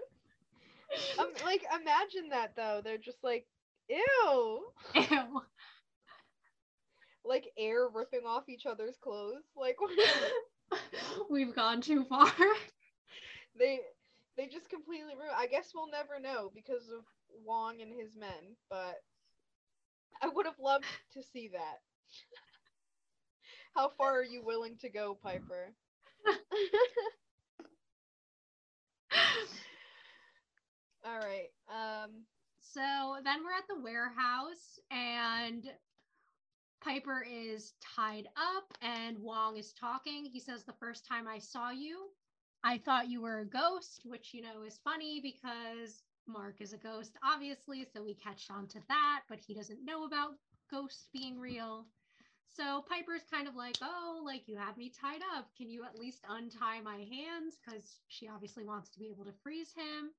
Um, 1.19 1.33
like, 1.43 1.63
imagine 1.73 2.29
that 2.29 2.55
though. 2.55 2.79
They're 2.81 2.97
just 2.97 3.21
like, 3.21 3.45
ew. 3.89 4.67
Ew. 4.95 5.41
Like 7.25 7.51
air 7.57 7.89
ripping 7.93 8.25
off 8.25 8.47
each 8.47 8.65
other's 8.65 8.95
clothes. 8.97 9.43
Like, 9.57 9.75
We've 11.29 11.53
gone 11.53 11.81
too 11.81 12.05
far. 12.05 12.31
they 13.59 13.81
they 14.37 14.47
just 14.47 14.69
completely 14.69 15.15
ruin. 15.15 15.35
I 15.35 15.47
guess 15.47 15.71
we'll 15.75 15.91
never 15.91 16.19
know 16.21 16.49
because 16.55 16.83
of 16.89 17.03
Wong 17.45 17.81
and 17.81 17.91
his 17.91 18.15
men, 18.15 18.55
but 18.69 19.01
I 20.21 20.27
would 20.27 20.45
have 20.45 20.59
loved 20.59 20.85
to 21.13 21.23
see 21.23 21.49
that. 21.49 21.79
How 23.75 23.89
far 23.89 24.19
are 24.19 24.23
you 24.23 24.43
willing 24.43 24.77
to 24.77 24.89
go, 24.89 25.15
Piper? 25.21 25.73
All 31.05 31.19
right. 31.19 31.49
Um. 31.69 32.23
So 32.59 33.17
then 33.23 33.43
we're 33.43 33.53
at 33.53 33.67
the 33.67 33.81
warehouse 33.81 34.79
and 34.91 35.65
Piper 36.81 37.25
is 37.29 37.73
tied 37.81 38.27
up 38.35 38.73
and 38.81 39.17
Wong 39.19 39.57
is 39.57 39.73
talking. 39.73 40.25
He 40.25 40.39
says, 40.39 40.63
The 40.63 40.73
first 40.73 41.05
time 41.05 41.27
I 41.27 41.39
saw 41.39 41.71
you, 41.71 42.09
I 42.63 42.77
thought 42.77 43.09
you 43.09 43.21
were 43.21 43.39
a 43.39 43.45
ghost, 43.45 44.01
which, 44.05 44.33
you 44.33 44.41
know, 44.41 44.63
is 44.65 44.79
funny 44.83 45.19
because 45.21 46.03
Mark 46.27 46.55
is 46.59 46.73
a 46.73 46.77
ghost, 46.77 47.17
obviously. 47.23 47.85
So 47.93 48.03
we 48.03 48.13
catch 48.13 48.47
on 48.49 48.67
to 48.69 48.79
that, 48.87 49.21
but 49.29 49.39
he 49.39 49.53
doesn't 49.53 49.85
know 49.85 50.05
about 50.05 50.31
ghosts 50.69 51.09
being 51.13 51.39
real. 51.39 51.85
So 52.47 52.83
Piper's 52.89 53.23
kind 53.31 53.47
of 53.47 53.55
like, 53.55 53.77
Oh, 53.81 54.21
like 54.25 54.47
you 54.47 54.57
have 54.57 54.77
me 54.77 54.91
tied 54.99 55.21
up. 55.35 55.47
Can 55.57 55.69
you 55.69 55.83
at 55.83 55.99
least 55.99 56.23
untie 56.29 56.81
my 56.81 56.97
hands? 56.97 57.59
Because 57.63 57.99
she 58.07 58.27
obviously 58.27 58.63
wants 58.63 58.89
to 58.89 58.99
be 58.99 59.09
able 59.09 59.25
to 59.25 59.33
freeze 59.43 59.73
him. 59.75 60.11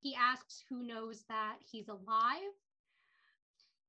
He 0.00 0.14
asks 0.14 0.62
who 0.68 0.82
knows 0.82 1.24
that 1.28 1.56
he's 1.60 1.88
alive. 1.88 2.52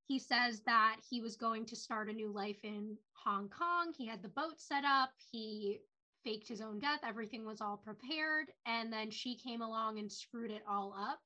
He 0.07 0.19
says 0.19 0.61
that 0.61 0.97
he 1.09 1.19
was 1.19 1.35
going 1.35 1.65
to 1.65 1.75
start 1.75 2.09
a 2.09 2.13
new 2.13 2.31
life 2.31 2.63
in 2.63 2.95
Hong 3.23 3.49
Kong. 3.49 3.91
He 3.97 4.05
had 4.05 4.21
the 4.21 4.29
boat 4.29 4.59
set 4.61 4.83
up. 4.85 5.09
He 5.31 5.79
faked 6.23 6.47
his 6.47 6.61
own 6.61 6.79
death. 6.79 6.99
Everything 7.03 7.45
was 7.45 7.59
all 7.59 7.77
prepared. 7.77 8.47
And 8.67 8.93
then 8.93 9.09
she 9.09 9.35
came 9.35 9.61
along 9.61 9.97
and 9.97 10.11
screwed 10.11 10.51
it 10.51 10.63
all 10.69 10.95
up. 10.97 11.19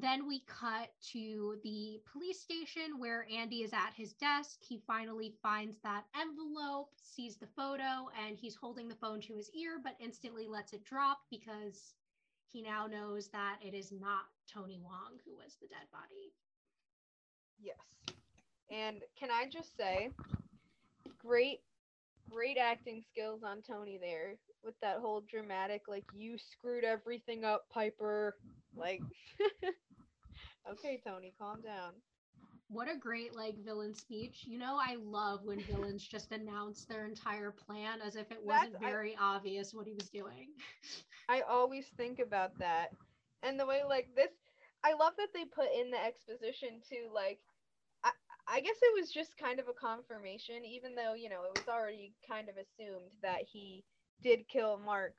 Then 0.00 0.28
we 0.28 0.40
cut 0.46 0.90
to 1.12 1.56
the 1.64 2.00
police 2.12 2.40
station 2.40 2.98
where 2.98 3.26
Andy 3.34 3.62
is 3.62 3.72
at 3.72 3.94
his 3.96 4.12
desk. 4.12 4.58
He 4.60 4.80
finally 4.86 5.34
finds 5.42 5.78
that 5.78 6.04
envelope, 6.20 6.90
sees 7.02 7.36
the 7.36 7.48
photo, 7.48 8.08
and 8.24 8.36
he's 8.38 8.54
holding 8.54 8.88
the 8.88 8.94
phone 8.94 9.20
to 9.22 9.34
his 9.34 9.50
ear, 9.54 9.80
but 9.82 9.96
instantly 9.98 10.46
lets 10.46 10.72
it 10.72 10.84
drop 10.84 11.18
because 11.30 11.94
he 12.46 12.62
now 12.62 12.86
knows 12.86 13.28
that 13.30 13.58
it 13.60 13.74
is 13.74 13.90
not 13.90 14.26
Tony 14.52 14.78
Wong 14.80 15.18
who 15.26 15.34
was 15.34 15.56
the 15.60 15.66
dead 15.66 15.88
body. 15.92 16.32
Yes. 17.58 18.14
And 18.70 19.02
can 19.18 19.30
I 19.32 19.48
just 19.50 19.76
say, 19.76 20.10
great, 21.18 21.60
great 22.30 22.56
acting 22.58 23.02
skills 23.10 23.42
on 23.42 23.62
Tony 23.62 23.98
there 24.00 24.36
with 24.62 24.74
that 24.82 24.98
whole 24.98 25.22
dramatic, 25.22 25.82
like, 25.88 26.04
you 26.14 26.38
screwed 26.38 26.84
everything 26.84 27.44
up, 27.44 27.68
Piper. 27.70 28.36
Like, 28.76 29.00
okay, 30.72 31.00
Tony, 31.04 31.32
calm 31.38 31.60
down. 31.60 31.92
What 32.70 32.90
a 32.90 32.96
great 32.98 33.34
like 33.34 33.54
villain 33.64 33.94
speech. 33.94 34.44
You 34.46 34.58
know, 34.58 34.78
I 34.78 34.96
love 35.02 35.40
when 35.44 35.60
villains 35.60 36.06
just 36.06 36.32
announce 36.32 36.84
their 36.84 37.06
entire 37.06 37.50
plan 37.50 38.00
as 38.04 38.14
if 38.16 38.30
it 38.30 38.44
wasn't 38.44 38.72
That's- 38.74 38.86
I- 38.88 38.90
very 38.90 39.16
obvious 39.20 39.72
what 39.72 39.86
he 39.86 39.94
was 39.94 40.10
doing. 40.10 40.48
I 41.28 41.42
always 41.42 41.86
think 41.96 42.18
about 42.20 42.58
that. 42.58 42.92
And 43.42 43.58
the 43.58 43.66
way, 43.66 43.82
like, 43.86 44.08
this, 44.16 44.30
I 44.84 44.94
love 44.94 45.12
that 45.18 45.28
they 45.34 45.44
put 45.44 45.68
in 45.78 45.90
the 45.90 46.02
exposition 46.02 46.80
too, 46.88 47.08
like, 47.14 47.38
I, 48.04 48.10
I 48.48 48.60
guess 48.60 48.76
it 48.82 49.00
was 49.00 49.10
just 49.12 49.36
kind 49.36 49.60
of 49.60 49.68
a 49.68 49.72
confirmation, 49.72 50.64
even 50.64 50.94
though, 50.94 51.14
you 51.14 51.28
know, 51.28 51.42
it 51.44 51.58
was 51.58 51.68
already 51.68 52.14
kind 52.28 52.48
of 52.48 52.56
assumed 52.56 53.10
that 53.22 53.42
he 53.50 53.84
did 54.22 54.48
kill 54.48 54.78
Mark 54.78 55.14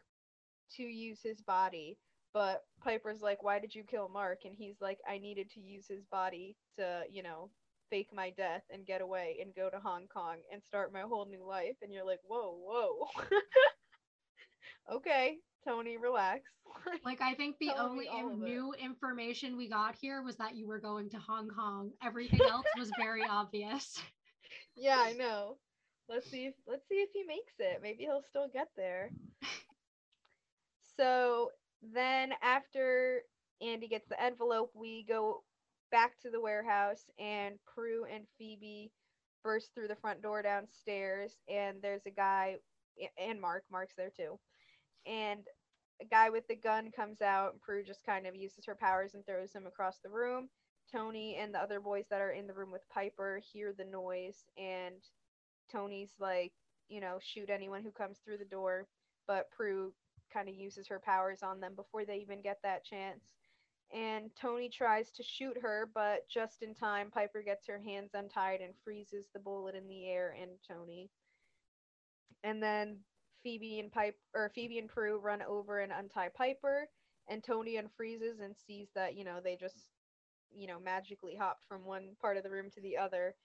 to 0.77 0.84
use 0.84 1.19
his 1.23 1.41
body. 1.41 1.97
But 2.34 2.61
Piper's 2.84 3.22
like, 3.22 3.43
why 3.43 3.60
did 3.60 3.73
you 3.73 3.84
kill 3.84 4.10
Mark? 4.10 4.39
And 4.45 4.56
he's 4.57 4.76
like, 4.81 4.99
I 5.10 5.18
needed 5.18 5.49
to 5.51 5.60
use 5.60 5.88
his 5.88 6.06
body 6.06 6.56
to, 6.77 7.01
you 7.11 7.23
know, 7.23 7.49
fake 7.89 8.10
my 8.14 8.30
death 8.38 8.61
and 8.72 8.85
get 8.85 9.01
away 9.01 9.38
and 9.41 9.56
go 9.56 9.69
to 9.69 9.80
Hong 9.80 10.07
Kong 10.14 10.38
and 10.53 10.64
start 10.64 10.93
my 10.93 11.01
whole 11.01 11.26
new 11.26 11.45
life. 11.45 11.76
And 11.81 11.91
you're 11.91 12.06
like, 12.06 12.19
whoa, 12.27 12.56
whoa. 12.61 13.07
okay, 14.95 15.38
Tony, 15.68 15.97
relax. 15.97 16.41
Like 17.03 17.22
I 17.22 17.34
think 17.34 17.56
the 17.60 17.72
only 17.77 18.07
new 18.38 18.73
information 18.73 19.57
we 19.57 19.68
got 19.69 19.95
here 19.99 20.22
was 20.22 20.35
that 20.38 20.56
you 20.56 20.68
were 20.68 20.80
going 20.80 21.10
to 21.10 21.18
Hong 21.18 21.49
Kong. 21.49 21.91
Everything 22.03 22.41
else 22.41 22.65
was 22.77 22.91
very 22.97 23.23
obvious. 23.30 23.99
yeah, 24.76 24.99
I 24.99 25.14
know. 25.14 25.57
Let's 26.07 26.30
see 26.30 26.45
if 26.45 26.53
let's 26.68 26.88
see 26.88 26.95
if 26.95 27.10
he 27.14 27.23
makes 27.23 27.53
it. 27.60 27.80
Maybe 27.81 28.03
he'll 28.03 28.23
still 28.30 28.47
get 28.51 28.68
there. 28.77 29.11
So 30.97 31.51
then 31.81 32.34
after 32.41 33.23
Andy 33.61 33.88
gets 33.88 34.07
the 34.07 34.22
envelope, 34.22 34.72
we 34.73 35.03
go 35.03 35.43
back 35.91 36.19
to 36.22 36.30
the 36.30 36.39
warehouse 36.39 37.06
and 37.18 37.56
Prue 37.65 38.06
and 38.06 38.26
Phoebe 38.38 38.91
burst 39.43 39.73
through 39.73 39.88
the 39.88 39.95
front 39.95 40.22
door 40.22 40.41
downstairs 40.41 41.38
and 41.47 41.81
there's 41.81 42.06
a 42.06 42.11
guy 42.11 42.57
and 43.18 43.39
Mark, 43.39 43.64
Mark's 43.72 43.95
there 43.95 44.11
too. 44.15 44.38
And 45.06 45.41
a 46.01 46.06
guy 46.06 46.30
with 46.30 46.47
the 46.47 46.56
gun 46.56 46.91
comes 46.91 47.22
out 47.22 47.53
and 47.53 47.61
Prue 47.61 47.84
just 47.84 48.06
kind 48.06 48.27
of 48.27 48.35
uses 48.35 48.65
her 48.65 48.76
powers 48.76 49.14
and 49.14 49.26
throws 49.26 49.53
him 49.53 49.65
across 49.65 49.99
the 49.99 50.10
room. 50.10 50.49
Tony 50.91 51.35
and 51.35 51.53
the 51.53 51.60
other 51.60 51.80
boys 51.80 52.06
that 52.10 52.22
are 52.22 52.31
in 52.31 52.47
the 52.47 52.53
room 52.53 52.72
with 52.72 52.88
Piper 52.89 53.41
hear 53.51 53.73
the 53.77 53.85
noise 53.85 54.43
and 54.57 54.95
Tony's 55.72 56.14
like, 56.19 56.51
you 56.89 56.99
know, 56.99 57.19
shoot 57.22 57.49
anyone 57.49 57.84
who 57.84 57.91
comes 57.91 58.18
through 58.19 58.38
the 58.38 58.45
door, 58.45 58.88
but 59.27 59.51
Prue 59.51 59.93
kind 60.30 60.49
of 60.49 60.56
uses 60.56 60.88
her 60.88 60.99
powers 60.99 61.43
on 61.43 61.60
them 61.60 61.76
before 61.76 62.06
they 62.06 62.18
even 62.18 62.41
get 62.41 62.60
that 62.64 62.85
chance. 62.85 63.35
And 63.91 64.30
Tony 64.35 64.69
tries 64.69 65.11
to 65.14 65.23
shoot 65.23 65.57
her, 65.61 65.89
but 65.93 66.27
just 66.30 66.61
in 66.61 66.76
time, 66.76 67.10
Piper 67.10 67.41
gets 67.41 67.65
her 67.68 67.80
hands 67.80 68.11
untied 68.14 68.61
and 68.61 68.73
freezes 68.84 69.30
the 69.34 69.39
bullet 69.39 69.76
in 69.76 69.88
the 69.88 70.07
air 70.07 70.35
and 70.39 70.51
Tony. 70.68 71.10
And 72.43 72.61
then 72.61 72.99
Phoebe 73.43 73.80
and 73.80 73.91
Pipe 73.91 74.15
or 74.34 74.49
Phoebe 74.49 74.80
and 74.80 74.89
Prue 74.89 75.19
run 75.19 75.41
over 75.41 75.80
and 75.80 75.91
untie 75.91 76.30
Piper, 76.30 76.88
and 77.27 77.43
Tony 77.43 77.77
unfreezes 77.77 78.41
and 78.41 78.56
sees 78.56 78.89
that 78.95 79.15
you 79.15 79.23
know 79.23 79.39
they 79.41 79.56
just 79.56 79.91
you 80.51 80.68
know 80.68 80.80
magically 80.80 81.35
hopped 81.35 81.65
from 81.68 81.85
one 81.85 82.15
part 82.22 82.38
of 82.38 82.43
the 82.43 82.49
room 82.49 82.69
to 82.72 82.81
the 82.81 82.97
other, 82.97 83.35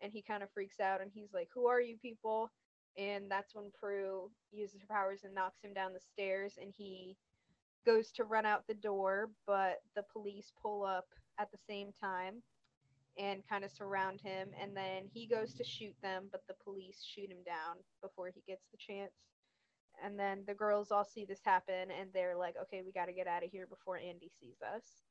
and 0.00 0.12
he 0.12 0.22
kind 0.22 0.42
of 0.42 0.50
freaks 0.52 0.80
out 0.80 1.00
and 1.00 1.10
he's 1.12 1.32
like, 1.32 1.48
"Who 1.54 1.66
are 1.66 1.80
you 1.80 1.96
people?" 1.96 2.50
And 2.98 3.30
that's 3.30 3.54
when 3.54 3.70
Prue 3.78 4.30
uses 4.52 4.80
her 4.80 4.86
powers 4.94 5.20
and 5.24 5.34
knocks 5.34 5.62
him 5.62 5.72
down 5.72 5.92
the 5.92 6.00
stairs, 6.00 6.58
and 6.60 6.72
he 6.76 7.16
goes 7.86 8.12
to 8.12 8.24
run 8.24 8.46
out 8.46 8.66
the 8.66 8.74
door, 8.74 9.30
but 9.46 9.82
the 9.96 10.04
police 10.12 10.52
pull 10.62 10.84
up 10.84 11.06
at 11.38 11.50
the 11.50 11.58
same 11.66 11.88
time 12.00 12.42
and 13.18 13.42
kind 13.48 13.64
of 13.64 13.70
surround 13.70 14.20
him 14.20 14.48
and 14.60 14.74
then 14.76 15.02
he 15.12 15.26
goes 15.26 15.52
to 15.52 15.64
shoot 15.64 15.94
them 16.02 16.24
but 16.30 16.42
the 16.48 16.54
police 16.64 17.04
shoot 17.04 17.30
him 17.30 17.42
down 17.44 17.76
before 18.00 18.30
he 18.34 18.42
gets 18.46 18.64
the 18.70 18.78
chance. 18.78 19.12
And 20.02 20.18
then 20.18 20.44
the 20.46 20.54
girls 20.54 20.90
all 20.90 21.04
see 21.04 21.26
this 21.26 21.40
happen 21.44 21.90
and 21.90 22.08
they're 22.14 22.36
like 22.36 22.54
okay 22.62 22.82
we 22.84 22.92
got 22.92 23.06
to 23.06 23.12
get 23.12 23.26
out 23.26 23.44
of 23.44 23.50
here 23.50 23.66
before 23.66 23.98
andy 23.98 24.30
sees 24.40 24.56
us. 24.62 25.02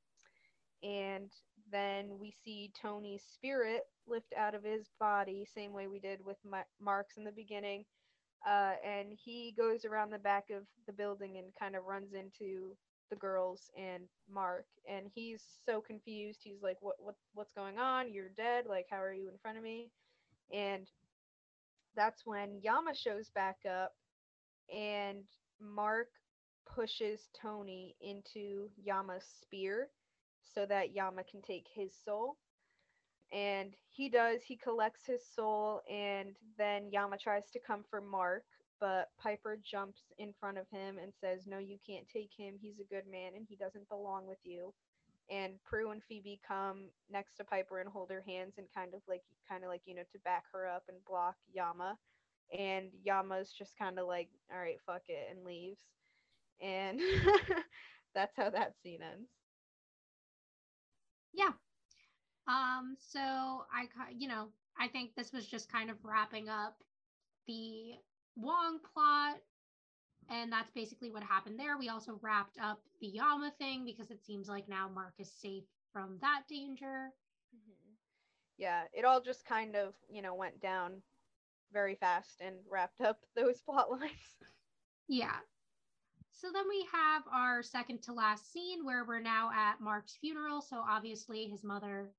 And 0.84 1.30
then 1.72 2.20
we 2.20 2.34
see 2.44 2.72
tony's 2.80 3.24
spirit 3.34 3.84
lift 4.08 4.34
out 4.38 4.56
of 4.56 4.64
his 4.64 4.90
body 5.00 5.46
same 5.56 5.74
way 5.74 5.88
we 5.88 6.00
did 6.00 6.24
with 6.26 6.38
Ma- 6.50 6.64
mark's 6.82 7.18
in 7.18 7.24
the 7.24 7.32
beginning 7.32 7.86
uh, 8.48 8.74
and 8.86 9.10
he 9.24 9.54
goes 9.58 9.86
around 9.86 10.10
the 10.10 10.18
back 10.18 10.46
of 10.50 10.64
the 10.88 10.94
building 10.94 11.38
and 11.38 11.48
kind 11.60 11.76
of 11.76 11.86
runs 11.86 12.14
into 12.14 12.76
the 13.10 13.16
girls 13.16 13.70
and 13.78 14.04
Mark 14.34 14.66
and 14.90 15.08
he's 15.14 15.44
so 15.66 15.82
confused. 15.82 16.40
He's 16.44 16.64
like 16.64 16.78
what 16.82 16.96
what 17.00 17.16
what's 17.34 17.54
going 17.54 17.78
on? 17.78 18.12
You're 18.12 18.30
dead. 18.30 18.66
Like 18.68 18.88
how 18.90 19.02
are 19.02 19.14
you 19.14 19.30
in 19.30 19.38
front 19.42 19.58
of 19.58 19.64
me? 19.64 19.90
And 20.54 20.88
that's 21.96 22.26
when 22.26 22.60
Yama 22.62 22.96
shows 22.96 23.30
back 23.36 23.58
up 23.70 23.94
and 24.74 25.24
Mark 25.60 26.08
pushes 26.66 27.30
Tony 27.40 27.96
into 28.02 28.70
Yama's 28.84 29.26
spear 29.42 29.90
so 30.44 30.66
that 30.66 30.94
Yama 30.94 31.24
can 31.24 31.42
take 31.42 31.68
his 31.74 31.92
soul. 32.06 32.38
And 33.32 33.74
he 33.90 34.10
does, 34.10 34.42
he 34.44 34.58
collects 34.58 35.06
his 35.06 35.22
soul 35.36 35.82
and 35.90 36.36
then 36.58 36.92
Yama 36.92 37.18
tries 37.18 37.50
to 37.52 37.60
come 37.60 37.84
for 37.90 38.02
Mark 38.02 38.44
but 38.82 39.12
Piper 39.22 39.60
jumps 39.64 40.02
in 40.18 40.34
front 40.40 40.58
of 40.58 40.68
him 40.70 40.98
and 40.98 41.14
says, 41.22 41.46
"No, 41.46 41.60
you 41.60 41.78
can't 41.88 42.10
take 42.10 42.32
him. 42.36 42.58
He's 42.60 42.80
a 42.80 42.84
good 42.84 43.06
man 43.08 43.36
and 43.36 43.46
he 43.48 43.56
doesn't 43.56 43.88
belong 43.88 44.26
with 44.28 44.40
you." 44.44 44.74
And 45.30 45.64
Prue 45.64 45.92
and 45.92 46.04
Phoebe 46.04 46.42
come 46.46 46.90
next 47.10 47.36
to 47.38 47.46
Piper 47.46 47.80
and 47.80 47.90
hold 47.90 48.10
her 48.10 48.22
hands 48.22 48.56
and 48.58 48.68
kind 48.74 48.94
of 48.96 49.02
like 49.08 49.24
kind 49.48 49.64
of 49.64 49.70
like, 49.70 49.84
you 49.86 49.96
know, 49.96 50.04
to 50.12 50.20
back 50.20 50.46
her 50.52 50.68
up 50.68 50.84
and 50.90 50.98
block 51.06 51.36
Yama. 51.54 51.98
And 52.58 52.92
Yama's 53.04 53.54
just 53.54 53.78
kind 53.78 54.00
of 54.00 54.08
like, 54.08 54.30
"All 54.52 54.60
right, 54.60 54.82
fuck 54.86 55.04
it," 55.08 55.30
and 55.30 55.46
leaves. 55.46 55.82
And 56.60 57.00
that's 58.16 58.36
how 58.36 58.50
that 58.50 58.76
scene 58.82 59.02
ends. 59.04 59.30
Yeah. 61.34 61.52
Um 62.48 62.96
so 63.00 63.20
I 63.20 63.88
you 64.16 64.28
know, 64.28 64.50
I 64.80 64.88
think 64.88 65.16
this 65.16 65.32
was 65.32 65.48
just 65.48 65.72
kind 65.72 65.90
of 65.90 65.98
wrapping 66.04 66.50
up 66.50 66.78
the 67.48 67.94
Wong 68.36 68.80
plot. 68.94 69.38
And 70.30 70.52
that's 70.52 70.72
basically 70.72 71.10
what 71.12 71.24
happened 71.24 71.60
there. 71.60 71.78
We 71.78 71.90
also 71.90 72.20
wrapped 72.22 72.58
up 72.62 72.80
the 73.02 73.08
Yama 73.08 73.52
thing 73.58 73.84
because 73.86 74.12
it 74.12 74.24
seems 74.24 74.48
like 74.48 74.70
now 74.70 74.90
Mark 74.94 75.14
is 75.20 75.32
safe 75.42 75.66
from 75.92 76.18
that 76.22 76.44
danger. 76.48 77.10
Mm-hmm. 77.54 77.94
Yeah, 78.58 78.84
it 78.94 79.04
all 79.04 79.20
just 79.22 79.46
kind 79.46 79.76
of, 79.76 79.94
you 80.10 80.22
know, 80.22 80.36
went 80.36 80.62
down 80.62 81.02
very 81.74 81.96
fast 81.96 82.40
and 82.40 82.56
wrapped 82.70 83.02
up 83.02 83.20
those 83.36 83.62
plot 83.66 83.92
lines. 83.92 84.12
Yeah. 85.08 85.36
So 86.42 86.48
then 86.52 86.68
we 86.68 86.88
have 86.92 87.22
our 87.32 87.62
second 87.62 88.02
to 88.02 88.14
last 88.14 88.52
scene 88.52 88.84
where 88.84 89.06
we're 89.06 89.20
now 89.20 89.52
at 89.54 89.80
Mark's 89.80 90.18
funeral. 90.20 90.60
So 90.60 90.84
obviously 90.90 91.46
his 91.46 91.64
mother 91.64 92.10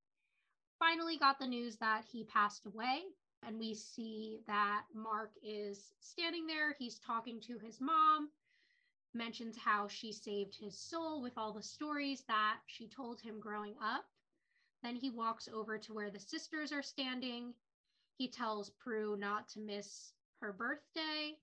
finally 0.78 1.19
got 1.19 1.40
the 1.40 1.47
news 1.49 1.77
that 1.78 2.05
he 2.05 2.23
passed 2.23 2.65
away 2.65 3.01
and 3.44 3.59
we 3.59 3.74
see 3.74 4.39
that 4.47 4.85
Mark 4.94 5.32
is 5.43 5.93
standing 5.99 6.47
there. 6.47 6.77
He's 6.78 7.01
talking 7.01 7.40
to 7.40 7.59
his 7.59 7.81
mom, 7.81 8.28
mentions 9.12 9.57
how 9.57 9.89
she 9.89 10.12
saved 10.12 10.55
his 10.55 10.78
soul 10.78 11.20
with 11.20 11.32
all 11.36 11.53
the 11.53 11.61
stories 11.61 12.23
that 12.28 12.59
she 12.69 12.86
told 12.86 13.20
him 13.20 13.40
growing 13.40 13.74
up. 13.82 14.05
Then 14.85 14.94
he 14.94 15.11
walks 15.11 15.49
over 15.53 15.78
to 15.78 15.93
where 15.93 16.11
the 16.11 16.20
sisters 16.20 16.70
are 16.70 16.81
standing. 16.81 17.55
He 18.19 18.28
tells 18.28 18.70
Prue 18.70 19.16
not 19.16 19.49
to 19.49 19.59
miss 19.59 20.12
her 20.40 20.53
birthday. 20.53 21.35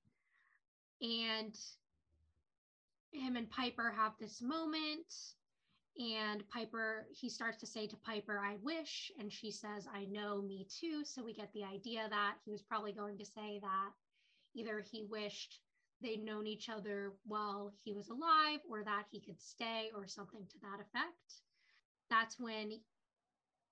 And 1.02 1.58
him 3.12 3.36
and 3.36 3.50
Piper 3.50 3.94
have 3.96 4.14
this 4.20 4.42
moment 4.42 5.14
and 6.00 6.48
Piper, 6.50 7.08
he 7.12 7.30
starts 7.30 7.58
to 7.58 7.68
say 7.68 7.86
to 7.88 7.98
Piper, 7.98 8.40
I 8.40 8.56
wish. 8.64 9.12
And 9.20 9.32
she 9.32 9.52
says, 9.52 9.86
I 9.94 10.06
know, 10.06 10.42
me 10.42 10.66
too. 10.80 11.04
So 11.04 11.24
we 11.24 11.34
get 11.34 11.52
the 11.54 11.66
idea 11.66 12.08
that 12.10 12.36
he 12.46 12.52
was 12.52 12.62
probably 12.62 12.94
going 12.94 13.18
to 13.18 13.26
say 13.26 13.60
that 13.62 13.92
either 14.56 14.80
he 14.92 15.04
wished 15.10 15.60
they'd 16.02 16.24
known 16.24 16.48
each 16.48 16.70
other 16.70 17.12
while 17.26 17.74
he 17.84 17.92
was 17.92 18.08
alive 18.08 18.60
or 18.70 18.84
that 18.84 19.04
he 19.12 19.20
could 19.20 19.42
stay 19.42 19.90
or 19.94 20.08
something 20.08 20.46
to 20.50 20.60
that 20.62 20.80
effect. 20.80 21.42
That's 22.10 22.40
when 22.40 22.80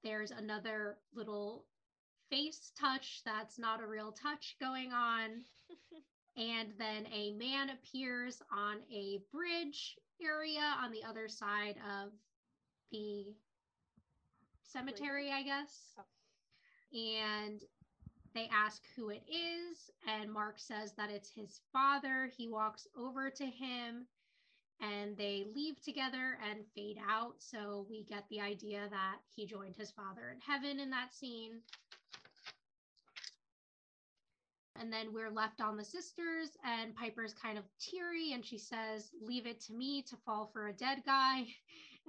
there's 0.03 0.31
another 0.31 0.97
little 1.15 1.65
face 2.29 2.73
touch 2.77 3.21
that's 3.25 3.57
not 3.57 3.81
a 3.81 3.87
real 3.87 4.11
touch 4.11 4.57
going 4.59 4.91
on. 4.91 5.45
And 6.37 6.69
then 6.77 7.07
a 7.13 7.31
man 7.33 7.71
appears 7.71 8.41
on 8.51 8.77
a 8.91 9.19
bridge 9.33 9.95
area 10.23 10.75
on 10.81 10.91
the 10.91 11.03
other 11.03 11.27
side 11.27 11.75
of 11.77 12.11
the 12.91 13.25
cemetery, 14.63 15.31
I 15.31 15.43
guess. 15.43 15.93
Oh. 15.99 16.03
And 16.93 17.61
they 18.33 18.49
ask 18.53 18.83
who 18.95 19.09
it 19.09 19.23
is, 19.27 19.89
and 20.07 20.31
Mark 20.31 20.59
says 20.59 20.93
that 20.93 21.09
it's 21.09 21.29
his 21.29 21.59
father. 21.73 22.29
He 22.37 22.47
walks 22.47 22.87
over 22.95 23.29
to 23.29 23.45
him 23.45 24.05
and 24.79 25.17
they 25.17 25.45
leave 25.55 25.81
together 25.81 26.37
and 26.47 26.59
fade 26.75 26.97
out. 27.09 27.33
So 27.39 27.87
we 27.89 28.03
get 28.03 28.25
the 28.29 28.41
idea 28.41 28.87
that 28.91 29.17
he 29.35 29.47
joined 29.47 29.75
his 29.75 29.91
father 29.91 30.29
in 30.31 30.39
heaven 30.39 30.79
in 30.79 30.89
that 30.91 31.13
scene. 31.13 31.61
And 34.79 34.91
then 34.93 35.13
we're 35.13 35.31
left 35.31 35.61
on 35.61 35.75
the 35.77 35.83
sisters, 35.83 36.49
and 36.63 36.95
Piper's 36.95 37.33
kind 37.33 37.57
of 37.57 37.63
teary 37.79 38.33
and 38.33 38.45
she 38.45 38.57
says, 38.57 39.11
Leave 39.21 39.47
it 39.47 39.59
to 39.61 39.73
me 39.73 40.03
to 40.03 40.15
fall 40.25 40.49
for 40.53 40.67
a 40.67 40.73
dead 40.73 41.03
guy. 41.05 41.47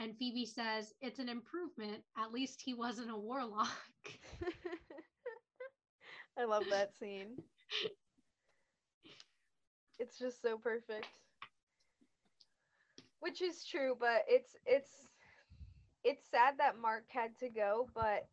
And 0.00 0.16
Phoebe 0.16 0.46
says, 0.46 0.94
It's 1.00 1.18
an 1.18 1.28
improvement. 1.28 2.04
At 2.16 2.32
least 2.32 2.62
he 2.64 2.72
wasn't 2.72 3.10
a 3.10 3.16
warlock. 3.16 3.68
I 6.38 6.44
love 6.44 6.64
that 6.70 6.94
scene. 6.96 7.36
It's 9.98 10.16
just 10.16 10.40
so 10.40 10.56
perfect. 10.56 11.08
Which 13.20 13.42
is 13.42 13.64
true, 13.64 13.96
but 13.98 14.24
it's 14.28 14.54
it's 14.64 14.90
it's 16.04 16.30
sad 16.30 16.54
that 16.58 16.78
Mark 16.78 17.04
had 17.08 17.36
to 17.40 17.48
go, 17.48 17.88
but 17.94 18.28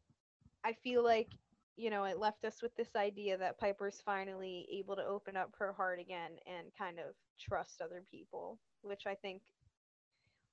I 0.63 0.73
feel 0.73 1.03
like 1.03 1.29
you 1.77 1.89
know, 1.89 2.05
it 2.05 2.19
left 2.19 2.45
us 2.45 2.61
with 2.61 2.75
this 2.75 2.95
idea 2.95 3.37
that 3.37 3.59
Piper's 3.59 4.01
finally 4.05 4.67
able 4.71 4.95
to 4.95 5.03
open 5.03 5.35
up 5.35 5.51
her 5.57 5.73
heart 5.73 5.99
again 5.99 6.31
and 6.47 6.67
kind 6.77 6.99
of 6.99 7.15
trust 7.39 7.81
other 7.81 8.03
people, 8.09 8.59
which 8.81 9.03
I 9.05 9.15
think 9.15 9.41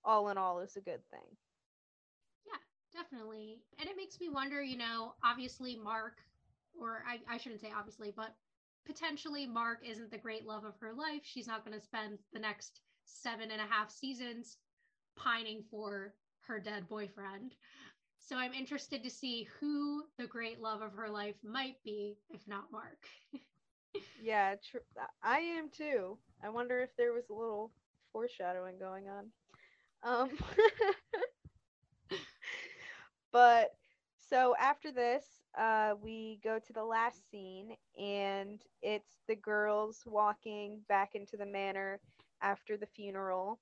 all 0.04 0.28
in 0.30 0.38
all 0.38 0.60
is 0.60 0.76
a 0.76 0.80
good 0.80 1.00
thing. 1.10 1.36
Yeah, 2.46 3.02
definitely. 3.02 3.60
And 3.78 3.88
it 3.88 3.96
makes 3.96 4.20
me 4.20 4.28
wonder, 4.28 4.62
you 4.62 4.76
know, 4.76 5.14
obviously 5.24 5.76
Mark, 5.76 6.18
or 6.78 7.04
I, 7.08 7.20
I 7.32 7.38
shouldn't 7.38 7.60
say 7.60 7.72
obviously, 7.76 8.12
but 8.16 8.34
potentially 8.84 9.46
Mark 9.46 9.78
isn't 9.88 10.10
the 10.10 10.18
great 10.18 10.44
love 10.44 10.64
of 10.64 10.74
her 10.80 10.92
life. 10.92 11.22
She's 11.22 11.46
not 11.46 11.64
going 11.64 11.78
to 11.78 11.84
spend 11.84 12.18
the 12.32 12.40
next 12.40 12.80
seven 13.04 13.50
and 13.50 13.60
a 13.60 13.72
half 13.72 13.90
seasons 13.90 14.58
pining 15.16 15.62
for 15.70 16.14
her 16.46 16.58
dead 16.58 16.88
boyfriend. 16.88 17.54
So 18.22 18.36
I'm 18.36 18.54
interested 18.54 19.02
to 19.02 19.10
see 19.10 19.48
who 19.60 20.04
the 20.16 20.26
great 20.26 20.60
love 20.60 20.80
of 20.80 20.92
her 20.94 21.08
life 21.10 21.36
might 21.42 21.76
be, 21.84 22.16
if 22.30 22.46
not 22.46 22.70
Mark. 22.70 23.06
yeah, 24.22 24.54
tr- 24.54 24.78
I 25.22 25.40
am 25.40 25.68
too. 25.70 26.18
I 26.42 26.48
wonder 26.48 26.80
if 26.80 26.96
there 26.96 27.12
was 27.12 27.28
a 27.30 27.34
little 27.34 27.72
foreshadowing 28.12 28.78
going 28.78 29.08
on. 29.08 29.26
Um, 30.04 30.30
but 33.32 33.70
so 34.18 34.54
after 34.58 34.92
this, 34.92 35.24
uh, 35.58 35.94
we 36.00 36.40
go 36.42 36.58
to 36.58 36.72
the 36.72 36.84
last 36.84 37.28
scene, 37.30 37.76
and 37.98 38.62
it's 38.82 39.20
the 39.28 39.36
girls 39.36 40.02
walking 40.06 40.80
back 40.88 41.14
into 41.14 41.36
the 41.36 41.46
manor 41.46 42.00
after 42.40 42.76
the 42.76 42.86
funeral 42.86 43.60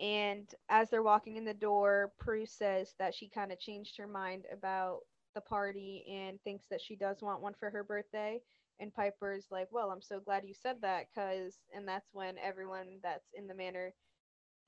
and 0.00 0.48
as 0.68 0.90
they're 0.90 1.02
walking 1.02 1.36
in 1.36 1.44
the 1.44 1.54
door, 1.54 2.12
Prue 2.18 2.46
says 2.46 2.94
that 2.98 3.14
she 3.14 3.28
kind 3.28 3.52
of 3.52 3.60
changed 3.60 3.96
her 3.98 4.06
mind 4.08 4.46
about 4.52 5.00
the 5.34 5.40
party 5.40 6.04
and 6.10 6.40
thinks 6.42 6.66
that 6.68 6.80
she 6.80 6.96
does 6.96 7.22
want 7.22 7.42
one 7.42 7.54
for 7.54 7.70
her 7.70 7.84
birthday. 7.84 8.40
And 8.80 8.92
Piper's 8.94 9.46
like, 9.50 9.68
Well, 9.70 9.90
I'm 9.90 10.02
so 10.02 10.20
glad 10.20 10.44
you 10.44 10.54
said 10.54 10.76
that, 10.82 11.06
because, 11.14 11.58
and 11.74 11.86
that's 11.86 12.08
when 12.12 12.38
everyone 12.38 12.98
that's 13.02 13.28
in 13.34 13.46
the 13.46 13.54
manor 13.54 13.92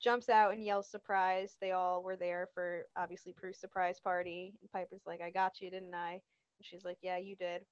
jumps 0.02 0.28
out 0.28 0.54
and 0.54 0.64
yells 0.64 0.90
surprise. 0.90 1.56
They 1.60 1.72
all 1.72 2.02
were 2.02 2.16
there 2.16 2.48
for 2.54 2.86
obviously 2.96 3.32
Prue's 3.32 3.58
surprise 3.60 4.00
party. 4.00 4.54
And 4.60 4.70
Piper's 4.72 5.06
like, 5.06 5.20
I 5.22 5.30
got 5.30 5.60
you, 5.60 5.70
didn't 5.70 5.94
I? 5.94 6.12
And 6.12 6.22
she's 6.62 6.84
like, 6.84 6.98
Yeah, 7.02 7.18
you 7.18 7.36
did. 7.36 7.62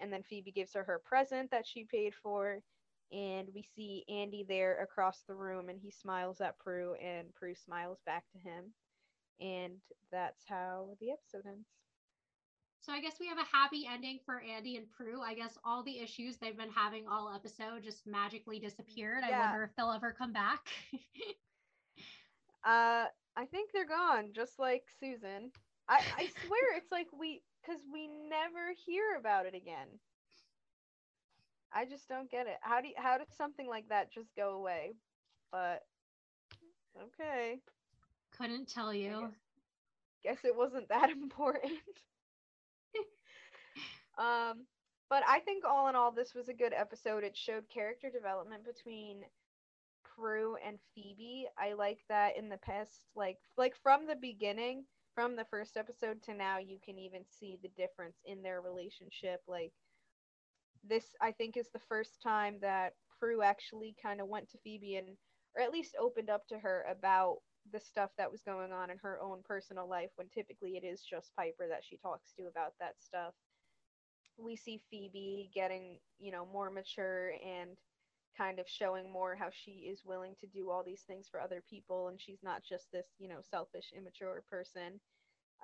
And 0.00 0.12
then 0.12 0.22
Phoebe 0.22 0.52
gives 0.52 0.74
her 0.74 0.84
her 0.84 1.00
present 1.04 1.50
that 1.50 1.66
she 1.66 1.84
paid 1.84 2.14
for. 2.14 2.60
And 3.10 3.48
we 3.54 3.62
see 3.74 4.04
Andy 4.08 4.44
there 4.46 4.82
across 4.82 5.22
the 5.26 5.34
room, 5.34 5.68
and 5.68 5.80
he 5.80 5.90
smiles 5.90 6.40
at 6.40 6.58
Prue, 6.58 6.94
and 6.94 7.34
Prue 7.34 7.54
smiles 7.54 7.98
back 8.04 8.24
to 8.32 8.38
him. 8.38 8.72
And 9.40 9.74
that's 10.12 10.44
how 10.46 10.90
the 11.00 11.10
episode 11.10 11.48
ends. 11.48 11.68
So 12.80 12.92
I 12.92 13.00
guess 13.00 13.16
we 13.20 13.26
have 13.26 13.38
a 13.38 13.56
happy 13.56 13.88
ending 13.90 14.18
for 14.24 14.40
Andy 14.40 14.76
and 14.76 14.90
Prue. 14.90 15.20
I 15.20 15.34
guess 15.34 15.58
all 15.64 15.82
the 15.82 15.98
issues 15.98 16.36
they've 16.36 16.56
been 16.56 16.70
having 16.70 17.06
all 17.06 17.32
episode 17.34 17.82
just 17.82 18.06
magically 18.06 18.58
disappeared. 18.58 19.24
Yeah. 19.28 19.36
I 19.36 19.40
wonder 19.40 19.64
if 19.64 19.70
they'll 19.76 19.92
ever 19.92 20.14
come 20.16 20.32
back. 20.32 20.60
uh, 22.64 23.06
I 23.36 23.46
think 23.50 23.70
they're 23.72 23.86
gone, 23.86 24.30
just 24.34 24.58
like 24.58 24.84
Susan. 25.00 25.50
I, 25.88 26.00
I 26.16 26.28
swear 26.46 26.76
it's 26.76 26.90
like 26.92 27.08
we, 27.18 27.42
because 27.62 27.80
we 27.92 28.08
never 28.28 28.72
hear 28.86 29.16
about 29.18 29.46
it 29.46 29.54
again. 29.54 29.88
I 31.72 31.84
just 31.84 32.08
don't 32.08 32.30
get 32.30 32.46
it. 32.46 32.56
How 32.60 32.80
do 32.80 32.88
you, 32.88 32.94
how 32.96 33.18
does 33.18 33.28
something 33.36 33.68
like 33.68 33.88
that 33.88 34.12
just 34.12 34.34
go 34.36 34.56
away? 34.56 34.94
But 35.52 35.82
okay. 37.02 37.60
Couldn't 38.36 38.68
tell 38.68 38.92
you. 38.92 39.30
Guess, 40.22 40.42
guess 40.42 40.44
it 40.44 40.56
wasn't 40.56 40.88
that 40.90 41.10
important. 41.10 41.72
um, 44.18 44.64
but 45.10 45.22
I 45.26 45.40
think 45.40 45.64
all 45.64 45.88
in 45.88 45.96
all, 45.96 46.12
this 46.12 46.34
was 46.34 46.48
a 46.48 46.54
good 46.54 46.72
episode. 46.72 47.24
It 47.24 47.36
showed 47.36 47.68
character 47.68 48.10
development 48.10 48.64
between 48.64 49.22
Prue 50.04 50.56
and 50.66 50.78
Phoebe. 50.94 51.46
I 51.58 51.72
like 51.74 52.00
that 52.08 52.36
in 52.36 52.48
the 52.48 52.58
past, 52.58 53.00
like 53.14 53.38
like 53.56 53.74
from 53.82 54.06
the 54.06 54.16
beginning, 54.16 54.84
from 55.14 55.36
the 55.36 55.46
first 55.50 55.76
episode 55.76 56.22
to 56.24 56.34
now, 56.34 56.58
you 56.58 56.78
can 56.84 56.98
even 56.98 57.22
see 57.38 57.58
the 57.62 57.70
difference 57.76 58.18
in 58.24 58.42
their 58.42 58.60
relationship. 58.60 59.40
Like 59.46 59.72
this, 60.84 61.04
I 61.20 61.32
think, 61.32 61.56
is 61.56 61.68
the 61.72 61.80
first 61.88 62.22
time 62.22 62.58
that 62.60 62.94
Prue 63.18 63.42
actually 63.42 63.96
kind 64.02 64.20
of 64.20 64.28
went 64.28 64.50
to 64.50 64.58
Phoebe 64.58 64.96
and, 64.96 65.16
or 65.56 65.62
at 65.62 65.72
least 65.72 65.96
opened 66.00 66.30
up 66.30 66.46
to 66.48 66.58
her 66.58 66.84
about 66.90 67.38
the 67.72 67.80
stuff 67.80 68.10
that 68.16 68.30
was 68.30 68.42
going 68.42 68.72
on 68.72 68.90
in 68.90 68.98
her 68.98 69.20
own 69.20 69.42
personal 69.44 69.88
life. 69.88 70.10
When 70.16 70.28
typically 70.28 70.76
it 70.76 70.84
is 70.84 71.02
just 71.02 71.34
Piper 71.36 71.68
that 71.68 71.84
she 71.84 71.96
talks 71.96 72.32
to 72.38 72.46
about 72.46 72.72
that 72.80 72.94
stuff. 73.00 73.34
We 74.38 74.56
see 74.56 74.80
Phoebe 74.90 75.50
getting, 75.52 75.98
you 76.18 76.30
know, 76.30 76.46
more 76.46 76.70
mature 76.70 77.32
and 77.44 77.76
kind 78.36 78.60
of 78.60 78.68
showing 78.68 79.10
more 79.10 79.34
how 79.34 79.48
she 79.50 79.88
is 79.90 80.02
willing 80.04 80.34
to 80.40 80.46
do 80.46 80.70
all 80.70 80.84
these 80.84 81.02
things 81.06 81.26
for 81.28 81.40
other 81.40 81.62
people 81.68 82.08
and 82.08 82.20
she's 82.20 82.38
not 82.42 82.62
just 82.62 82.86
this 82.92 83.06
you 83.18 83.28
know 83.28 83.40
selfish 83.50 83.86
immature 83.96 84.44
person 84.48 85.00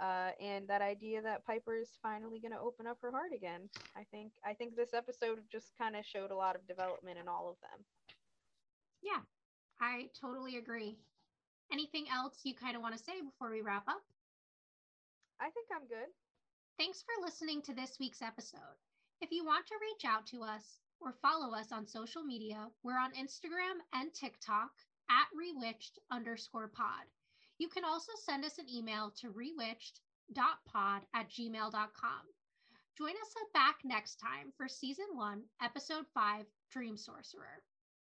uh, 0.00 0.30
and 0.40 0.66
that 0.68 0.82
idea 0.82 1.22
that 1.22 1.46
piper 1.46 1.76
is 1.76 1.98
finally 2.02 2.40
going 2.40 2.52
to 2.52 2.60
open 2.60 2.86
up 2.86 2.98
her 3.00 3.10
heart 3.10 3.32
again. 3.34 3.68
I 3.96 4.04
think 4.10 4.32
i 4.44 4.52
think 4.54 4.76
this 4.76 4.94
episode 4.94 5.38
just 5.50 5.72
kind 5.78 5.96
of 5.96 6.04
showed 6.04 6.30
a 6.30 6.36
lot 6.36 6.56
of 6.56 6.66
development 6.66 7.18
in 7.20 7.28
all 7.28 7.50
of 7.50 7.56
them. 7.60 7.84
Yeah 9.02 9.20
i 9.80 10.06
totally 10.20 10.56
agree. 10.56 10.96
Anything 11.72 12.06
else 12.12 12.40
you 12.44 12.54
kind 12.54 12.76
of 12.76 12.82
want 12.82 12.96
to 12.96 13.02
say 13.02 13.20
before 13.20 13.50
we 13.50 13.62
wrap 13.62 13.88
up? 13.88 14.02
I 15.40 15.50
think 15.50 15.66
i'm 15.74 15.88
good. 15.88 16.10
Thanks 16.78 17.02
for 17.02 17.24
listening 17.24 17.62
to 17.62 17.74
this 17.74 17.96
week's 18.00 18.22
episode. 18.22 18.78
If 19.20 19.30
you 19.30 19.44
want 19.44 19.66
to 19.66 19.74
reach 19.80 20.04
out 20.04 20.26
to 20.28 20.42
us 20.42 20.80
or 21.04 21.14
follow 21.20 21.54
us 21.54 21.70
on 21.70 21.86
social 21.86 22.22
media. 22.22 22.66
We're 22.82 22.98
on 22.98 23.12
Instagram 23.12 23.76
and 23.92 24.12
TikTok 24.14 24.70
at 25.10 25.28
rewitched 25.36 25.98
underscore 26.10 26.68
pod. 26.68 27.04
You 27.58 27.68
can 27.68 27.84
also 27.84 28.12
send 28.24 28.44
us 28.44 28.58
an 28.58 28.66
email 28.68 29.12
to 29.20 29.28
rewitched.pod 29.28 31.02
at 31.14 31.30
gmail.com. 31.30 32.22
Join 32.98 33.10
us 33.10 33.34
back 33.52 33.76
next 33.84 34.16
time 34.16 34.52
for 34.56 34.68
season 34.68 35.06
one, 35.14 35.42
episode 35.62 36.04
five 36.14 36.46
Dream 36.70 36.96
Sorcerer. 36.96 37.62